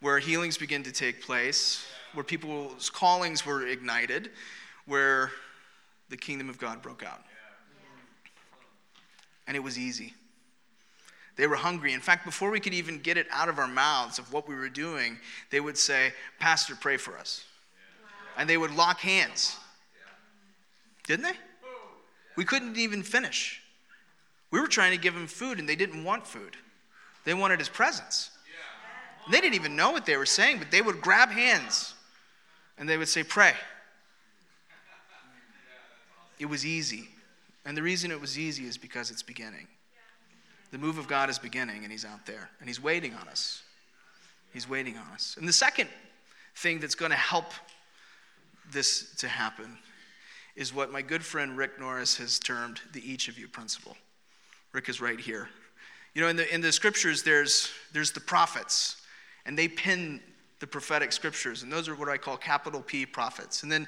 where 0.00 0.18
healings 0.18 0.58
began 0.58 0.82
to 0.82 0.92
take 0.92 1.22
place, 1.22 1.86
where 2.12 2.24
people's 2.24 2.90
callings 2.90 3.46
were 3.46 3.66
ignited, 3.66 4.30
where 4.86 5.30
the 6.10 6.16
kingdom 6.16 6.50
of 6.50 6.58
God 6.58 6.82
broke 6.82 7.02
out. 7.02 7.22
And 9.46 9.56
it 9.56 9.60
was 9.60 9.78
easy. 9.78 10.12
They 11.36 11.46
were 11.46 11.56
hungry. 11.56 11.92
In 11.92 12.00
fact, 12.00 12.24
before 12.24 12.50
we 12.50 12.60
could 12.60 12.74
even 12.74 12.98
get 12.98 13.16
it 13.16 13.26
out 13.30 13.48
of 13.48 13.58
our 13.58 13.66
mouths 13.66 14.18
of 14.18 14.32
what 14.32 14.48
we 14.48 14.54
were 14.54 14.68
doing, 14.68 15.18
they 15.50 15.60
would 15.60 15.76
say, 15.76 16.12
Pastor, 16.38 16.76
pray 16.76 16.96
for 16.96 17.18
us. 17.18 17.44
And 18.36 18.48
they 18.48 18.56
would 18.56 18.74
lock 18.74 19.00
hands. 19.00 19.56
Didn't 21.06 21.24
they? 21.24 21.36
We 22.36 22.44
couldn't 22.44 22.76
even 22.76 23.02
finish. 23.02 23.60
We 24.50 24.60
were 24.60 24.68
trying 24.68 24.92
to 24.92 24.98
give 24.98 25.14
them 25.14 25.26
food 25.26 25.58
and 25.58 25.68
they 25.68 25.76
didn't 25.76 26.04
want 26.04 26.26
food. 26.26 26.56
They 27.24 27.34
wanted 27.34 27.58
his 27.58 27.68
presence. 27.68 28.30
They 29.30 29.40
didn't 29.40 29.54
even 29.54 29.74
know 29.74 29.90
what 29.90 30.06
they 30.06 30.16
were 30.16 30.26
saying, 30.26 30.58
but 30.58 30.70
they 30.70 30.82
would 30.82 31.00
grab 31.00 31.30
hands 31.30 31.94
and 32.78 32.88
they 32.88 32.96
would 32.96 33.08
say, 33.08 33.22
Pray. 33.22 33.54
It 36.38 36.46
was 36.46 36.66
easy. 36.66 37.08
And 37.64 37.76
the 37.76 37.82
reason 37.82 38.10
it 38.10 38.20
was 38.20 38.38
easy 38.38 38.66
is 38.66 38.76
because 38.76 39.10
it's 39.10 39.22
beginning. 39.22 39.68
The 40.74 40.80
move 40.80 40.98
of 40.98 41.06
God 41.06 41.30
is 41.30 41.38
beginning, 41.38 41.84
and 41.84 41.92
He's 41.92 42.04
out 42.04 42.26
there, 42.26 42.50
and 42.58 42.68
He's 42.68 42.82
waiting 42.82 43.14
on 43.14 43.28
us. 43.28 43.62
He's 44.52 44.68
waiting 44.68 44.98
on 44.98 45.06
us. 45.12 45.36
And 45.38 45.46
the 45.46 45.52
second 45.52 45.88
thing 46.56 46.80
that's 46.80 46.96
going 46.96 47.12
to 47.12 47.16
help 47.16 47.52
this 48.72 49.14
to 49.18 49.28
happen 49.28 49.78
is 50.56 50.74
what 50.74 50.90
my 50.90 51.00
good 51.00 51.24
friend 51.24 51.56
Rick 51.56 51.78
Norris 51.78 52.16
has 52.16 52.40
termed 52.40 52.80
the 52.92 53.08
each 53.08 53.28
of 53.28 53.38
you 53.38 53.46
principle. 53.46 53.96
Rick 54.72 54.88
is 54.88 55.00
right 55.00 55.20
here. 55.20 55.48
You 56.12 56.22
know, 56.22 56.28
in 56.28 56.34
the, 56.34 56.52
in 56.52 56.60
the 56.60 56.72
scriptures, 56.72 57.22
there's, 57.22 57.70
there's 57.92 58.10
the 58.10 58.18
prophets, 58.18 58.96
and 59.46 59.56
they 59.56 59.68
pin 59.68 60.20
the 60.58 60.66
prophetic 60.66 61.12
scriptures, 61.12 61.62
and 61.62 61.72
those 61.72 61.88
are 61.88 61.94
what 61.94 62.08
I 62.08 62.18
call 62.18 62.36
capital 62.36 62.82
P 62.82 63.06
prophets. 63.06 63.62
And 63.62 63.70
then 63.70 63.86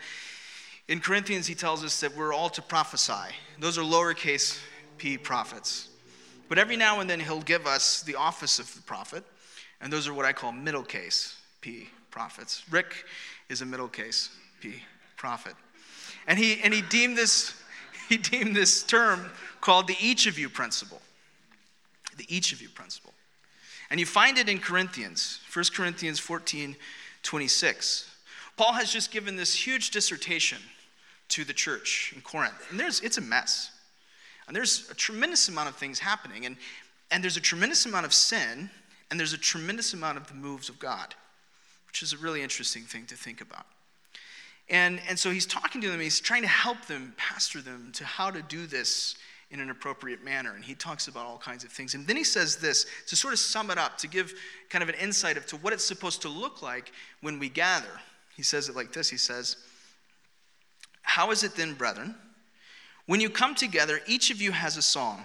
in 0.87 1.01
Corinthians, 1.01 1.49
he 1.49 1.57
tells 1.57 1.83
us 1.83 1.99
that 1.99 2.17
we're 2.17 2.33
all 2.33 2.51
to 2.51 2.63
prophesy. 2.63 3.35
Those 3.59 3.77
are 3.77 3.83
lowercase 3.83 4.61
p 4.99 5.19
prophets. 5.19 5.89
But 6.49 6.59
every 6.59 6.77
now 6.77 7.01
and 7.01 7.11
then, 7.11 7.21
he'll 7.21 7.41
give 7.41 7.67
us 7.67 8.03
the 8.03 8.15
office 8.15 8.59
of 8.59 8.73
the 8.75 8.83
prophet, 8.83 9.25
and 9.81 9.93
those 9.93 10.07
are 10.07 10.15
what 10.15 10.25
I 10.25 10.33
call 10.33 10.53
middle 10.53 10.83
case 10.83 11.37
p 11.61 11.89
prophets. 12.11 12.63
Rick 12.71 13.05
is 13.49 13.63
a 13.63 13.67
middle 13.67 13.89
case 13.89 14.31
p 14.61 14.83
prophet. 15.17 15.55
And 16.27 16.39
he, 16.39 16.61
and 16.63 16.73
he, 16.73 16.83
deemed 16.83 17.17
this, 17.17 17.55
he 18.09 18.17
deemed 18.17 18.55
this 18.55 18.83
term 18.83 19.31
called 19.61 19.87
the 19.87 19.97
each 20.01 20.27
of 20.27 20.39
you 20.39 20.49
principle. 20.49 21.01
The 22.17 22.27
each 22.35 22.53
of 22.53 22.63
you 22.63 22.69
principle. 22.69 23.13
And 23.91 24.01
you 24.01 24.07
find 24.07 24.39
it 24.39 24.49
in 24.49 24.59
Corinthians, 24.59 25.41
1 25.53 25.65
Corinthians 25.75 26.19
14 26.19 26.77
26. 27.23 28.11
Paul 28.57 28.73
has 28.75 28.93
just 28.93 29.11
given 29.11 29.35
this 29.37 29.53
huge 29.53 29.91
dissertation 29.91 30.59
to 31.29 31.45
the 31.45 31.53
church 31.53 32.13
in 32.15 32.23
Corinth. 32.23 32.55
And 32.71 32.79
there's, 32.79 33.01
it's 33.01 33.19
a 33.19 33.21
mess. 33.21 33.73
And 34.47 34.57
there's 34.57 34.89
a 34.91 34.95
tremendous 34.95 35.49
amount 35.49 35.69
of 35.69 35.77
things 35.77 35.99
happening. 35.99 36.47
And, 36.47 36.57
and 37.11 37.23
there's 37.23 37.37
a 37.37 37.41
tremendous 37.41 37.87
amount 37.87 38.07
of 38.07 38.15
sin, 38.15 38.71
and 39.11 39.19
there's 39.19 39.33
a 39.33 39.39
tremendous 39.39 39.93
amount 39.93 40.19
of 40.19 40.27
the 40.29 40.35
moves 40.35 40.69
of 40.69 40.79
God, 40.79 41.15
which 41.89 42.03
is 42.03 42.13
a 42.13 42.17
really 42.19 42.43
interesting 42.43 42.83
thing 42.83 43.07
to 43.07 43.15
think 43.15 43.41
about. 43.41 43.67
And, 44.69 45.01
and 45.09 45.19
so 45.19 45.31
he's 45.31 45.47
talking 45.47 45.81
to 45.81 45.89
them, 45.89 46.01
he's 46.01 46.21
trying 46.21 46.43
to 46.43 46.49
help 46.49 46.87
them, 46.87 47.15
pastor 47.17 47.63
them 47.63 47.91
to 47.95 48.05
how 48.05 48.31
to 48.31 48.43
do 48.43 48.67
this 48.67 49.17
in 49.53 49.61
an 49.61 49.71
appropriate 49.71 50.25
manner. 50.25 50.55
And 50.55 50.65
he 50.65 50.75
talks 50.75 51.07
about 51.07 51.27
all 51.27 51.39
kinds 51.39 51.63
of 51.63 51.71
things. 51.71 51.95
And 51.95 52.07
then 52.07 52.17
he 52.17 52.25
says 52.25 52.57
this 52.57 52.87
to 53.07 53.15
sort 53.15 53.33
of 53.33 53.39
sum 53.39 53.71
it 53.71 53.79
up, 53.79 53.97
to 53.99 54.09
give 54.09 54.35
kind 54.71 54.83
of 54.83 54.89
an 54.89 54.97
insight 54.97 55.37
of 55.37 55.47
to 55.47 55.57
what 55.59 55.73
it's 55.73 55.85
supposed 55.85 56.23
to 56.23 56.29
look 56.29 56.63
like 56.63 56.91
when 57.21 57.39
we 57.39 57.49
gather. 57.49 58.01
He 58.37 58.43
says 58.43 58.69
it 58.69 58.75
like 58.75 58.93
this 58.93 59.09
He 59.09 59.17
says, 59.17 59.57
how 61.03 61.31
is 61.31 61.45
it 61.45 61.55
then, 61.55 61.75
brethren? 61.75 62.17
When 63.07 63.21
you 63.21 63.31
come 63.31 63.55
together, 63.55 64.01
each 64.07 64.31
of 64.31 64.43
you 64.43 64.53
has 64.53 64.77
a 64.77 64.83
song, 64.83 65.23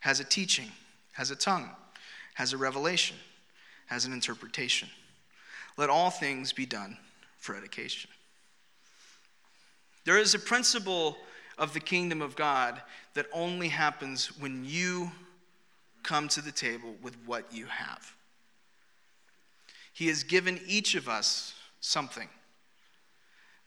has 0.00 0.20
a 0.20 0.24
teaching, 0.24 0.70
has 1.12 1.30
a 1.30 1.36
tongue, 1.36 1.70
has 2.34 2.52
a 2.52 2.56
revelation, 2.56 3.16
has 3.86 4.04
an 4.04 4.12
interpretation. 4.12 4.88
Let 5.76 5.90
all 5.90 6.10
things 6.10 6.52
be 6.52 6.66
done 6.66 6.96
for 7.38 7.56
edification. 7.56 8.10
There 10.04 10.18
is 10.18 10.34
a 10.34 10.38
principle 10.38 11.16
of 11.58 11.74
the 11.74 11.80
kingdom 11.80 12.22
of 12.22 12.36
God 12.36 12.80
that 13.14 13.26
only 13.32 13.68
happens 13.68 14.38
when 14.38 14.64
you 14.64 15.10
come 16.02 16.28
to 16.28 16.40
the 16.40 16.52
table 16.52 16.94
with 17.02 17.16
what 17.26 17.52
you 17.52 17.66
have. 17.66 18.14
He 19.92 20.08
has 20.08 20.22
given 20.22 20.60
each 20.66 20.94
of 20.94 21.08
us 21.08 21.54
something. 21.80 22.28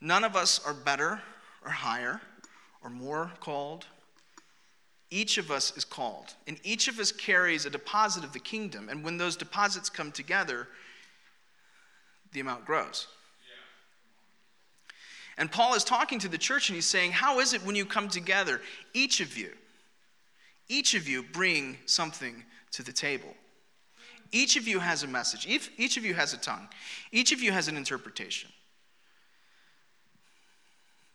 None 0.00 0.24
of 0.24 0.34
us 0.34 0.60
are 0.66 0.74
better 0.74 1.20
or 1.64 1.70
higher 1.70 2.20
or 2.84 2.90
more 2.90 3.32
called. 3.40 3.86
Each 5.10 5.38
of 5.38 5.50
us 5.50 5.76
is 5.76 5.84
called, 5.84 6.34
and 6.46 6.58
each 6.62 6.88
of 6.88 6.98
us 6.98 7.10
carries 7.10 7.66
a 7.66 7.70
deposit 7.70 8.24
of 8.24 8.32
the 8.32 8.38
kingdom. 8.38 8.88
And 8.88 9.04
when 9.04 9.16
those 9.16 9.36
deposits 9.36 9.88
come 9.88 10.12
together, 10.12 10.68
the 12.32 12.40
amount 12.40 12.64
grows. 12.64 13.08
And 15.36 15.50
Paul 15.50 15.74
is 15.74 15.82
talking 15.82 16.18
to 16.20 16.28
the 16.28 16.38
church 16.38 16.68
and 16.68 16.76
he's 16.76 16.86
saying, 16.86 17.12
How 17.12 17.40
is 17.40 17.54
it 17.54 17.64
when 17.64 17.74
you 17.74 17.84
come 17.84 18.08
together? 18.08 18.60
Each 18.92 19.20
of 19.20 19.36
you, 19.36 19.50
each 20.68 20.94
of 20.94 21.08
you 21.08 21.22
bring 21.22 21.78
something 21.86 22.44
to 22.72 22.82
the 22.82 22.92
table. 22.92 23.34
Each 24.32 24.56
of 24.56 24.66
you 24.66 24.80
has 24.80 25.02
a 25.04 25.06
message. 25.06 25.46
Each 25.76 25.96
of 25.96 26.04
you 26.04 26.14
has 26.14 26.34
a 26.34 26.38
tongue. 26.38 26.68
Each 27.12 27.30
of 27.32 27.40
you 27.40 27.52
has 27.52 27.68
an 27.68 27.76
interpretation. 27.76 28.50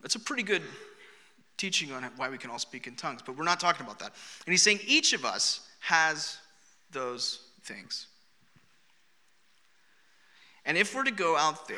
That's 0.02 0.16
a 0.16 0.20
pretty 0.20 0.44
good 0.44 0.62
teaching 1.60 1.92
on 1.92 2.04
why 2.16 2.30
we 2.30 2.38
can 2.38 2.50
all 2.50 2.58
speak 2.58 2.88
in 2.88 2.96
tongues, 2.96 3.22
but 3.24 3.38
we're 3.38 3.44
not 3.44 3.60
talking 3.60 3.86
about 3.86 4.00
that. 4.00 4.14
And 4.46 4.54
he's 4.54 4.64
saying 4.64 4.80
each 4.88 5.14
of 5.14 5.26
us 5.26 5.68
has 5.82 6.38
those 6.92 7.42
things. 7.64 8.08
And 10.66 10.78
if 10.78 10.96
we're 10.96 11.04
to 11.04 11.12
go 11.12 11.38
out 11.38 11.68
there, 11.68 11.78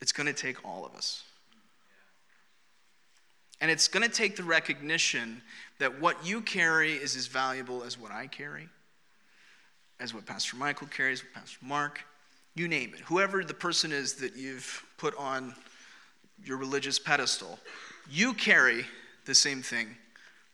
it's 0.00 0.12
going 0.12 0.26
to 0.26 0.32
take 0.32 0.64
all 0.64 0.86
of 0.86 0.94
us. 0.94 1.22
And 3.60 3.70
it's 3.70 3.88
going 3.88 4.08
to 4.08 4.14
take 4.14 4.36
the 4.36 4.44
recognition 4.44 5.42
that 5.78 6.00
what 6.00 6.24
you 6.24 6.40
carry 6.40 6.94
is 6.94 7.16
as 7.16 7.26
valuable 7.26 7.82
as 7.82 7.98
what 7.98 8.12
I 8.12 8.26
carry, 8.26 8.68
as 10.00 10.14
what 10.14 10.26
Pastor 10.26 10.56
Michael 10.56 10.86
carries, 10.86 11.22
what 11.24 11.34
Pastor 11.34 11.58
Mark, 11.60 12.00
you 12.54 12.68
name 12.68 12.94
it. 12.94 13.00
Whoever 13.00 13.44
the 13.44 13.54
person 13.54 13.92
is 13.92 14.14
that 14.14 14.36
you've 14.36 14.84
put 14.96 15.16
on 15.16 15.54
your 16.44 16.56
religious 16.56 16.98
pedestal, 16.98 17.58
you 18.10 18.34
carry 18.34 18.84
the 19.24 19.34
same 19.34 19.62
thing 19.62 19.96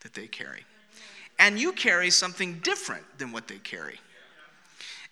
that 0.00 0.14
they 0.14 0.26
carry. 0.26 0.64
And 1.38 1.58
you 1.58 1.72
carry 1.72 2.10
something 2.10 2.60
different 2.60 3.04
than 3.18 3.32
what 3.32 3.48
they 3.48 3.58
carry. 3.58 3.98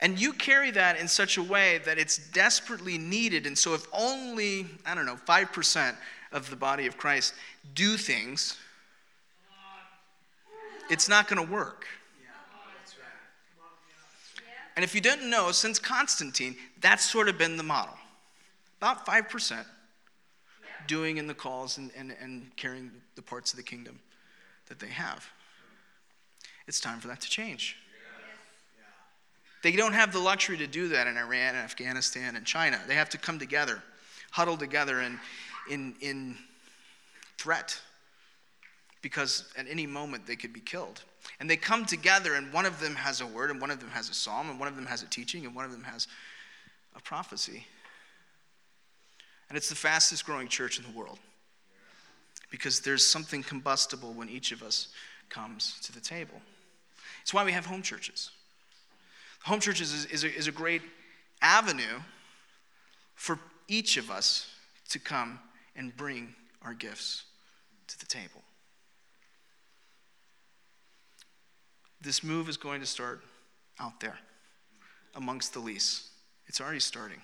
And 0.01 0.21
you 0.21 0.33
carry 0.33 0.73
that 0.73 0.99
in 0.99 1.07
such 1.07 1.37
a 1.37 1.43
way 1.43 1.79
that 1.85 1.97
it's 1.97 2.19
desperately 2.31 2.99
needed. 2.99 3.47
And 3.47 3.57
so, 3.57 3.75
if 3.75 3.87
only, 3.93 4.67
I 4.85 4.95
don't 4.95 5.07
know, 5.07 5.17
5% 5.29 5.95
of 6.33 6.51
the 6.51 6.57
body 6.57 6.87
of 6.87 6.97
Christ 6.97 7.35
do 7.75 7.97
things, 7.97 8.57
it's 10.91 11.09
not 11.09 11.29
going 11.29 11.47
to 11.47 11.53
work. 11.53 11.87
And 14.75 14.85
if 14.85 14.95
you 14.95 15.01
didn't 15.01 15.29
know, 15.29 15.53
since 15.53 15.79
Constantine, 15.79 16.57
that's 16.81 17.09
sort 17.09 17.29
of 17.29 17.39
been 17.39 17.57
the 17.57 17.63
model. 17.63 17.95
About 18.79 19.07
5% 19.07 19.65
doing 20.93 21.17
in 21.17 21.27
the 21.27 21.33
calls 21.33 21.79
and, 21.79 21.91
and, 21.97 22.15
and 22.21 22.55
carrying 22.57 22.91
the 23.15 23.23
parts 23.23 23.51
of 23.51 23.57
the 23.57 23.63
kingdom 23.63 23.99
that 24.69 24.79
they 24.79 24.89
have. 24.89 25.27
It's 26.69 26.81
time 26.81 27.01
for 27.01 27.09
that 27.09 27.23
to 27.23 27.31
change. 27.31 27.79
They 29.63 29.73
don't 29.73 29.95
have 29.95 30.13
the 30.13 30.19
luxury 30.19 30.59
to 30.59 30.67
do 30.67 30.89
that 30.89 31.07
in 31.07 31.17
Iran 31.17 31.55
and 31.55 31.65
Afghanistan 31.65 32.37
and 32.37 32.45
China. 32.45 32.79
They 32.87 32.95
have 32.95 33.09
to 33.09 33.17
come 33.17 33.39
together, 33.39 33.83
huddle 34.33 34.59
together 34.59 35.01
in, 35.01 35.19
in, 35.71 35.95
in 36.03 36.37
threat 37.39 37.81
because 39.01 39.51
at 39.57 39.65
any 39.71 39.87
moment 39.87 40.27
they 40.27 40.37
could 40.37 40.53
be 40.53 40.61
killed. 40.61 41.01
And 41.41 41.49
they 41.49 41.57
come 41.57 41.87
together, 41.87 42.35
and 42.35 42.53
one 42.53 42.67
of 42.67 42.81
them 42.81 42.97
has 42.97 43.23
a 43.23 43.27
word, 43.27 43.51
and 43.51 43.63
one 43.63 43.71
of 43.71 43.81
them 43.81 43.91
has 43.91 44.11
a 44.11 44.15
psalm, 44.15 44.51
and 44.51 44.61
one 44.61 44.69
of 44.69 44.77
them 44.77 44.87
has 44.87 45.03
a 45.03 45.07
teaching, 45.07 45.47
and 45.47 45.55
one 45.55 45.65
of 45.65 45.73
them 45.73 45.85
has 45.85 46.07
a 46.95 47.01
prophecy. 47.01 47.67
And 49.53 49.59
it's 49.59 49.69
the 49.69 49.75
fastest 49.75 50.25
growing 50.25 50.49
church 50.49 50.79
in 50.79 50.85
the 50.91 50.99
world 50.99 51.19
because 52.51 52.81
there's 52.81 53.05
something 53.05 53.43
combustible 53.43 54.15
when 54.15 54.31
each 54.31 54.51
of 54.51 54.63
us 54.63 54.89
comes 55.29 55.79
to 55.83 55.93
the 55.93 56.01
table. 56.01 56.41
It's 57.21 57.35
why 57.35 57.45
we 57.45 57.53
have 57.53 57.67
home 57.67 57.83
churches. 57.83 58.31
Home 59.45 59.61
churches 59.61 59.93
is, 59.93 60.07
is, 60.07 60.25
a, 60.25 60.35
is 60.35 60.47
a 60.49 60.53
great 60.53 60.81
avenue 61.43 62.01
for 63.15 63.39
each 63.69 63.99
of 63.99 64.11
us 64.11 64.49
to 64.89 64.99
come 64.99 65.39
and 65.77 65.95
bring 65.99 66.35
our 66.63 66.73
gifts 66.73 67.25
to 67.89 68.01
the 68.01 68.07
table. 68.07 68.41
This 72.01 72.25
move 72.25 72.49
is 72.49 72.57
going 72.57 72.81
to 72.81 72.87
start 72.87 73.21
out 73.79 74.01
there 74.01 74.19
amongst 75.15 75.53
the 75.53 75.61
least. 75.61 76.07
It's 76.47 76.59
already 76.59 76.81
starting 76.81 77.21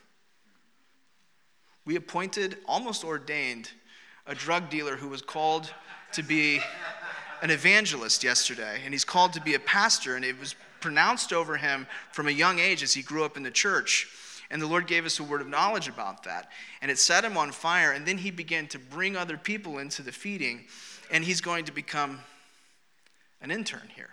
we 1.89 1.97
appointed, 1.97 2.59
almost 2.67 3.03
ordained, 3.03 3.71
a 4.27 4.35
drug 4.35 4.69
dealer 4.69 4.95
who 4.95 5.09
was 5.09 5.23
called 5.23 5.73
to 6.13 6.23
be 6.23 6.61
an 7.41 7.49
evangelist 7.49 8.23
yesterday, 8.23 8.83
and 8.85 8.93
he's 8.93 9.07
called 9.07 9.33
to 9.33 9.41
be 9.41 9.55
a 9.55 9.59
pastor, 9.59 10.15
and 10.15 10.23
it 10.23 10.39
was 10.39 10.55
pronounced 10.81 11.33
over 11.33 11.57
him 11.57 11.87
from 12.13 12.29
a 12.29 12.31
young 12.31 12.59
age 12.59 12.83
as 12.83 12.93
he 12.93 13.01
grew 13.01 13.25
up 13.25 13.39
in 13.39 13.43
the 13.43 13.51
church. 13.51 14.07
And 14.51 14.61
the 14.61 14.67
Lord 14.67 14.87
gave 14.87 15.07
us 15.07 15.19
a 15.19 15.23
word 15.25 15.41
of 15.41 15.49
knowledge 15.49 15.89
about 15.89 16.25
that. 16.25 16.51
And 16.83 16.91
it 16.91 16.99
set 16.99 17.25
him 17.25 17.39
on 17.39 17.53
fire, 17.53 17.93
and 17.93 18.05
then 18.05 18.19
he 18.19 18.31
began 18.31 18.67
to 18.67 18.79
bring 18.79 19.17
other 19.17 19.39
people 19.39 19.79
into 19.79 20.03
the 20.03 20.13
feeding, 20.13 20.67
and 21.11 21.25
he's 21.25 21.41
going 21.41 21.65
to 21.65 21.73
become 21.73 22.21
an 23.41 23.51
intern 23.51 23.89
here. 23.97 24.11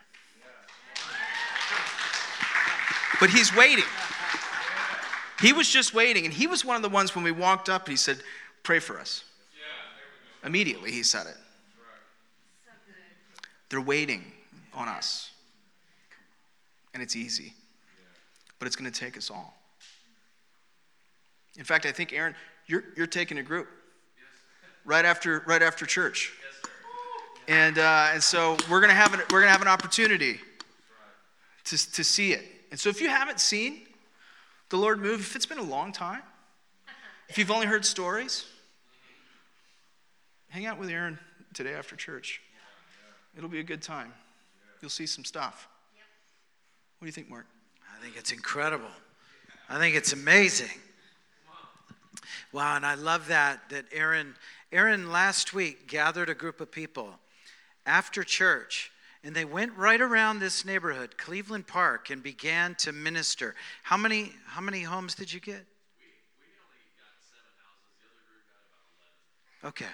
But 3.19 3.31
he's 3.31 3.53
waiting. 3.53 3.83
He 5.39 5.53
was 5.53 5.69
just 5.69 5.93
waiting, 5.93 6.25
and 6.25 6.33
he 6.33 6.47
was 6.47 6.63
one 6.63 6.75
of 6.75 6.81
the 6.81 6.89
ones 6.89 7.13
when 7.15 7.23
we 7.23 7.31
walked 7.31 7.69
up, 7.69 7.87
he 7.87 7.95
said, 7.95 8.19
Pray 8.63 8.79
for 8.79 8.99
us. 8.99 9.23
Immediately, 10.43 10.91
he 10.91 11.03
said 11.03 11.27
it. 11.27 11.35
They're 13.69 13.81
waiting 13.81 14.23
on 14.73 14.87
us. 14.87 15.31
And 16.93 17.03
it's 17.03 17.15
easy, 17.15 17.53
but 18.57 18.67
it's 18.67 18.75
going 18.75 18.89
to 18.89 18.99
take 18.99 19.17
us 19.17 19.29
all. 19.29 19.57
In 21.57 21.63
fact, 21.63 21.85
I 21.85 21.91
think, 21.91 22.13
Aaron, 22.13 22.35
you're, 22.67 22.83
you're 22.95 23.07
taking 23.07 23.37
a 23.37 23.43
group 23.43 23.67
right 24.83 25.05
after, 25.05 25.43
right 25.45 25.61
after 25.61 25.85
church. 25.85 26.33
And, 27.47 27.77
uh, 27.77 28.09
and 28.13 28.23
so 28.23 28.57
we're 28.69 28.81
going 28.81 28.89
to 28.89 28.95
have 28.95 29.13
an, 29.13 29.19
we're 29.31 29.41
going 29.41 29.47
to 29.47 29.51
have 29.51 29.61
an 29.61 29.67
opportunity 29.67 30.39
to, 31.65 31.91
to 31.91 32.03
see 32.03 32.31
it. 32.31 32.43
And 32.71 32.79
so 32.79 32.89
if 32.89 33.01
you 33.01 33.09
haven't 33.09 33.39
seen 33.39 33.84
the 34.69 34.77
Lord 34.77 34.99
move, 34.99 35.19
if 35.19 35.35
it's 35.35 35.45
been 35.45 35.59
a 35.59 35.63
long 35.63 35.91
time, 35.91 36.21
if 37.27 37.37
you've 37.37 37.51
only 37.51 37.67
heard 37.67 37.85
stories, 37.85 38.45
hang 40.49 40.65
out 40.65 40.79
with 40.79 40.89
Aaron 40.89 41.19
today 41.53 41.73
after 41.73 41.95
church. 41.95 42.41
It'll 43.37 43.49
be 43.49 43.59
a 43.59 43.63
good 43.63 43.81
time. 43.81 44.13
You'll 44.81 44.89
see 44.89 45.05
some 45.05 45.25
stuff. 45.25 45.67
What 46.99 47.05
do 47.05 47.07
you 47.07 47.11
think, 47.11 47.29
Mark? 47.29 47.45
I 47.95 48.01
think 48.01 48.15
it's 48.17 48.31
incredible. 48.31 48.91
I 49.69 49.79
think 49.79 49.95
it's 49.95 50.13
amazing. 50.13 50.69
Wow, 52.51 52.75
and 52.75 52.85
I 52.85 52.95
love 52.95 53.27
that 53.27 53.69
that 53.69 53.85
Aaron 53.91 54.35
Aaron 54.71 55.11
last 55.11 55.53
week 55.53 55.87
gathered 55.87 56.29
a 56.29 56.33
group 56.33 56.61
of 56.61 56.71
people 56.71 57.19
after 57.85 58.23
church 58.23 58.91
and 59.25 59.35
they 59.35 59.43
went 59.43 59.75
right 59.75 59.99
around 59.99 60.39
this 60.39 60.65
neighborhood, 60.65 61.17
Cleveland 61.17 61.65
Park, 61.65 62.11
and 62.11 62.21
began 62.21 62.75
to 62.75 62.91
minister. 62.91 63.55
How 63.81 63.97
many 63.97 64.31
how 64.45 64.61
many 64.61 64.83
homes 64.83 65.15
did 65.15 65.33
you 65.33 65.39
get? 65.39 65.65
Okay. 69.63 69.85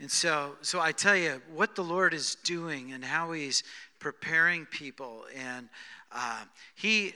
And 0.00 0.10
so, 0.10 0.56
so 0.62 0.80
I 0.80 0.92
tell 0.92 1.16
you 1.16 1.40
what 1.54 1.76
the 1.76 1.84
Lord 1.84 2.14
is 2.14 2.36
doing 2.42 2.92
and 2.92 3.04
how 3.04 3.32
He's 3.32 3.62
preparing 4.00 4.66
people. 4.66 5.24
And 5.36 5.68
uh, 6.10 6.44
He, 6.74 7.14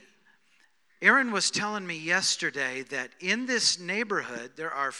Aaron 1.03 1.33
was 1.33 1.51
telling 1.51 1.87
me 1.87 1.99
yesterday 1.99 2.85
that 2.91 3.11
in 3.19 3.47
this 3.47 3.81
neighborhood 3.81 4.53
there 4.57 4.71
are 4.71 4.93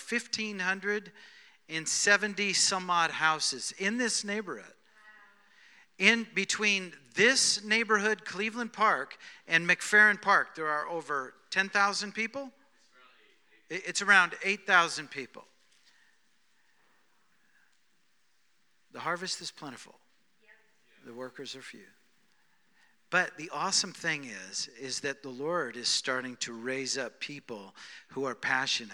1,570 1.69 2.53
some 2.55 2.91
odd 2.91 3.11
houses 3.11 3.75
in 3.79 3.99
this 3.99 4.25
neighborhood. 4.25 4.73
In 5.99 6.27
between 6.35 6.93
this 7.15 7.65
neighborhood, 7.65 8.25
Cleveland 8.25 8.73
Park, 8.73 9.17
and 9.47 9.69
McFerrin 9.69 10.21
Park, 10.21 10.55
there 10.55 10.69
are 10.69 10.89
over 10.89 11.35
10,000 11.51 12.15
people. 12.15 12.51
It's 13.69 14.01
around 14.01 14.35
8,000 14.45 15.11
people. 15.11 15.45
The 18.93 19.01
harvest 19.01 19.41
is 19.41 19.51
plentiful. 19.51 19.97
The 21.05 21.13
workers 21.13 21.55
are 21.55 21.63
few. 21.63 21.81
But 23.11 23.37
the 23.37 23.51
awesome 23.53 23.93
thing 23.93 24.25
is 24.25 24.69
is 24.81 25.01
that 25.01 25.23
the 25.23 25.31
Lord 25.31 25.77
is 25.77 25.89
starting 25.89 26.37
to 26.37 26.53
raise 26.53 26.99
up 26.99 27.21
people 27.21 27.75
who 28.09 28.25
are 28.25 28.35
passionate, 28.35 28.93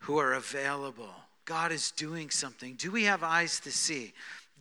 who 0.00 0.18
are 0.18 0.34
available. 0.34 1.14
God 1.44 1.72
is 1.72 1.90
doing 1.92 2.30
something. 2.30 2.74
Do 2.74 2.90
we 2.90 3.04
have 3.04 3.22
eyes 3.22 3.60
to 3.60 3.72
see? 3.72 4.12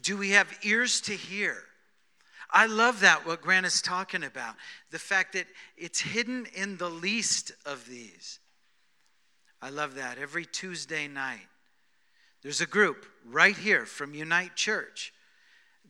Do 0.02 0.18
we 0.18 0.32
have 0.32 0.52
ears 0.64 1.02
to 1.02 1.14
hear? 1.14 1.58
I 2.50 2.66
love 2.66 3.02
that 3.02 3.26
what 3.26 3.42
Grant 3.42 3.66
is 3.66 3.82
talking 3.82 4.24
about. 4.24 4.56
The 4.90 5.00
fact 5.00 5.34
that 5.34 5.46
it's 5.78 6.02
hidden 6.02 6.48
in 6.54 6.78
the 6.78 6.90
least 6.90 7.52
of 7.66 7.88
these. 7.88 8.40
I 9.62 9.70
love 9.70 9.96
that. 9.96 10.18
Every 10.18 10.46
Tuesday 10.46 11.08
night, 11.08 11.48
there's 12.42 12.62
a 12.62 12.66
group 12.66 13.06
right 13.26 13.56
here 13.56 13.86
from 13.86 14.14
Unite 14.14 14.56
Church 14.56 15.14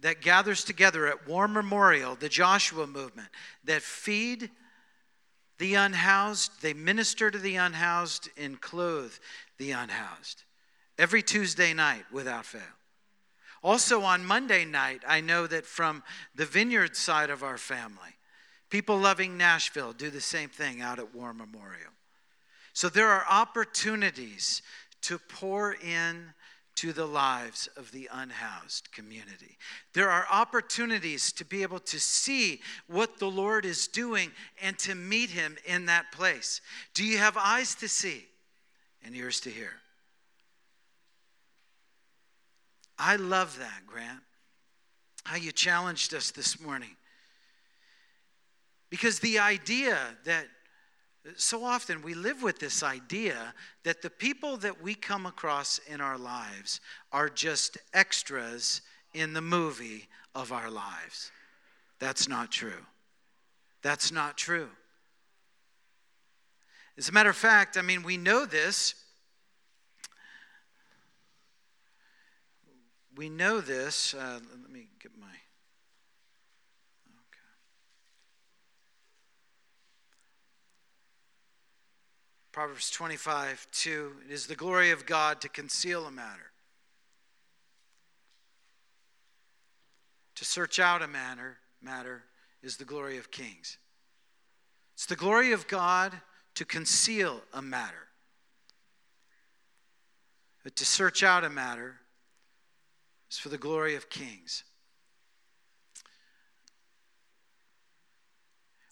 that 0.01 0.21
gathers 0.21 0.63
together 0.63 1.07
at 1.07 1.27
War 1.27 1.47
Memorial, 1.47 2.15
the 2.15 2.29
Joshua 2.29 2.85
movement, 2.85 3.29
that 3.63 3.81
feed 3.81 4.49
the 5.57 5.75
unhoused, 5.75 6.61
they 6.61 6.73
minister 6.73 7.29
to 7.29 7.37
the 7.37 7.55
unhoused, 7.55 8.29
and 8.35 8.59
clothe 8.59 9.13
the 9.57 9.71
unhoused. 9.71 10.43
Every 11.01 11.23
Tuesday 11.23 11.73
night 11.73 12.05
without 12.11 12.45
fail. 12.45 12.61
Also 13.63 14.03
on 14.03 14.23
Monday 14.23 14.65
night, 14.65 15.01
I 15.07 15.19
know 15.19 15.47
that 15.47 15.65
from 15.65 16.03
the 16.35 16.45
vineyard 16.45 16.95
side 16.95 17.31
of 17.31 17.41
our 17.41 17.57
family, 17.57 18.19
people 18.69 18.99
loving 18.99 19.35
Nashville 19.35 19.93
do 19.93 20.11
the 20.11 20.21
same 20.21 20.49
thing 20.49 20.79
out 20.79 20.99
at 20.99 21.15
War 21.15 21.33
Memorial. 21.33 21.89
So 22.73 22.87
there 22.87 23.07
are 23.07 23.25
opportunities 23.27 24.61
to 25.01 25.17
pour 25.17 25.73
in 25.73 26.35
to 26.75 26.93
the 26.93 27.07
lives 27.07 27.67
of 27.75 27.91
the 27.91 28.07
unhoused 28.13 28.91
community. 28.91 29.57
There 29.95 30.11
are 30.11 30.27
opportunities 30.31 31.31
to 31.33 31.43
be 31.43 31.63
able 31.63 31.79
to 31.79 31.99
see 31.99 32.61
what 32.85 33.17
the 33.17 33.29
Lord 33.29 33.65
is 33.65 33.87
doing 33.87 34.29
and 34.61 34.77
to 34.79 34.93
meet 34.93 35.31
Him 35.31 35.57
in 35.65 35.87
that 35.87 36.11
place. 36.11 36.61
Do 36.93 37.03
you 37.03 37.17
have 37.17 37.37
eyes 37.37 37.73
to 37.75 37.87
see 37.89 38.27
and 39.03 39.15
ears 39.15 39.39
to 39.41 39.49
hear? 39.49 39.71
I 43.03 43.15
love 43.15 43.57
that, 43.57 43.87
Grant, 43.87 44.19
how 45.23 45.35
you 45.35 45.51
challenged 45.51 46.13
us 46.13 46.29
this 46.29 46.61
morning. 46.61 46.95
Because 48.91 49.19
the 49.19 49.39
idea 49.39 49.97
that 50.25 50.45
so 51.35 51.63
often 51.63 52.03
we 52.03 52.13
live 52.13 52.43
with 52.43 52.59
this 52.59 52.83
idea 52.83 53.55
that 53.83 54.03
the 54.03 54.09
people 54.11 54.55
that 54.57 54.83
we 54.83 54.93
come 54.93 55.25
across 55.25 55.79
in 55.89 55.99
our 55.99 56.17
lives 56.17 56.79
are 57.11 57.27
just 57.27 57.79
extras 57.91 58.81
in 59.15 59.33
the 59.33 59.41
movie 59.41 60.07
of 60.35 60.51
our 60.51 60.69
lives. 60.69 61.31
That's 61.97 62.29
not 62.29 62.51
true. 62.51 62.85
That's 63.81 64.11
not 64.11 64.37
true. 64.37 64.69
As 66.99 67.09
a 67.09 67.11
matter 67.11 67.31
of 67.31 67.35
fact, 67.35 67.77
I 67.77 67.81
mean, 67.81 68.03
we 68.03 68.17
know 68.17 68.45
this. 68.45 68.93
We 73.15 73.29
know 73.29 73.61
this. 73.61 74.13
Uh, 74.13 74.39
let 74.61 74.71
me 74.71 74.87
get 75.01 75.11
my. 75.19 75.27
Proverbs 82.51 82.91
25, 82.91 83.65
2. 83.71 84.11
It 84.27 84.33
is 84.33 84.45
the 84.45 84.55
glory 84.55 84.91
of 84.91 85.05
God 85.05 85.39
to 85.39 85.47
conceal 85.47 86.05
a 86.05 86.11
matter, 86.11 86.51
to 90.35 90.43
search 90.43 90.77
out 90.77 91.01
a 91.01 91.07
matter, 91.07 91.59
matter 91.81 92.23
is 92.61 92.75
the 92.75 92.83
glory 92.83 93.17
of 93.17 93.31
kings. 93.31 93.77
It's 94.95 95.05
the 95.05 95.15
glory 95.15 95.53
of 95.53 95.67
God 95.69 96.13
to 96.55 96.65
conceal 96.65 97.41
a 97.53 97.61
matter. 97.61 98.09
But 100.63 100.75
to 100.75 100.85
search 100.85 101.23
out 101.23 101.45
a 101.45 101.49
matter 101.49 102.00
is 103.31 103.37
for 103.37 103.49
the 103.49 103.57
glory 103.57 103.95
of 103.95 104.09
kings. 104.09 104.63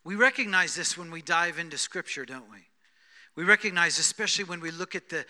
We 0.05 0.15
recognize 0.15 0.75
this 0.75 0.97
when 0.97 1.11
we 1.11 1.21
dive 1.21 1.59
into 1.59 1.77
Scripture, 1.77 2.25
don't 2.25 2.49
we? 2.49 2.65
We 3.35 3.43
recognize, 3.43 3.99
especially 3.99 4.45
when 4.45 4.61
we 4.61 4.71
look 4.71 4.95
at 4.95 5.09
the, 5.09 5.25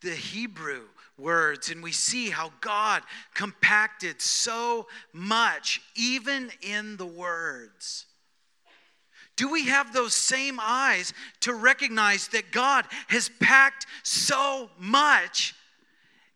the 0.00 0.14
Hebrew 0.14 0.82
words 1.18 1.70
and 1.70 1.82
we 1.82 1.92
see 1.92 2.30
how 2.30 2.52
God 2.60 3.02
compacted 3.34 4.20
so 4.22 4.86
much, 5.12 5.82
even 5.96 6.50
in 6.62 6.96
the 6.96 7.06
words. 7.06 8.06
Do 9.36 9.50
we 9.50 9.66
have 9.66 9.92
those 9.92 10.14
same 10.14 10.58
eyes 10.62 11.12
to 11.40 11.52
recognize 11.52 12.28
that 12.28 12.52
God 12.52 12.84
has 13.08 13.28
packed 13.40 13.86
so 14.02 14.70
much 14.78 15.54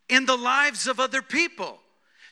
in 0.09 0.27
the 0.27 0.37
lives 0.37 0.87
of 0.89 0.99
other 0.99 1.23
people? 1.23 1.79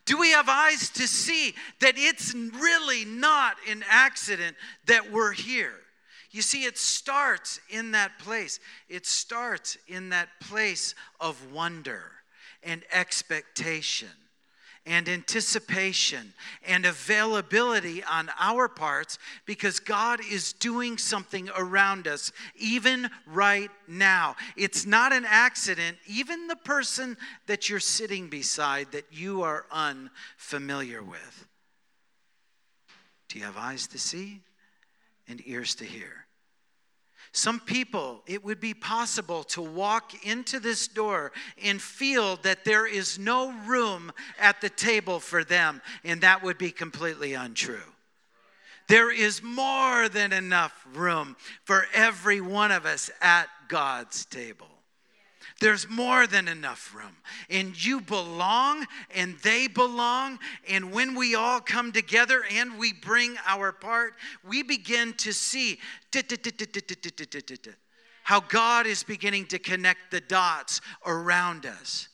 Do 0.06 0.18
we 0.18 0.30
have 0.32 0.48
eyes 0.48 0.90
to 0.90 1.08
see 1.08 1.54
that 1.80 1.94
it's 1.96 2.34
really 2.34 3.04
not 3.04 3.56
an 3.68 3.84
accident 3.88 4.56
that 4.86 5.10
we're 5.10 5.32
here? 5.32 5.74
You 6.30 6.42
see, 6.42 6.64
it 6.64 6.76
starts 6.76 7.60
in 7.70 7.92
that 7.92 8.18
place. 8.18 8.58
It 8.88 9.06
starts 9.06 9.78
in 9.86 10.10
that 10.10 10.28
place 10.40 10.94
of 11.20 11.52
wonder 11.52 12.10
and 12.62 12.82
expectation 12.92 14.08
and 14.86 15.08
anticipation 15.08 16.34
and 16.66 16.84
availability 16.84 18.04
on 18.04 18.30
our 18.38 18.68
parts 18.68 19.18
because 19.46 19.80
God 19.80 20.20
is 20.30 20.52
doing 20.52 20.98
something 20.98 21.48
around 21.56 22.06
us, 22.06 22.32
even 22.56 23.08
right 23.26 23.70
now. 23.88 24.36
It's 24.56 24.84
not 24.84 25.12
an 25.12 25.24
accident, 25.26 25.96
even 26.06 26.48
the 26.48 26.56
person 26.56 27.16
that 27.46 27.70
you're 27.70 27.80
sitting 27.80 28.28
beside 28.28 28.92
that 28.92 29.06
you 29.10 29.42
are 29.42 29.64
unfamiliar 29.70 31.02
with. 31.02 31.46
Do 33.28 33.38
you 33.38 33.44
have 33.46 33.56
eyes 33.56 33.86
to 33.88 33.98
see 33.98 34.42
and 35.26 35.42
ears 35.46 35.74
to 35.76 35.84
hear? 35.84 36.23
Some 37.36 37.58
people, 37.58 38.22
it 38.26 38.44
would 38.44 38.60
be 38.60 38.74
possible 38.74 39.42
to 39.44 39.60
walk 39.60 40.24
into 40.24 40.60
this 40.60 40.86
door 40.86 41.32
and 41.60 41.82
feel 41.82 42.36
that 42.36 42.64
there 42.64 42.86
is 42.86 43.18
no 43.18 43.50
room 43.66 44.12
at 44.38 44.60
the 44.60 44.70
table 44.70 45.18
for 45.18 45.42
them, 45.42 45.82
and 46.04 46.20
that 46.20 46.44
would 46.44 46.58
be 46.58 46.70
completely 46.70 47.34
untrue. 47.34 47.92
There 48.86 49.10
is 49.10 49.42
more 49.42 50.08
than 50.08 50.32
enough 50.32 50.86
room 50.94 51.34
for 51.64 51.86
every 51.92 52.40
one 52.40 52.70
of 52.70 52.86
us 52.86 53.10
at 53.20 53.48
God's 53.66 54.24
table. 54.26 54.73
There's 55.60 55.88
more 55.88 56.26
than 56.26 56.48
enough 56.48 56.94
room. 56.94 57.16
And 57.48 57.82
you 57.82 58.00
belong, 58.00 58.86
and 59.14 59.36
they 59.42 59.68
belong. 59.68 60.38
And 60.68 60.92
when 60.92 61.14
we 61.14 61.34
all 61.34 61.60
come 61.60 61.92
together 61.92 62.42
and 62.52 62.78
we 62.78 62.92
bring 62.92 63.36
our 63.46 63.72
part, 63.72 64.14
we 64.46 64.62
begin 64.62 65.12
to 65.14 65.32
see 65.32 65.78
how 68.24 68.40
God 68.40 68.86
is 68.86 69.02
beginning 69.04 69.46
to 69.46 69.58
connect 69.58 70.10
the 70.10 70.20
dots 70.20 70.80
around 71.06 71.66
us 71.66 72.08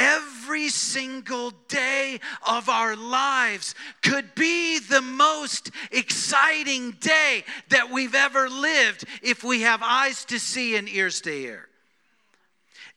every 0.00 0.68
single 0.68 1.52
day 1.68 2.18
of 2.48 2.68
our 2.68 2.96
lives 2.96 3.74
could 4.02 4.34
be 4.34 4.78
the 4.78 5.02
most 5.02 5.70
exciting 5.92 6.92
day 6.92 7.44
that 7.68 7.90
we've 7.90 8.14
ever 8.14 8.48
lived 8.48 9.04
if 9.22 9.44
we 9.44 9.60
have 9.60 9.82
eyes 9.82 10.24
to 10.24 10.40
see 10.40 10.76
and 10.76 10.88
ears 10.88 11.20
to 11.20 11.30
hear 11.30 11.69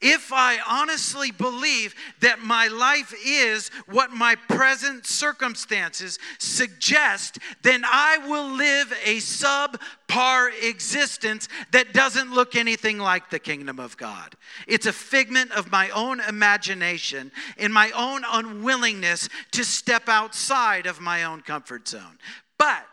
if 0.04 0.34
I 0.34 0.60
honestly 0.68 1.32
believe 1.32 1.96
that 2.20 2.40
my 2.40 2.68
life 2.68 3.14
is 3.26 3.70
what 3.88 4.12
my 4.12 4.36
present 4.36 5.08
circumstances 5.08 6.20
suggest, 6.40 7.40
then 7.62 7.84
I 7.86 8.18
will 8.18 8.52
live 8.52 8.92
a 9.06 9.18
subpar 9.18 10.52
existence 10.62 11.48
that 11.72 11.94
doesn't 11.94 12.34
look 12.34 12.58
anything 12.58 12.98
like 13.00 13.30
the 13.30 13.40
kingdom 13.40 13.80
of 13.80 13.96
God. 13.96 14.36
It's 14.68 14.86
a 14.86 14.94
figment 14.94 15.54
of 15.54 15.72
my 15.72 15.90
own 15.92 16.20
imagination 16.20 17.32
and 17.58 17.74
my 17.74 17.90
own 17.92 18.24
unwillingness 18.30 19.30
to 19.52 19.64
step 19.64 20.10
outside 20.10 20.86
of 20.86 21.00
my 21.00 21.24
own 21.24 21.42
comfort 21.42 21.88
zone. 21.88 22.20
But, 22.58 22.86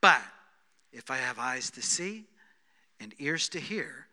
but, 0.00 0.22
if 0.92 1.08
I 1.08 1.18
have 1.18 1.38
eyes 1.38 1.70
to 1.70 1.82
see 1.82 2.24
and 2.98 3.14
ears 3.20 3.48
to 3.50 3.60
hear, 3.60 4.07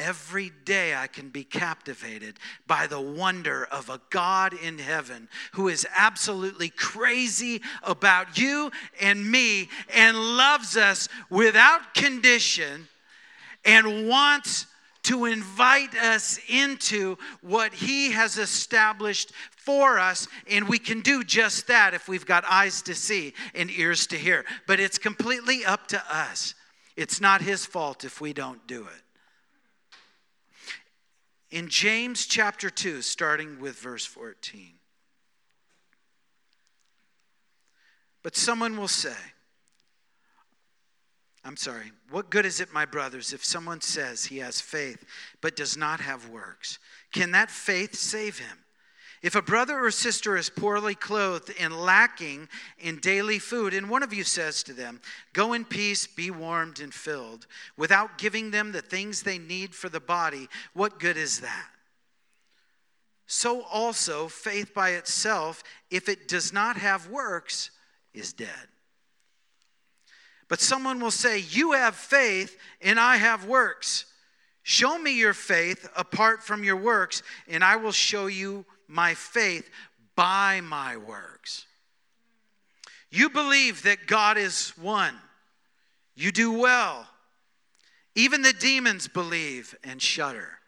Every 0.00 0.50
day 0.64 0.94
I 0.94 1.08
can 1.08 1.28
be 1.28 1.44
captivated 1.44 2.38
by 2.66 2.86
the 2.86 3.00
wonder 3.00 3.66
of 3.70 3.90
a 3.90 4.00
God 4.08 4.54
in 4.54 4.78
heaven 4.78 5.28
who 5.52 5.68
is 5.68 5.86
absolutely 5.94 6.70
crazy 6.70 7.60
about 7.82 8.38
you 8.38 8.70
and 8.98 9.30
me 9.30 9.68
and 9.94 10.16
loves 10.16 10.78
us 10.78 11.10
without 11.28 11.92
condition 11.92 12.88
and 13.66 14.08
wants 14.08 14.64
to 15.02 15.26
invite 15.26 15.94
us 15.94 16.40
into 16.48 17.18
what 17.42 17.74
he 17.74 18.12
has 18.12 18.38
established 18.38 19.32
for 19.58 19.98
us. 19.98 20.28
And 20.48 20.66
we 20.66 20.78
can 20.78 21.02
do 21.02 21.22
just 21.22 21.66
that 21.66 21.92
if 21.92 22.08
we've 22.08 22.24
got 22.24 22.44
eyes 22.46 22.80
to 22.82 22.94
see 22.94 23.34
and 23.54 23.70
ears 23.70 24.06
to 24.08 24.16
hear. 24.16 24.46
But 24.66 24.80
it's 24.80 24.96
completely 24.96 25.62
up 25.62 25.88
to 25.88 26.02
us. 26.10 26.54
It's 26.96 27.20
not 27.20 27.42
his 27.42 27.66
fault 27.66 28.02
if 28.04 28.22
we 28.22 28.32
don't 28.32 28.66
do 28.66 28.84
it. 28.84 29.02
In 31.50 31.68
James 31.68 32.26
chapter 32.26 32.70
2, 32.70 33.02
starting 33.02 33.58
with 33.58 33.76
verse 33.78 34.06
14. 34.06 34.72
But 38.22 38.36
someone 38.36 38.76
will 38.76 38.88
say, 38.88 39.16
I'm 41.44 41.56
sorry, 41.56 41.90
what 42.10 42.30
good 42.30 42.44
is 42.44 42.60
it, 42.60 42.72
my 42.72 42.84
brothers, 42.84 43.32
if 43.32 43.44
someone 43.44 43.80
says 43.80 44.26
he 44.26 44.38
has 44.38 44.60
faith 44.60 45.04
but 45.40 45.56
does 45.56 45.76
not 45.76 46.00
have 46.00 46.28
works? 46.28 46.78
Can 47.12 47.32
that 47.32 47.50
faith 47.50 47.94
save 47.94 48.38
him? 48.38 48.58
If 49.22 49.34
a 49.34 49.42
brother 49.42 49.78
or 49.84 49.90
sister 49.90 50.36
is 50.36 50.48
poorly 50.48 50.94
clothed 50.94 51.52
and 51.60 51.76
lacking 51.76 52.48
in 52.78 53.00
daily 53.00 53.38
food, 53.38 53.74
and 53.74 53.90
one 53.90 54.02
of 54.02 54.14
you 54.14 54.24
says 54.24 54.62
to 54.62 54.72
them, 54.72 55.00
Go 55.34 55.52
in 55.52 55.66
peace, 55.66 56.06
be 56.06 56.30
warmed 56.30 56.80
and 56.80 56.92
filled, 56.92 57.46
without 57.76 58.16
giving 58.16 58.50
them 58.50 58.72
the 58.72 58.80
things 58.80 59.22
they 59.22 59.38
need 59.38 59.74
for 59.74 59.90
the 59.90 60.00
body, 60.00 60.48
what 60.72 60.98
good 60.98 61.18
is 61.18 61.40
that? 61.40 61.68
So 63.26 63.62
also, 63.62 64.26
faith 64.26 64.72
by 64.72 64.90
itself, 64.90 65.62
if 65.90 66.08
it 66.08 66.26
does 66.26 66.52
not 66.52 66.78
have 66.78 67.08
works, 67.08 67.70
is 68.14 68.32
dead. 68.32 68.48
But 70.48 70.60
someone 70.60 70.98
will 70.98 71.10
say, 71.10 71.38
You 71.38 71.72
have 71.72 71.94
faith, 71.94 72.56
and 72.80 72.98
I 72.98 73.18
have 73.18 73.44
works. 73.44 74.06
Show 74.62 74.98
me 74.98 75.12
your 75.12 75.34
faith 75.34 75.88
apart 75.94 76.42
from 76.42 76.64
your 76.64 76.76
works, 76.76 77.22
and 77.48 77.62
I 77.62 77.76
will 77.76 77.92
show 77.92 78.26
you 78.26 78.64
my 78.90 79.14
faith 79.14 79.70
by 80.16 80.60
my 80.60 80.96
works. 80.96 81.66
You 83.10 83.30
believe 83.30 83.84
that 83.84 84.06
God 84.06 84.36
is 84.36 84.70
one. 84.76 85.14
You 86.14 86.30
do 86.32 86.52
well. 86.52 87.06
Even 88.14 88.42
the 88.42 88.52
demons 88.52 89.08
believe 89.08 89.74
and 89.84 90.02
shudder. 90.02 90.58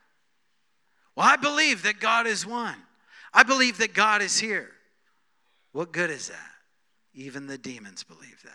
Well, 1.17 1.27
I 1.27 1.37
believe 1.37 1.83
that 1.83 2.01
God 2.01 2.27
is 2.27 2.47
one. 2.47 2.77
I 3.35 3.43
believe 3.43 3.79
that 3.79 3.95
God 3.95 4.23
is 4.23 4.39
here. 4.39 4.71
What 5.73 5.93
good 5.93 6.11
is 6.11 6.29
that? 6.29 6.51
Even 7.15 7.47
the 7.47 7.59
demons 7.59 8.05
believe 8.05 8.43
that 8.45 8.53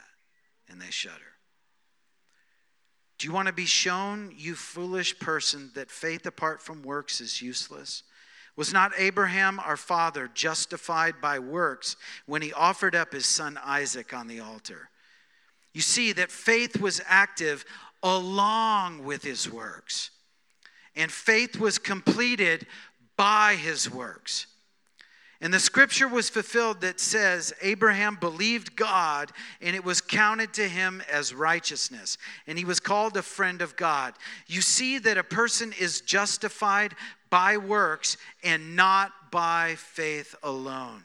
and 0.69 0.81
they 0.81 0.89
shudder. 0.89 1.13
Do 3.17 3.27
you 3.27 3.33
want 3.33 3.47
to 3.47 3.53
be 3.53 3.65
shown, 3.65 4.31
you 4.35 4.55
foolish 4.55 5.17
person, 5.19 5.71
that 5.75 5.89
faith 5.89 6.25
apart 6.25 6.61
from 6.61 6.83
works 6.83 7.19
is 7.19 7.41
useless? 7.41 8.03
Was 8.57 8.73
not 8.73 8.91
Abraham, 8.97 9.59
our 9.59 9.77
father, 9.77 10.29
justified 10.33 11.21
by 11.21 11.37
works 11.37 11.95
when 12.25 12.41
he 12.41 12.51
offered 12.51 12.95
up 12.95 13.13
his 13.13 13.27
son 13.27 13.57
Isaac 13.63 14.13
on 14.13 14.27
the 14.27 14.39
altar? 14.39 14.89
You 15.73 15.81
see 15.81 16.11
that 16.13 16.31
faith 16.31 16.81
was 16.81 16.99
active 17.05 17.63
along 18.01 19.05
with 19.05 19.23
his 19.23 19.49
works, 19.49 20.09
and 20.95 21.11
faith 21.11 21.59
was 21.59 21.77
completed 21.77 22.65
by 23.15 23.55
his 23.55 23.89
works. 23.89 24.47
And 25.39 25.53
the 25.53 25.59
scripture 25.59 26.07
was 26.07 26.29
fulfilled 26.29 26.81
that 26.81 26.99
says, 26.99 27.53
Abraham 27.61 28.15
believed 28.15 28.75
God, 28.75 29.31
and 29.61 29.75
it 29.75 29.83
was 29.83 30.01
counted 30.01 30.53
to 30.53 30.67
him 30.67 31.03
as 31.11 31.33
righteousness, 31.33 32.17
and 32.47 32.57
he 32.57 32.65
was 32.65 32.79
called 32.79 33.15
a 33.17 33.21
friend 33.21 33.61
of 33.61 33.75
God. 33.75 34.15
You 34.47 34.61
see 34.61 34.97
that 34.99 35.17
a 35.17 35.23
person 35.23 35.73
is 35.79 36.01
justified 36.01 36.95
by 37.29 37.57
works 37.57 38.17
and 38.43 38.75
not 38.75 39.11
by 39.31 39.75
faith 39.75 40.33
alone. 40.41 41.03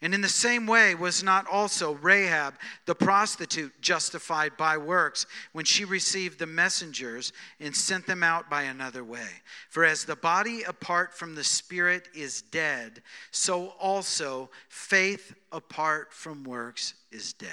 And 0.00 0.14
in 0.14 0.20
the 0.20 0.28
same 0.28 0.68
way, 0.68 0.94
was 0.94 1.24
not 1.24 1.48
also 1.48 1.94
Rahab 1.94 2.54
the 2.86 2.94
prostitute 2.94 3.72
justified 3.80 4.56
by 4.56 4.76
works 4.76 5.26
when 5.52 5.64
she 5.64 5.84
received 5.84 6.38
the 6.38 6.46
messengers 6.46 7.32
and 7.58 7.74
sent 7.74 8.06
them 8.06 8.22
out 8.22 8.48
by 8.48 8.62
another 8.62 9.02
way? 9.02 9.28
For 9.70 9.84
as 9.84 10.04
the 10.04 10.14
body 10.14 10.62
apart 10.62 11.14
from 11.14 11.34
the 11.34 11.42
spirit 11.42 12.08
is 12.14 12.42
dead, 12.42 13.02
so 13.32 13.70
also 13.80 14.50
faith 14.68 15.34
apart 15.50 16.12
from 16.12 16.44
works 16.44 16.94
is 17.10 17.32
dead. 17.32 17.50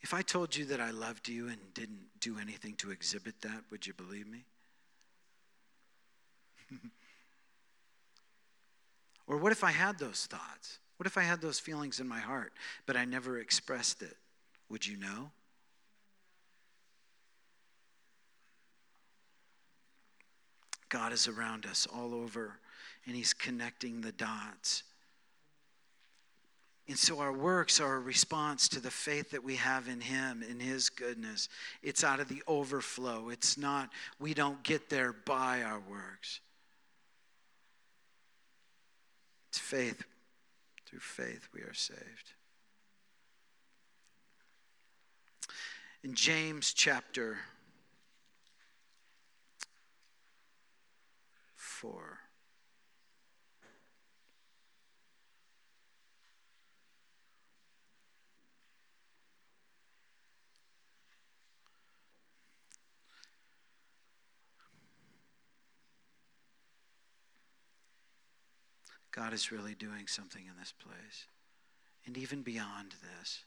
If 0.00 0.14
I 0.14 0.22
told 0.22 0.56
you 0.56 0.64
that 0.66 0.80
I 0.80 0.90
loved 0.90 1.28
you 1.28 1.48
and 1.48 1.58
didn't 1.74 2.06
do 2.18 2.38
anything 2.38 2.76
to 2.76 2.90
exhibit 2.90 3.42
that, 3.42 3.64
would 3.70 3.86
you 3.86 3.92
believe 3.92 4.26
me? 4.26 4.46
or 9.26 9.36
what 9.36 9.52
if 9.52 9.64
I 9.64 9.70
had 9.70 9.98
those 9.98 10.26
thoughts? 10.26 10.78
What 10.96 11.06
if 11.06 11.16
I 11.16 11.22
had 11.22 11.40
those 11.40 11.58
feelings 11.58 12.00
in 12.00 12.06
my 12.06 12.20
heart, 12.20 12.52
but 12.86 12.96
I 12.96 13.04
never 13.04 13.38
expressed 13.38 14.02
it? 14.02 14.16
Would 14.68 14.86
you 14.86 14.96
know? 14.96 15.30
God 20.90 21.12
is 21.12 21.26
around 21.28 21.64
us 21.64 21.86
all 21.94 22.12
over, 22.14 22.58
and 23.06 23.16
He's 23.16 23.32
connecting 23.32 24.00
the 24.00 24.12
dots. 24.12 24.82
And 26.86 26.98
so 26.98 27.20
our 27.20 27.32
works 27.32 27.80
are 27.80 27.94
a 27.94 28.00
response 28.00 28.68
to 28.70 28.80
the 28.80 28.90
faith 28.90 29.30
that 29.30 29.44
we 29.44 29.54
have 29.56 29.88
in 29.88 30.00
Him, 30.00 30.42
in 30.42 30.58
His 30.58 30.90
goodness. 30.90 31.48
It's 31.82 32.02
out 32.02 32.18
of 32.18 32.28
the 32.28 32.42
overflow. 32.48 33.28
It's 33.28 33.56
not, 33.56 33.90
we 34.18 34.34
don't 34.34 34.62
get 34.64 34.90
there 34.90 35.12
by 35.12 35.62
our 35.62 35.80
works. 35.88 36.40
It's 39.50 39.58
faith. 39.58 40.04
Through 40.86 41.00
faith, 41.00 41.48
we 41.52 41.62
are 41.62 41.74
saved. 41.74 42.34
In 46.04 46.14
James 46.14 46.72
chapter 46.72 47.38
4. 51.56 52.19
God 69.12 69.32
is 69.32 69.52
really 69.52 69.74
doing 69.74 70.06
something 70.06 70.42
in 70.42 70.52
this 70.58 70.72
place. 70.72 71.26
And 72.06 72.16
even 72.16 72.42
beyond 72.42 72.94
this, 73.18 73.44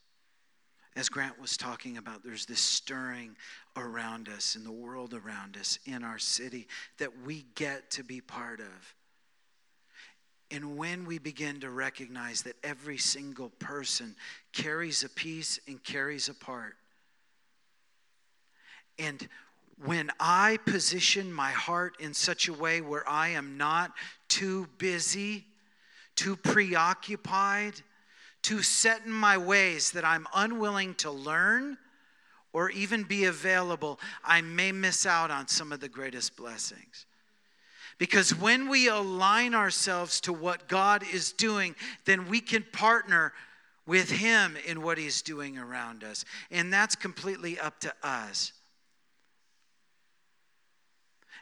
as 0.96 1.08
Grant 1.08 1.40
was 1.40 1.56
talking 1.56 1.96
about, 1.96 2.22
there's 2.22 2.46
this 2.46 2.60
stirring 2.60 3.36
around 3.76 4.28
us, 4.28 4.54
in 4.54 4.62
the 4.62 4.70
world 4.70 5.12
around 5.12 5.56
us, 5.56 5.78
in 5.86 6.04
our 6.04 6.18
city, 6.18 6.68
that 6.98 7.10
we 7.24 7.46
get 7.56 7.90
to 7.92 8.04
be 8.04 8.20
part 8.20 8.60
of. 8.60 8.94
And 10.50 10.76
when 10.76 11.04
we 11.04 11.18
begin 11.18 11.58
to 11.60 11.70
recognize 11.70 12.42
that 12.42 12.54
every 12.62 12.98
single 12.98 13.48
person 13.58 14.14
carries 14.52 15.02
a 15.02 15.08
piece 15.08 15.58
and 15.66 15.82
carries 15.82 16.28
a 16.28 16.34
part, 16.34 16.76
and 18.98 19.28
when 19.84 20.10
I 20.20 20.58
position 20.64 21.32
my 21.32 21.50
heart 21.50 21.96
in 21.98 22.14
such 22.14 22.46
a 22.46 22.52
way 22.52 22.80
where 22.80 23.08
I 23.08 23.30
am 23.30 23.56
not 23.56 23.90
too 24.28 24.68
busy, 24.78 25.46
too 26.16 26.36
preoccupied, 26.36 27.74
too 28.42 28.62
set 28.62 29.04
in 29.04 29.12
my 29.12 29.38
ways 29.38 29.92
that 29.92 30.04
I'm 30.04 30.26
unwilling 30.34 30.94
to 30.96 31.10
learn 31.10 31.78
or 32.52 32.70
even 32.70 33.02
be 33.02 33.24
available, 33.24 33.98
I 34.24 34.40
may 34.40 34.70
miss 34.70 35.06
out 35.06 35.30
on 35.30 35.48
some 35.48 35.72
of 35.72 35.80
the 35.80 35.88
greatest 35.88 36.36
blessings. 36.36 37.06
Because 37.98 38.34
when 38.34 38.68
we 38.68 38.88
align 38.88 39.54
ourselves 39.54 40.20
to 40.22 40.32
what 40.32 40.68
God 40.68 41.04
is 41.12 41.32
doing, 41.32 41.74
then 42.04 42.28
we 42.28 42.40
can 42.40 42.64
partner 42.72 43.32
with 43.86 44.10
Him 44.10 44.56
in 44.66 44.82
what 44.82 44.98
He's 44.98 45.22
doing 45.22 45.58
around 45.58 46.04
us. 46.04 46.24
And 46.50 46.72
that's 46.72 46.94
completely 46.94 47.58
up 47.58 47.80
to 47.80 47.92
us. 48.02 48.52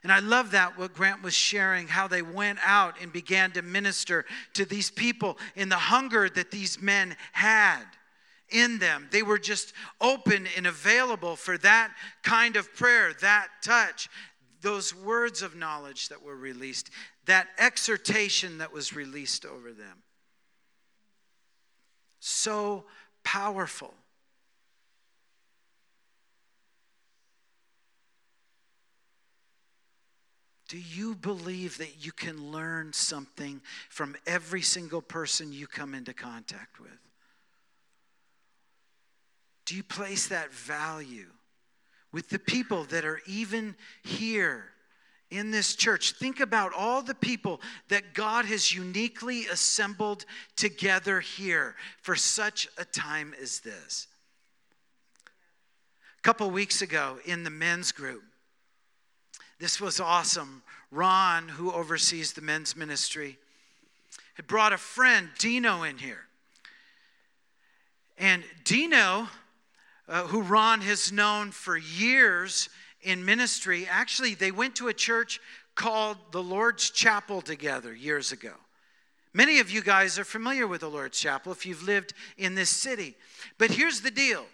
And 0.03 0.13
I 0.13 0.19
love 0.19 0.51
that 0.51 0.77
what 0.77 0.95
Grant 0.95 1.23
was 1.23 1.35
sharing, 1.35 1.87
how 1.87 2.09
they 2.09 2.23
went 2.23 2.59
out 2.65 3.01
and 3.01 3.13
began 3.13 3.53
to 3.53 3.63
minister 3.63 4.25
to 4.55 4.65
these 4.65 4.91
people 4.91 5.39
in 5.55 5.69
the 5.69 5.77
hunger 5.77 6.29
that 6.29 6.51
these 6.51 6.83
men 6.83 7.17
had 7.33 7.85
in 8.51 8.79
them. 8.79 9.09
They 9.13 9.23
were 9.23 9.39
just 9.39 9.73
open 10.01 10.49
and 10.57 10.67
available 10.67 11.37
for 11.37 11.57
that 11.59 11.93
kind 12.23 12.57
of 12.57 12.75
prayer, 12.75 13.13
that 13.21 13.49
touch, 13.63 14.09
those 14.61 14.95
words 14.95 15.43
of 15.43 15.55
knowledge 15.55 16.09
that 16.09 16.23
were 16.23 16.37
released, 16.37 16.91
that 17.27 17.49
exhortation 17.59 18.59
that 18.59 18.73
was 18.73 18.95
released 18.95 19.45
over 19.45 19.73
them. 19.73 20.03
So 22.19 22.85
powerful. 23.25 23.95
Do 30.73 30.79
you 30.79 31.15
believe 31.15 31.77
that 31.77 32.03
you 32.03 32.13
can 32.13 32.51
learn 32.51 32.95
something 32.95 33.61
from 33.91 34.17
every 34.27 34.63
single 34.63 35.03
person 35.03 35.53
you 35.53 35.67
come 35.67 35.95
into 35.95 36.15
contact 36.15 36.81
with? 36.81 36.99
Do 39.67 39.77
you 39.77 39.83
place 39.83 40.29
that 40.29 40.51
value 40.51 41.27
with 42.11 42.31
the 42.31 42.39
people 42.39 42.85
that 42.85 43.05
are 43.05 43.21
even 43.27 43.77
here 44.03 44.65
in 45.31 45.51
this 45.51 45.77
church? 45.77 46.13
Think 46.13 46.41
about 46.41 46.73
all 46.73 47.03
the 47.03 47.15
people 47.15 47.61
that 47.89 48.15
God 48.15 48.47
has 48.47 48.75
uniquely 48.75 49.49
assembled 49.49 50.25
together 50.57 51.21
here 51.21 51.75
for 52.01 52.17
such 52.17 52.67
a 52.79 52.87
time 52.87 53.35
as 53.43 53.61
this. 53.61 54.07
A 56.17 56.23
couple 56.23 56.51
weeks 56.51 56.81
ago 56.81 57.19
in 57.27 57.45
the 57.45 57.51
men's 57.51 57.93
group, 57.93 58.23
this 59.63 59.81
was 59.81 60.01
awesome. 60.01 60.61
Ron, 60.91 61.47
who 61.47 61.71
oversees 61.71 62.33
the 62.33 62.41
men's 62.41 62.75
ministry, 62.75 63.39
had 64.35 64.49
brought 64.49 64.73
a 64.73 64.77
friend, 64.77 65.29
Dino, 65.39 65.85
in 65.85 65.99
here. 65.99 66.23
And 68.19 68.43
Dino, 68.65 69.29
uh, 70.09 70.25
who 70.25 70.43
Ron 70.43 70.81
has 70.81 71.13
known 71.13 71.53
for 71.53 71.77
years 71.77 72.71
in 73.03 73.25
ministry, 73.25 73.87
actually, 73.89 74.35
they 74.35 74.51
went 74.51 74.75
to 74.77 74.89
a 74.89 74.93
church 74.93 75.41
called 75.77 76.17
the 76.33 76.43
Lord's 76.43 76.91
Chapel 76.91 77.41
together 77.41 77.95
years 77.95 78.33
ago. 78.33 78.55
Many 79.33 79.61
of 79.61 79.71
you 79.71 79.81
guys 79.81 80.19
are 80.19 80.25
familiar 80.25 80.67
with 80.67 80.81
the 80.81 80.91
Lord's 80.91 81.21
Chapel 81.21 81.53
if 81.53 81.65
you've 81.65 81.85
lived 81.85 82.15
in 82.37 82.57
this 82.57 82.69
city. 82.69 83.15
But 83.59 83.71
here's 83.71 84.01
the 84.01 84.11
deal 84.11 84.45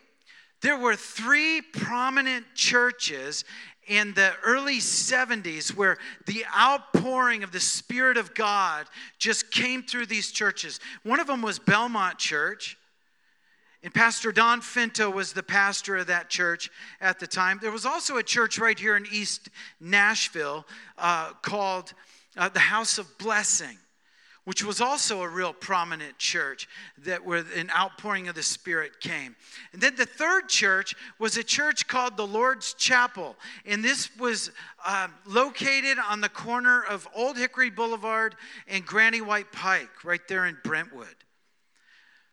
there 0.61 0.77
were 0.77 0.97
three 0.97 1.63
prominent 1.63 2.45
churches 2.55 3.45
in 3.89 4.15
the 4.15 4.33
early 4.45 4.79
70s 4.79 5.75
where 5.75 5.99
the 6.27 6.45
outpouring 6.57 7.43
of 7.43 7.53
the 7.53 7.61
Spirit 7.61 8.17
of 8.17 8.35
God 8.35 8.87
just 9.19 9.51
came 9.51 9.83
through 9.83 10.07
these 10.07 10.31
churches. 10.31 10.79
One 11.03 11.21
of 11.21 11.27
them 11.27 11.43
was 11.43 11.59
Belmont 11.59 12.19
Church. 12.19 12.77
And 13.83 13.95
Pastor 13.95 14.33
Don 14.33 14.61
Finto 14.61 15.13
was 15.13 15.33
the 15.33 15.43
pastor 15.43 15.99
of 15.99 16.09
that 16.09 16.29
church 16.29 16.69
at 17.01 17.21
the 17.21 17.29
time. 17.29 17.61
There 17.63 17.71
was 17.71 17.87
also 17.87 18.17
a 18.17 18.25
church 18.25 18.59
right 18.59 18.79
here 18.79 18.97
in 18.97 19.07
East 19.13 19.51
Nashville 19.81 20.67
uh, 20.99 21.33
called 21.43 21.95
uh, 22.37 22.49
the 22.49 22.59
House 22.59 22.99
of 22.99 23.07
Blessing 23.19 23.79
which 24.49 24.65
was 24.65 24.81
also 24.81 25.21
a 25.21 25.29
real 25.29 25.53
prominent 25.53 26.17
church 26.17 26.67
that 26.97 27.23
where 27.23 27.45
an 27.55 27.71
outpouring 27.77 28.29
of 28.29 28.35
the 28.35 28.43
spirit 28.43 28.99
came. 28.99 29.37
And 29.75 29.83
then 29.83 29.95
the 29.95 30.07
third 30.07 30.49
church 30.49 30.95
was 31.19 31.37
a 31.37 31.45
church 31.45 31.87
called 31.87 32.17
the 32.17 32.27
lord's 32.27 32.73
chapel. 32.73 33.37
And 33.67 33.85
this 33.85 34.09
was 34.17 34.51
uh, 34.87 35.09
located 35.27 35.99
on 35.99 36.23
the 36.23 36.31
corner 36.31 36.83
of 36.83 37.07
old 37.15 37.37
hickory 37.37 37.69
boulevard 37.69 38.37
and 38.67 38.87
granny 38.87 39.21
white 39.21 39.53
pike 39.53 40.03
right 40.03 40.27
there 40.29 40.47
in 40.47 40.57
brentwood. 40.65 41.17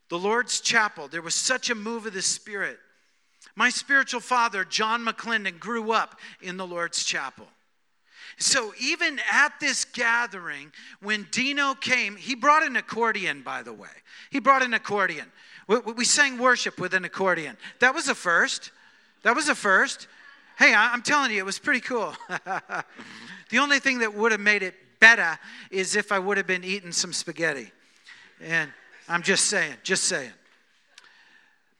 The 0.08 0.18
lord's 0.18 0.62
chapel. 0.62 1.10
There 1.10 1.22
was 1.22 1.36
such 1.36 1.70
a 1.70 1.76
move 1.76 2.06
of 2.06 2.14
the 2.14 2.22
spirit. 2.22 2.80
My 3.58 3.70
spiritual 3.70 4.22
father 4.22 4.64
john 4.64 5.04
mcclendon 5.04 5.60
grew 5.60 5.92
up 5.92 6.18
in 6.42 6.56
the 6.56 6.66
lord's 6.66 7.04
chapel 7.04 7.48
so 8.38 8.74
even 8.80 9.20
at 9.32 9.60
this 9.60 9.86
gathering, 9.86 10.72
when 11.02 11.28
Dino 11.32 11.74
came, 11.74 12.16
he 12.16 12.36
brought 12.36 12.64
an 12.64 12.76
accordion, 12.76 13.42
by 13.42 13.64
the 13.64 13.74
way. 13.74 13.90
He 14.30 14.40
brought 14.40 14.62
an 14.62 14.74
accordion. 14.74 15.32
We, 15.68 15.80
we 15.80 16.06
sang 16.06 16.38
worship 16.38 16.80
with 16.80 16.94
an 16.94 17.06
accordion. 17.06 17.58
That 17.80 17.96
was 17.96 18.10
a 18.10 18.16
first. 18.16 18.72
That 19.24 19.36
was 19.36 19.48
a 19.48 19.56
first. 19.56 20.08
Hey, 20.58 20.74
I'm 20.74 21.02
telling 21.02 21.32
you, 21.32 21.38
it 21.38 21.46
was 21.46 21.60
pretty 21.60 21.80
cool. 21.80 22.14
the 22.30 23.58
only 23.58 23.80
thing 23.80 24.00
that 24.00 24.14
would 24.14 24.32
have 24.32 24.42
made 24.42 24.64
it 24.64 24.76
better 25.00 25.38
is 25.72 25.96
if 25.96 26.12
I 26.12 26.20
would 26.20 26.38
have 26.38 26.48
been 26.48 26.64
eating 26.64 26.92
some 26.92 27.14
spaghetti. 27.14 27.72
And 28.42 28.72
I'm 29.08 29.22
just 29.22 29.46
saying, 29.46 29.76
just 29.84 30.04
saying. 30.06 30.32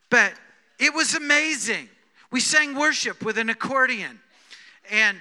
But 0.10 0.34
it 0.80 0.94
was 0.94 1.16
amazing. 1.16 1.90
We 2.32 2.40
sang 2.40 2.76
worship 2.76 3.24
with 3.24 3.38
an 3.38 3.50
accordion. 3.50 4.20
And 4.92 5.18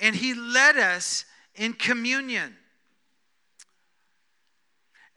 and 0.00 0.16
he 0.16 0.34
led 0.34 0.76
us 0.76 1.24
in 1.54 1.74
communion. 1.74 2.56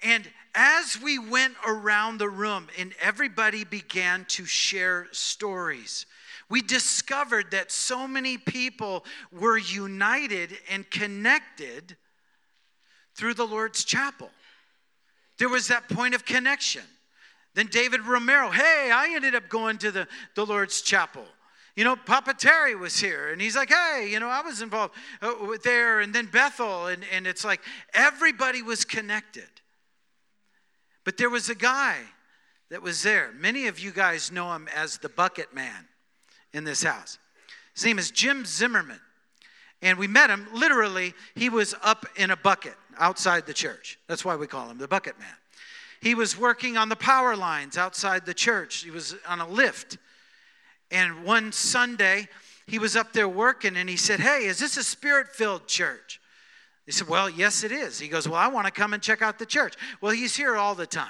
And 0.04 0.30
as 0.54 1.00
we 1.02 1.18
went 1.18 1.56
around 1.66 2.18
the 2.18 2.30
room 2.30 2.68
and 2.78 2.94
everybody 3.02 3.64
began 3.64 4.26
to 4.30 4.46
share 4.46 5.08
stories, 5.12 6.06
we 6.50 6.62
discovered 6.62 7.52
that 7.52 7.72
so 7.72 8.08
many 8.08 8.38
people 8.38 9.06
were 9.32 9.58
united 9.58 10.52
and 10.70 10.90
connected 10.92 11.96
through 13.16 13.34
the 13.34 13.48
Lord's 13.48 13.84
chapel. 13.86 14.30
There 15.38 15.50
was 15.50 15.70
that 15.70 15.90
point 15.90 16.14
of 16.14 16.26
connection. 16.26 16.84
Then 17.56 17.68
David 17.68 18.02
Romero, 18.02 18.50
hey, 18.50 18.92
I 18.94 19.14
ended 19.16 19.36
up 19.36 19.48
going 19.48 19.78
to 19.80 19.92
the, 19.92 20.08
the 20.36 20.46
Lord's 20.46 20.82
chapel. 20.82 21.26
You 21.76 21.84
know, 21.84 21.96
Papa 21.96 22.36
Terry 22.38 22.76
was 22.76 23.00
here, 23.00 23.32
and 23.32 23.42
he's 23.42 23.56
like, 23.56 23.70
hey, 23.70 24.08
you 24.12 24.20
know, 24.20 24.30
I 24.30 24.42
was 24.42 24.62
involved 24.62 24.94
uh, 25.22 25.34
there, 25.64 26.02
and 26.02 26.14
then 26.14 26.28
Bethel, 26.28 26.86
and, 26.88 27.04
and 27.12 27.26
it's 27.26 27.44
like 27.44 27.62
everybody 27.94 28.62
was 28.62 28.86
connected. 28.86 29.50
But 31.04 31.18
there 31.18 31.32
was 31.32 31.50
a 31.50 31.56
guy 31.56 31.98
that 32.70 32.82
was 32.82 33.02
there. 33.02 33.32
Many 33.38 33.68
of 33.68 33.80
you 33.80 33.92
guys 33.92 34.32
know 34.32 34.54
him 34.54 34.68
as 34.76 35.00
the 35.00 35.10
bucket 35.10 35.54
man 35.54 35.88
in 36.54 36.64
this 36.64 36.84
house. 36.84 37.18
His 37.74 37.86
name 37.86 37.98
is 37.98 38.12
Jim 38.12 38.46
Zimmerman. 38.46 39.00
And 39.82 39.98
we 39.98 40.08
met 40.08 40.30
him, 40.30 40.48
literally, 40.54 41.14
he 41.36 41.50
was 41.50 41.76
up 41.84 42.06
in 42.16 42.32
a 42.32 42.38
bucket 42.38 42.76
outside 42.98 43.46
the 43.46 43.54
church. 43.54 44.00
That's 44.08 44.24
why 44.24 44.36
we 44.36 44.48
call 44.48 44.70
him 44.70 44.78
the 44.78 44.88
bucket 44.88 45.20
man. 45.20 45.36
He 46.02 46.16
was 46.16 46.38
working 46.38 46.78
on 46.78 46.88
the 46.88 46.96
power 46.96 47.36
lines 47.36 47.78
outside 47.78 48.26
the 48.26 48.34
church, 48.34 48.84
he 48.84 48.92
was 48.92 49.16
on 49.28 49.42
a 49.42 49.48
lift 49.48 49.98
and 50.92 51.24
one 51.24 51.52
Sunday, 51.52 52.28
he 52.68 52.80
was 52.80 52.96
up 52.96 53.14
there 53.14 53.28
working 53.28 53.76
and 53.78 53.90
he 53.90 53.98
said, 53.98 54.20
Hey, 54.20 54.46
is 54.46 54.60
this 54.60 54.78
a 54.78 54.84
spirit 54.84 55.28
filled 55.30 55.68
church? 55.68 56.20
He 56.86 56.92
said, 56.92 57.08
Well, 57.08 57.30
yes, 57.30 57.64
it 57.64 57.72
is. 57.72 58.00
He 58.00 58.08
goes, 58.08 58.28
Well, 58.28 58.40
I 58.40 58.48
want 58.48 58.68
to 58.68 58.72
come 58.72 58.94
and 58.94 59.02
check 59.02 59.22
out 59.22 59.40
the 59.40 59.46
church. 59.46 59.76
Well, 60.02 60.12
he's 60.12 60.36
here 60.36 60.56
all 60.56 60.76
the 60.76 60.88
time. 60.88 61.08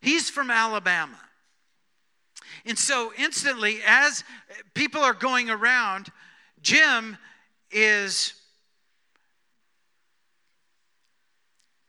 He's 0.00 0.30
from 0.30 0.50
Alabama. 0.50 1.18
And 2.66 2.78
so, 2.78 3.12
instantly, 3.18 3.78
as 3.86 4.24
people 4.74 5.02
are 5.02 5.14
going 5.14 5.50
around, 5.50 6.08
Jim 6.62 7.16
is 7.70 8.34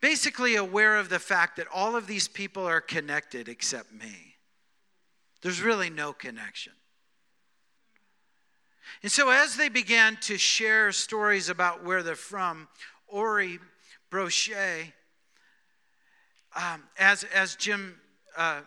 basically 0.02 0.56
aware 0.56 0.98
of 0.98 1.10
the 1.10 1.20
fact 1.20 1.58
that 1.58 1.68
all 1.74 1.96
of 1.96 2.08
these 2.08 2.28
people 2.28 2.66
are 2.66 2.82
connected 2.82 3.48
except 3.50 3.92
me. 3.92 4.35
There's 5.46 5.62
really 5.62 5.92
no 5.92 6.12
connection. 6.12 6.74
And 9.04 9.12
so, 9.12 9.30
as 9.30 9.56
they 9.56 9.70
began 9.70 10.18
to 10.22 10.40
share 10.40 10.92
stories 10.92 11.50
about 11.50 11.84
where 11.84 12.02
they're 12.02 12.16
from, 12.16 12.68
Ori 13.08 13.60
Brochet, 14.10 14.92
um, 16.56 16.82
as, 16.98 17.26
as 17.26 17.56
Jim, 17.58 17.96
uh, 18.36 18.62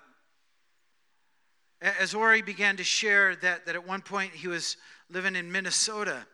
as 1.82 2.14
Ori 2.14 2.42
began 2.42 2.76
to 2.76 2.84
share 2.84 3.34
that, 3.34 3.66
that 3.66 3.74
at 3.74 3.84
one 3.84 4.00
point 4.00 4.30
he 4.30 4.46
was 4.46 4.76
living 5.10 5.34
in 5.34 5.50
Minnesota, 5.50 6.28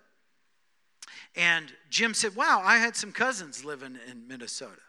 and 1.34 1.72
Jim 1.88 2.12
said, 2.12 2.36
Wow, 2.36 2.60
I 2.62 2.76
had 2.76 2.96
some 2.96 3.12
cousins 3.12 3.64
living 3.64 3.96
in 4.10 4.28
Minnesota. 4.28 4.82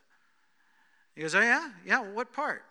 He 1.15 1.21
goes, 1.21 1.33
Oh, 1.33 1.39
yeah? 1.39 1.69
Yeah, 1.85 2.01
what 2.01 2.33
part? 2.33 2.63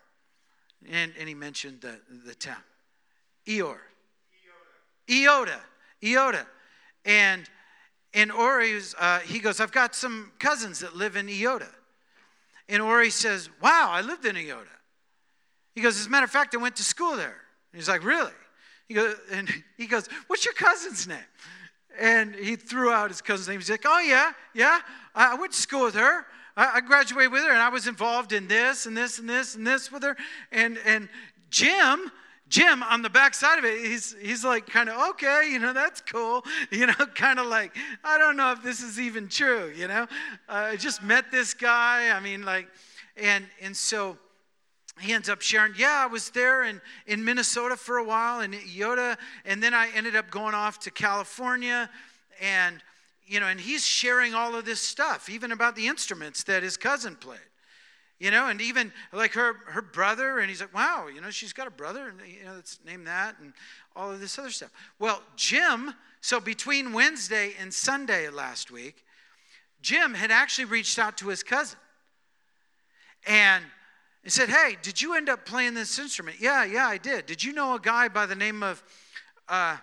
And, 0.87 1.13
and 1.19 1.27
he 1.27 1.33
mentioned 1.33 1.81
the, 1.81 1.99
the 2.27 2.35
town. 2.35 2.61
Eeyore. 3.47 3.77
Eoda. 5.07 5.59
Eoda. 6.01 6.45
And, 7.05 7.49
and 8.13 8.31
Ori, 8.31 8.79
uh, 8.99 9.19
he 9.19 9.39
goes, 9.39 9.59
I've 9.59 9.71
got 9.71 9.95
some 9.95 10.31
cousins 10.39 10.79
that 10.79 10.95
live 10.95 11.15
in 11.15 11.27
Eoda. 11.27 11.69
And 12.67 12.81
Ori 12.81 13.11
says, 13.11 13.49
Wow, 13.61 13.89
I 13.91 14.01
lived 14.01 14.25
in 14.25 14.35
Eoda. 14.35 14.65
He 15.75 15.81
goes, 15.81 15.99
As 15.99 16.07
a 16.07 16.09
matter 16.09 16.25
of 16.25 16.31
fact, 16.31 16.55
I 16.55 16.57
went 16.57 16.75
to 16.77 16.83
school 16.83 17.15
there. 17.15 17.41
And 17.71 17.79
he's 17.79 17.87
like, 17.87 18.03
Really? 18.03 18.31
He 18.87 18.93
goes, 18.93 19.15
and 19.31 19.49
he 19.77 19.85
goes, 19.85 20.07
What's 20.27 20.45
your 20.45 20.55
cousin's 20.55 21.07
name? 21.07 21.17
And 21.99 22.35
he 22.35 22.55
threw 22.55 22.91
out 22.91 23.09
his 23.09 23.21
cousin's 23.21 23.47
name. 23.47 23.59
He's 23.59 23.69
like, 23.69 23.85
Oh, 23.85 23.99
yeah, 23.99 24.31
yeah. 24.53 24.79
I 25.13 25.35
went 25.35 25.53
to 25.53 25.59
school 25.59 25.85
with 25.85 25.95
her. 25.95 26.25
I 26.57 26.79
graduated 26.79 27.33
with 27.33 27.43
her, 27.43 27.51
and 27.51 27.61
I 27.61 27.67
was 27.67 27.85
involved 27.85 28.31
in 28.31 28.47
this 28.47 28.85
and 28.85 28.95
this 28.95 29.19
and 29.19 29.29
this 29.29 29.55
and 29.55 29.67
this 29.67 29.91
with 29.91 30.03
her. 30.03 30.15
And, 30.53 30.79
and 30.85 31.09
Jim, 31.49 32.09
Jim 32.55 32.83
on 32.83 33.01
the 33.01 33.09
back 33.09 33.33
side 33.33 33.59
of 33.59 33.65
it, 33.65 33.85
he's, 33.85 34.15
he's 34.21 34.45
like, 34.45 34.65
kind 34.65 34.87
of, 34.87 35.09
okay, 35.09 35.49
you 35.51 35.59
know, 35.59 35.73
that's 35.73 35.99
cool. 35.99 36.41
You 36.71 36.87
know, 36.87 36.93
kind 37.13 37.37
of 37.37 37.47
like, 37.47 37.75
I 38.03 38.17
don't 38.17 38.37
know 38.37 38.53
if 38.53 38.63
this 38.63 38.81
is 38.81 38.97
even 38.97 39.27
true, 39.27 39.73
you 39.75 39.89
know. 39.89 40.03
Uh, 40.47 40.71
I 40.71 40.75
just 40.77 41.03
met 41.03 41.31
this 41.31 41.53
guy. 41.53 42.09
I 42.15 42.19
mean, 42.21 42.43
like, 42.43 42.69
and, 43.17 43.45
and 43.61 43.75
so 43.75 44.17
he 45.01 45.11
ends 45.11 45.27
up 45.27 45.41
sharing, 45.41 45.73
yeah, 45.77 46.03
I 46.03 46.07
was 46.07 46.29
there 46.29 46.63
in, 46.63 46.81
in 47.07 47.25
Minnesota 47.25 47.75
for 47.75 47.97
a 47.97 48.03
while 48.05 48.39
in 48.39 48.51
Yoda, 48.51 49.17
and 49.43 49.61
then 49.61 49.73
I 49.73 49.89
ended 49.93 50.15
up 50.15 50.31
going 50.31 50.55
off 50.55 50.79
to 50.79 50.91
California, 50.91 51.89
and, 52.41 52.81
you 53.27 53.41
know, 53.41 53.47
and 53.47 53.59
he's 53.59 53.85
sharing 53.85 54.33
all 54.33 54.55
of 54.55 54.63
this 54.63 54.79
stuff, 54.79 55.29
even 55.29 55.51
about 55.51 55.75
the 55.75 55.87
instruments 55.87 56.43
that 56.45 56.63
his 56.63 56.77
cousin 56.77 57.17
played 57.17 57.39
you 58.19 58.31
know 58.31 58.47
and 58.47 58.61
even 58.61 58.91
like 59.11 59.33
her 59.33 59.55
her 59.67 59.81
brother 59.81 60.39
and 60.39 60.49
he's 60.49 60.61
like 60.61 60.73
wow 60.73 61.07
you 61.13 61.21
know 61.21 61.29
she's 61.29 61.53
got 61.53 61.67
a 61.67 61.71
brother 61.71 62.07
and 62.07 62.19
you 62.27 62.45
know 62.45 62.53
let's 62.55 62.79
name 62.85 63.03
that 63.03 63.35
and 63.41 63.53
all 63.95 64.11
of 64.11 64.19
this 64.19 64.37
other 64.37 64.49
stuff. 64.49 64.71
Well 64.99 65.21
jim 65.35 65.93
so 66.21 66.39
between 66.39 66.93
wednesday 66.93 67.53
and 67.59 67.73
sunday 67.73 68.29
last 68.29 68.71
week 68.71 69.03
jim 69.81 70.13
had 70.13 70.31
actually 70.31 70.65
reached 70.65 70.97
out 70.97 71.17
to 71.17 71.27
his 71.27 71.43
cousin 71.43 71.77
and 73.27 73.63
he 74.23 74.29
said 74.29 74.49
hey 74.49 74.77
did 74.81 75.01
you 75.01 75.15
end 75.15 75.29
up 75.29 75.45
playing 75.45 75.73
this 75.73 75.99
instrument? 75.99 76.37
Yeah 76.39 76.63
yeah 76.63 76.87
i 76.87 76.97
did. 76.97 77.25
Did 77.25 77.43
you 77.43 77.53
know 77.53 77.75
a 77.75 77.79
guy 77.79 78.07
by 78.07 78.25
the 78.25 78.35
name 78.35 78.63
of 78.63 78.83
uh, 79.49 79.77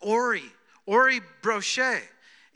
ori 0.00 0.42
ori 0.86 1.20
brochet? 1.42 2.00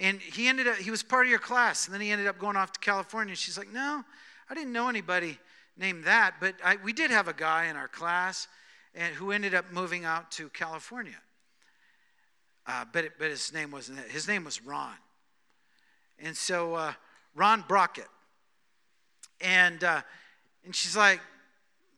And 0.01 0.21
he 0.21 0.49
ended 0.49 0.67
up 0.67 0.77
he 0.77 0.91
was 0.91 1.05
part 1.05 1.27
of 1.27 1.31
your 1.31 1.39
class 1.39 1.87
and 1.87 1.95
then 1.95 2.01
he 2.01 2.11
ended 2.11 2.27
up 2.27 2.39
going 2.39 2.57
off 2.57 2.73
to 2.73 2.81
california. 2.81 3.37
She's 3.37 3.57
like 3.57 3.73
no 3.73 4.05
I 4.49 4.55
didn't 4.55 4.73
know 4.73 4.89
anybody 4.89 5.39
named 5.77 6.05
that, 6.05 6.37
but 6.41 6.55
I, 6.65 6.77
we 6.77 6.93
did 6.93 7.11
have 7.11 7.29
a 7.29 7.33
guy 7.33 7.67
in 7.67 7.77
our 7.77 7.89
class 7.89 8.49
and, 8.95 9.15
who 9.15 9.33
ended 9.33 9.55
up 9.55 9.73
moving 9.73 10.05
out 10.05 10.31
to 10.33 10.49
California. 10.51 11.19
Uh, 12.67 12.85
but, 12.93 13.05
it, 13.05 13.13
but 13.19 13.31
his 13.31 13.53
name 13.53 13.71
wasn't 13.71 13.99
it. 13.99 14.11
His 14.11 14.27
name 14.27 14.45
was 14.45 14.63
Ron. 14.63 14.95
And 16.19 16.37
so 16.37 16.75
uh, 16.75 16.93
Ron 17.35 17.65
Brockett. 17.67 18.09
And, 19.41 19.83
uh, 19.83 20.01
and 20.65 20.75
she's 20.75 20.97
like, 20.97 21.21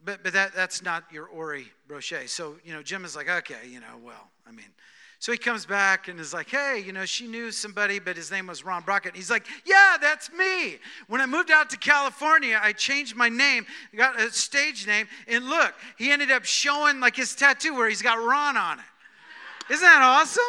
but, 0.05 0.22
but 0.22 0.32
that, 0.32 0.55
that's 0.55 0.82
not 0.82 1.05
your 1.12 1.26
Ori 1.26 1.66
Brochet. 1.88 2.28
So, 2.28 2.57
you 2.64 2.72
know, 2.72 2.82
Jim 2.82 3.05
is 3.05 3.14
like, 3.14 3.28
okay, 3.28 3.68
you 3.68 3.80
know, 3.80 3.99
well, 4.03 4.30
I 4.47 4.53
mean, 4.53 4.66
so 5.27 5.33
he 5.33 5.39
comes 5.39 5.66
back 5.66 6.07
and 6.07 6.20
is 6.20 6.33
like, 6.33 6.49
hey, 6.51 6.81
you 6.87 6.93
know, 6.93 7.05
she 7.05 7.27
knew 7.27 7.51
somebody, 7.51 7.99
but 7.99 8.16
his 8.16 8.31
name 8.31 8.47
was 8.47 8.64
Ron 8.64 8.85
Brockett. 8.85 9.16
He's 9.16 9.29
like, 9.29 9.45
yeah, 9.64 9.97
that's 10.01 10.31
me. 10.31 10.79
When 11.09 11.20
I 11.20 11.27
moved 11.27 11.51
out 11.51 11.68
to 11.70 11.77
California, 11.77 12.61
I 12.62 12.72
changed 12.72 13.16
my 13.16 13.29
name, 13.29 13.66
got 13.97 14.20
a 14.20 14.31
stage 14.31 14.87
name, 14.87 15.09
and 15.27 15.47
look, 15.47 15.74
he 15.99 16.12
ended 16.12 16.31
up 16.31 16.45
showing 16.45 17.01
like 17.01 17.16
his 17.16 17.35
tattoo 17.35 17.74
where 17.74 17.89
he's 17.89 18.03
got 18.03 18.24
Ron 18.24 18.57
on 18.57 18.79
it. 18.79 18.85
Isn't 19.68 19.83
that 19.83 20.01
awesome? 20.01 20.45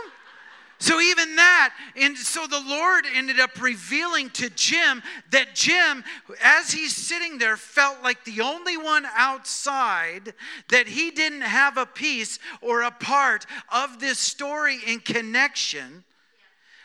So, 0.80 1.02
even 1.02 1.36
that, 1.38 1.74
and 1.96 2.16
so 2.16 2.46
the 2.46 2.62
Lord 2.62 3.06
ended 3.12 3.40
up 3.40 3.60
revealing 3.60 4.30
to 4.32 4.50
Jim 4.52 5.02
that 5.32 5.56
Jim, 5.56 6.04
as 6.44 6.72
he's 6.72 6.96
sitting 6.96 7.40
there, 7.40 7.58
felt 7.58 8.04
like 8.04 8.24
the 8.26 8.42
only 8.42 8.78
one 8.78 9.06
outside 9.16 10.36
that 10.70 10.88
he 10.88 11.10
didn't 11.10 11.42
have 11.42 11.78
a 11.78 11.88
piece 11.88 12.38
or 12.62 12.84
a 12.84 12.92
part 12.92 13.48
of 13.74 14.00
this 14.00 14.20
story 14.20 14.78
in 14.86 15.00
connection. 15.00 16.04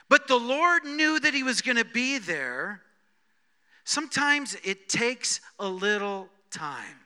But 0.09 0.27
the 0.27 0.37
Lord 0.37 0.85
knew 0.85 1.21
that 1.21 1.35
he 1.35 1.43
was 1.43 1.61
going 1.61 1.77
to 1.77 1.85
be 1.85 2.17
there. 2.17 2.81
Sometimes 3.85 4.57
it 4.65 4.89
takes 4.89 5.41
a 5.59 5.69
little 5.69 6.29
time. 6.51 6.99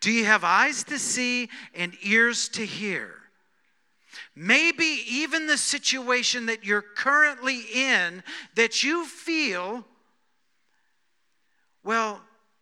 Do 0.00 0.10
you 0.10 0.24
have 0.24 0.44
eyes 0.44 0.84
to 0.84 0.98
see 0.98 1.50
and 1.74 1.94
ears 2.02 2.48
to 2.50 2.64
hear? 2.64 3.23
Maybe 4.34 5.02
even 5.08 5.46
the 5.46 5.58
situation 5.58 6.46
that 6.46 6.64
you're 6.64 6.82
currently 6.82 7.60
in 7.74 8.22
that 8.54 8.82
you 8.82 9.06
feel, 9.06 9.84
well, 11.82 12.20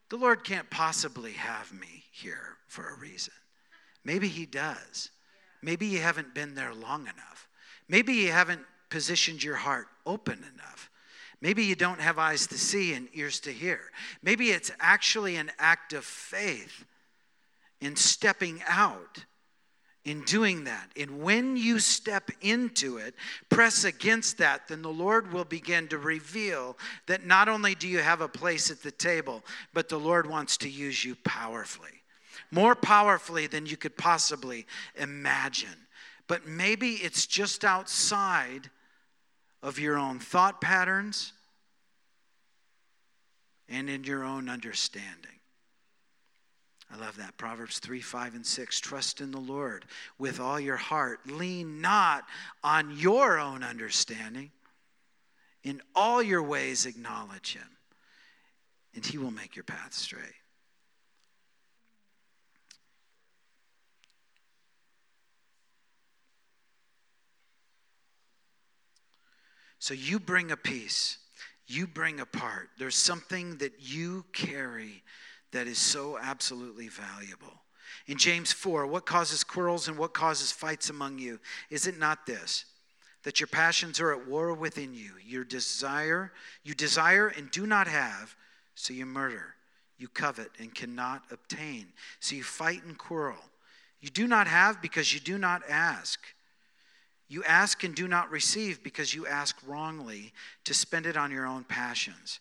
the 0.09 0.17
Lord 0.17 0.45
can't 0.45 0.69
possibly 0.71 1.33
have 1.33 1.73
me 1.73 2.05
here 2.11 2.57
for 2.69 2.89
a 2.89 2.99
reason. 2.99 3.35
Maybe 4.05 4.29
He 4.29 4.47
does. 4.47 5.11
Maybe 5.63 5.87
you 5.87 6.01
haven't 6.01 6.35
been 6.35 6.55
there 6.55 6.75
long 6.75 7.03
enough. 7.03 7.49
Maybe 7.89 8.15
you 8.15 8.33
haven't 8.33 8.63
positioned 8.91 9.43
your 9.43 9.57
heart 9.57 9.87
open 10.05 10.45
enough. 10.55 10.91
Maybe 11.41 11.65
you 11.65 11.75
don't 11.75 12.01
have 12.01 12.19
eyes 12.19 12.47
to 12.49 12.59
see 12.59 12.95
and 12.95 13.09
ears 13.15 13.41
to 13.41 13.53
hear. 13.53 13.81
Maybe 14.23 14.51
it's 14.51 14.71
actually 14.79 15.37
an 15.37 15.51
act 15.59 15.93
of 15.93 16.05
faith 16.05 16.85
in 17.81 17.97
stepping 17.97 18.63
out 18.69 19.25
in 20.05 20.23
doing 20.23 20.65
that. 20.65 20.91
And 20.97 21.21
when 21.21 21.57
you 21.57 21.79
step 21.79 22.31
into 22.41 22.97
it, 22.97 23.15
press 23.49 23.85
against 23.85 24.39
that, 24.39 24.69
then 24.69 24.83
the 24.83 24.89
Lord 24.89 25.33
will 25.33 25.45
begin 25.45 25.87
to 25.89 25.99
reveal 25.99 26.77
that 27.07 27.25
not 27.25 27.49
only 27.49 27.75
do 27.75 27.87
you 27.87 27.99
have 27.99 28.21
a 28.21 28.29
place 28.29 28.71
at 28.71 28.83
the 28.83 28.91
table, 28.91 29.45
but 29.73 29.89
the 29.89 29.99
Lord 29.99 30.29
wants 30.29 30.57
to 30.59 30.69
use 30.69 31.05
you 31.05 31.17
powerfully. 31.25 32.03
More 32.51 32.75
powerfully 32.75 33.47
than 33.47 33.67
you 33.67 33.77
could 33.77 33.97
possibly 33.97 34.67
imagine. 34.97 35.87
But 36.27 36.47
maybe 36.47 36.95
it's 36.95 37.27
just 37.27 37.65
outside 37.65 38.71
of 39.63 39.79
your 39.79 39.99
own 39.99 40.19
thought 40.19 40.61
patterns 40.61 41.33
and 43.69 43.89
in 43.89 44.05
your 44.05 44.25
own 44.25 44.49
understanding. 44.49 45.39
I 46.93 46.97
love 46.99 47.17
that. 47.17 47.39
Proverbs 47.39 47.79
3, 47.79 48.01
5, 48.01 48.35
and 48.35 48.47
6. 48.47 48.81
Trust 48.81 49.21
in 49.23 49.31
the 49.31 49.39
Lord 49.39 49.87
with 50.19 50.41
all 50.41 50.61
your 50.61 50.77
heart. 50.77 51.21
Lean 51.27 51.81
not 51.81 52.25
on 52.63 52.97
your 52.99 53.39
own 53.39 53.63
understanding. 53.63 54.51
In 55.63 55.81
all 55.95 56.23
your 56.23 56.43
ways, 56.43 56.87
acknowledge 56.87 57.55
him, 57.55 57.69
and 58.95 59.07
he 59.07 59.17
will 59.17 59.31
make 59.31 59.57
your 59.57 59.63
path 59.65 59.95
straight. 59.95 60.35
So 69.79 69.95
you 69.95 70.21
bring 70.21 70.51
a 70.51 70.57
piece, 70.57 71.19
you 71.67 71.87
bring 71.87 72.21
a 72.21 72.27
part. 72.27 72.69
There's 72.79 72.95
something 72.95 73.57
that 73.59 73.73
you 73.81 74.25
carry 74.33 75.03
that 75.53 75.67
is 75.67 75.79
so 75.79 76.19
absolutely 76.19 76.89
valuable. 76.89 77.53
In 78.07 78.19
James 78.19 78.53
4, 78.53 78.87
what 78.87 79.07
causes 79.07 79.45
quarrels 79.45 79.89
and 79.89 79.97
what 79.97 80.13
causes 80.13 80.51
fights 80.51 80.91
among 80.91 81.19
you? 81.19 81.39
Is 81.71 81.87
it 81.87 81.99
not 81.99 82.27
this? 82.27 82.65
That 83.23 83.39
your 83.39 83.47
passions 83.47 84.01
are 84.01 84.13
at 84.13 84.27
war 84.27 84.53
within 84.53 84.93
you. 84.95 85.13
Your 85.25 85.45
desire, 85.45 86.33
you 86.65 86.75
desire 86.75 87.29
and 87.29 87.51
do 87.51 87.67
not 87.67 87.87
have, 87.87 88.35
so 88.75 88.93
you 88.93 89.07
murder. 89.07 89.55
You 89.99 90.09
covet 90.09 90.51
and 90.59 90.75
cannot 90.75 91.23
obtain, 91.31 91.87
so 92.19 92.35
you 92.35 92.43
fight 92.43 92.83
and 92.85 92.99
quarrel. 92.99 93.39
You 94.01 94.11
do 94.11 94.27
not 94.27 94.49
have 94.49 94.83
because 94.83 95.15
you 95.15 95.21
do 95.21 95.39
not 95.39 95.63
ask. 95.69 96.19
You 97.29 97.45
ask 97.45 97.85
and 97.85 97.95
do 97.95 98.09
not 98.09 98.31
receive 98.31 98.83
because 98.83 99.15
you 99.15 99.27
ask 99.29 99.57
wrongly 99.65 100.33
to 100.65 100.75
spend 100.75 101.07
it 101.07 101.17
on 101.17 101.31
your 101.31 101.47
own 101.47 101.63
passions. 101.63 102.41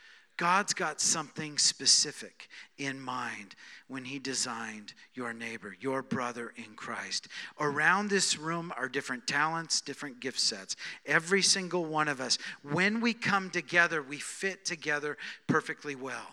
God's 0.37 0.73
got 0.73 0.99
something 0.99 1.57
specific 1.57 2.49
in 2.77 2.99
mind 2.99 3.55
when 3.87 4.05
He 4.05 4.17
designed 4.17 4.93
your 5.13 5.33
neighbor, 5.33 5.75
your 5.79 6.01
brother 6.01 6.53
in 6.55 6.73
Christ. 6.75 7.27
Around 7.59 8.09
this 8.09 8.37
room 8.37 8.73
are 8.75 8.89
different 8.89 9.27
talents, 9.27 9.81
different 9.81 10.19
gift 10.19 10.39
sets. 10.39 10.75
Every 11.05 11.41
single 11.41 11.85
one 11.85 12.07
of 12.07 12.19
us, 12.19 12.37
when 12.63 13.01
we 13.01 13.13
come 13.13 13.49
together, 13.49 14.01
we 14.01 14.17
fit 14.17 14.65
together 14.65 15.17
perfectly 15.47 15.95
well. 15.95 16.27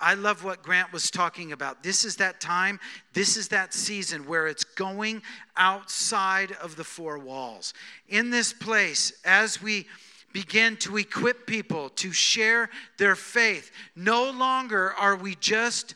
I 0.00 0.14
love 0.14 0.42
what 0.42 0.62
Grant 0.62 0.92
was 0.92 1.12
talking 1.12 1.52
about. 1.52 1.84
This 1.84 2.04
is 2.04 2.16
that 2.16 2.40
time, 2.40 2.80
this 3.12 3.36
is 3.36 3.48
that 3.48 3.72
season 3.72 4.26
where 4.26 4.48
it's 4.48 4.64
going 4.64 5.22
outside 5.56 6.52
of 6.60 6.74
the 6.74 6.82
four 6.82 7.18
walls. 7.18 7.72
In 8.08 8.30
this 8.30 8.52
place, 8.52 9.12
as 9.24 9.62
we 9.62 9.86
begin 10.32 10.76
to 10.78 10.96
equip 10.96 11.46
people 11.46 11.88
to 11.90 12.12
share 12.12 12.70
their 12.98 13.14
faith. 13.14 13.70
No 13.94 14.30
longer 14.30 14.92
are 14.92 15.16
we 15.16 15.34
just 15.36 15.94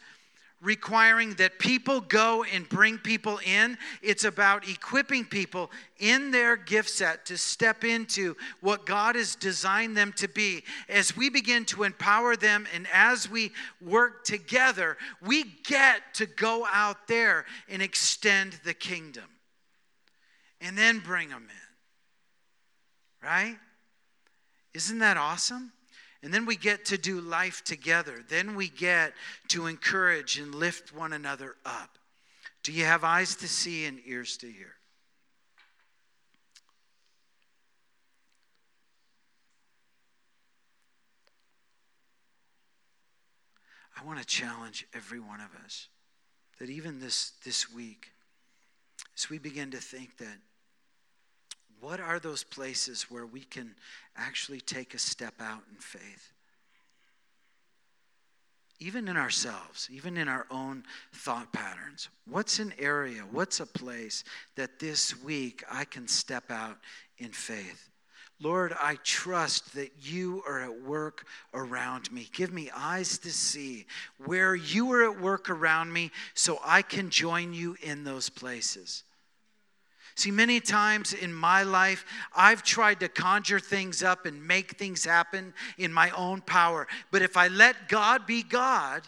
requiring 0.63 1.35
that 1.35 1.59
people 1.59 2.01
go 2.01 2.45
and 2.45 2.69
bring 2.69 2.99
people 2.99 3.39
in. 3.45 3.77
It's 4.03 4.25
about 4.25 4.69
equipping 4.69 5.25
people 5.25 5.71
in 5.99 6.31
their 6.31 6.57
gift 6.57 6.89
set 6.89 7.27
to 7.27 7.37
step 7.37 7.85
into 7.85 8.37
what 8.61 8.87
God 8.87 9.17
has 9.17 9.37
designed 9.37 9.97
them 9.97 10.13
to 10.17 10.29
be. 10.29 10.65
As 10.89 11.17
we 11.17 11.31
begin 11.31 11.67
to 11.67 11.85
empower 11.85 12.37
them 12.37 12.67
and 12.75 12.89
as 12.93 13.31
we 13.31 13.53
work 13.81 14.25
together, 14.25 14.97
we 15.21 15.45
get 15.65 16.15
to 16.15 16.27
go 16.27 16.67
out 16.73 17.07
there 17.07 17.45
and 17.69 17.83
extend 17.83 18.59
the 18.65 18.75
kingdom 18.75 19.25
and 20.61 20.77
then 20.77 21.01
bring 21.01 21.29
them 21.29 21.45
in. 21.49 23.29
Right? 23.29 23.57
Isn't 24.77 24.99
that 24.99 25.17
awesome? 25.17 25.73
And 26.23 26.35
then 26.35 26.45
we 26.45 26.55
get 26.55 26.85
to 26.87 26.99
do 26.99 27.23
life 27.23 27.65
together. 27.65 28.23
Then 28.29 28.57
we 28.57 28.69
get 28.69 29.15
to 29.49 29.69
encourage 29.69 30.39
and 30.39 30.55
lift 30.55 30.95
one 30.95 31.15
another 31.15 31.57
up. 31.65 31.97
Do 32.63 32.73
you 32.73 32.85
have 32.85 33.03
eyes 33.03 33.37
to 33.37 33.49
see 33.49 33.87
and 33.87 33.99
ears 34.05 34.37
to 34.39 34.47
hear? 34.47 34.75
I 43.99 44.05
want 44.05 44.19
to 44.19 44.27
challenge 44.27 44.87
every 44.93 45.21
one 45.21 45.41
of 45.41 45.55
us 45.65 45.89
that 46.59 46.69
even 46.69 47.01
this, 47.01 47.33
this 47.47 47.73
week, 47.73 48.09
as 49.17 49.31
we 49.31 49.39
begin 49.39 49.71
to 49.71 49.79
think 49.79 50.19
that 50.19 50.37
what 51.87 52.01
are 52.01 52.19
those 52.19 52.43
places 52.43 53.05
where 53.13 53.27
we 53.27 53.43
can 53.43 53.73
actually 54.17 54.61
take 54.61 54.93
a 54.93 54.99
step 54.99 55.35
out 55.39 55.63
in 55.71 55.77
faith? 55.79 56.33
Even 58.81 59.07
in 59.07 59.17
ourselves, 59.17 59.89
even 59.93 60.17
in 60.17 60.27
our 60.27 60.49
own 60.51 60.83
thought 61.13 61.53
patterns. 61.53 62.09
What's 62.29 62.59
an 62.59 62.75
area, 62.77 63.21
what's 63.31 63.61
a 63.61 63.67
place 63.67 64.25
that 64.57 64.81
this 64.81 65.23
week 65.23 65.63
I 65.71 65.85
can 65.85 66.09
step 66.09 66.51
out 66.51 66.79
in 67.19 67.31
faith? 67.31 67.89
Lord, 68.41 68.75
I 68.83 68.97
trust 69.05 69.77
that 69.77 69.93
you 70.03 70.43
are 70.45 70.63
at 70.63 70.83
work 70.83 71.25
around 71.55 72.11
me. 72.11 72.29
Give 72.33 72.53
me 72.53 72.69
eyes 72.75 73.17
to 73.19 73.31
see 73.31 73.87
where 74.25 74.57
you 74.57 74.91
are 74.91 75.05
at 75.05 75.21
work 75.21 75.49
around 75.49 75.93
me 75.93 76.11
so 76.35 76.59
I 76.65 76.83
can 76.83 77.11
join 77.11 77.55
you 77.55 77.77
in 77.81 78.03
those 78.03 78.29
places. 78.29 79.05
See, 80.17 80.31
many 80.31 80.61
times 80.61 81.13
in 81.13 81.33
my 81.33 81.63
life, 81.63 82.07
I've 82.35 82.63
tried 82.63 83.01
to 83.01 83.09
conjure 83.09 83.61
things 83.61 84.03
up 84.03 84.25
and 84.25 84.47
make 84.47 84.73
things 84.73 85.05
happen 85.05 85.53
in 85.77 85.93
my 85.93 86.11
own 86.11 86.41
power. 86.41 86.89
But 87.11 87.21
if 87.21 87.37
I 87.37 87.49
let 87.49 87.89
God 87.89 88.27
be 88.27 88.43
God, 88.43 89.03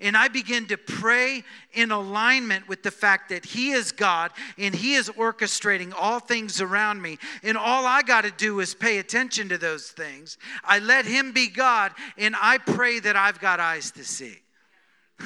and 0.00 0.16
I 0.16 0.28
begin 0.28 0.66
to 0.68 0.78
pray 0.78 1.44
in 1.74 1.90
alignment 1.90 2.66
with 2.68 2.82
the 2.82 2.90
fact 2.90 3.28
that 3.28 3.44
He 3.44 3.72
is 3.72 3.92
God 3.92 4.30
and 4.56 4.74
He 4.74 4.94
is 4.94 5.10
orchestrating 5.10 5.92
all 5.94 6.20
things 6.20 6.62
around 6.62 7.02
me. 7.02 7.18
And 7.42 7.58
all 7.58 7.84
I 7.84 8.00
got 8.00 8.22
to 8.22 8.30
do 8.30 8.60
is 8.60 8.74
pay 8.74 8.96
attention 8.96 9.50
to 9.50 9.58
those 9.58 9.90
things. 9.90 10.38
I 10.64 10.78
let 10.78 11.04
Him 11.04 11.32
be 11.32 11.48
God 11.48 11.92
and 12.16 12.34
I 12.40 12.56
pray 12.56 12.98
that 13.00 13.14
I've 13.14 13.40
got 13.40 13.60
eyes 13.60 13.90
to 13.90 14.04
see. 14.04 14.38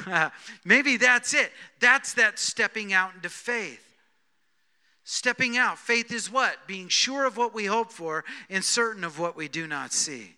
Maybe 0.65 0.97
that's 0.97 1.33
it. 1.33 1.53
That's 1.79 2.13
that 2.15 2.37
stepping 2.37 2.91
out 2.91 3.15
into 3.15 3.29
faith. 3.29 3.94
Stepping 5.07 5.55
out. 5.55 5.77
Faith 5.77 6.11
is 6.11 6.31
what? 6.31 6.57
Being 6.65 6.89
sure 6.89 7.25
of 7.25 7.37
what 7.37 7.53
we 7.53 7.65
hope 7.65 7.91
for 7.91 8.25
and 8.49 8.63
certain 8.63 9.03
of 9.03 9.19
what 9.19 9.37
we 9.37 9.47
do 9.47 9.67
not 9.67 9.93
see. 9.93 10.35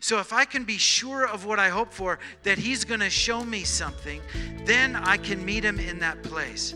So 0.00 0.18
if 0.18 0.32
I 0.32 0.44
can 0.44 0.64
be 0.64 0.78
sure 0.78 1.26
of 1.26 1.46
what 1.46 1.60
I 1.60 1.68
hope 1.68 1.92
for, 1.92 2.18
that 2.42 2.58
He's 2.58 2.84
going 2.84 3.00
to 3.00 3.08
show 3.08 3.44
me 3.44 3.62
something, 3.62 4.20
then 4.64 4.96
I 4.96 5.16
can 5.16 5.44
meet 5.44 5.64
Him 5.64 5.78
in 5.78 6.00
that 6.00 6.24
place. 6.24 6.74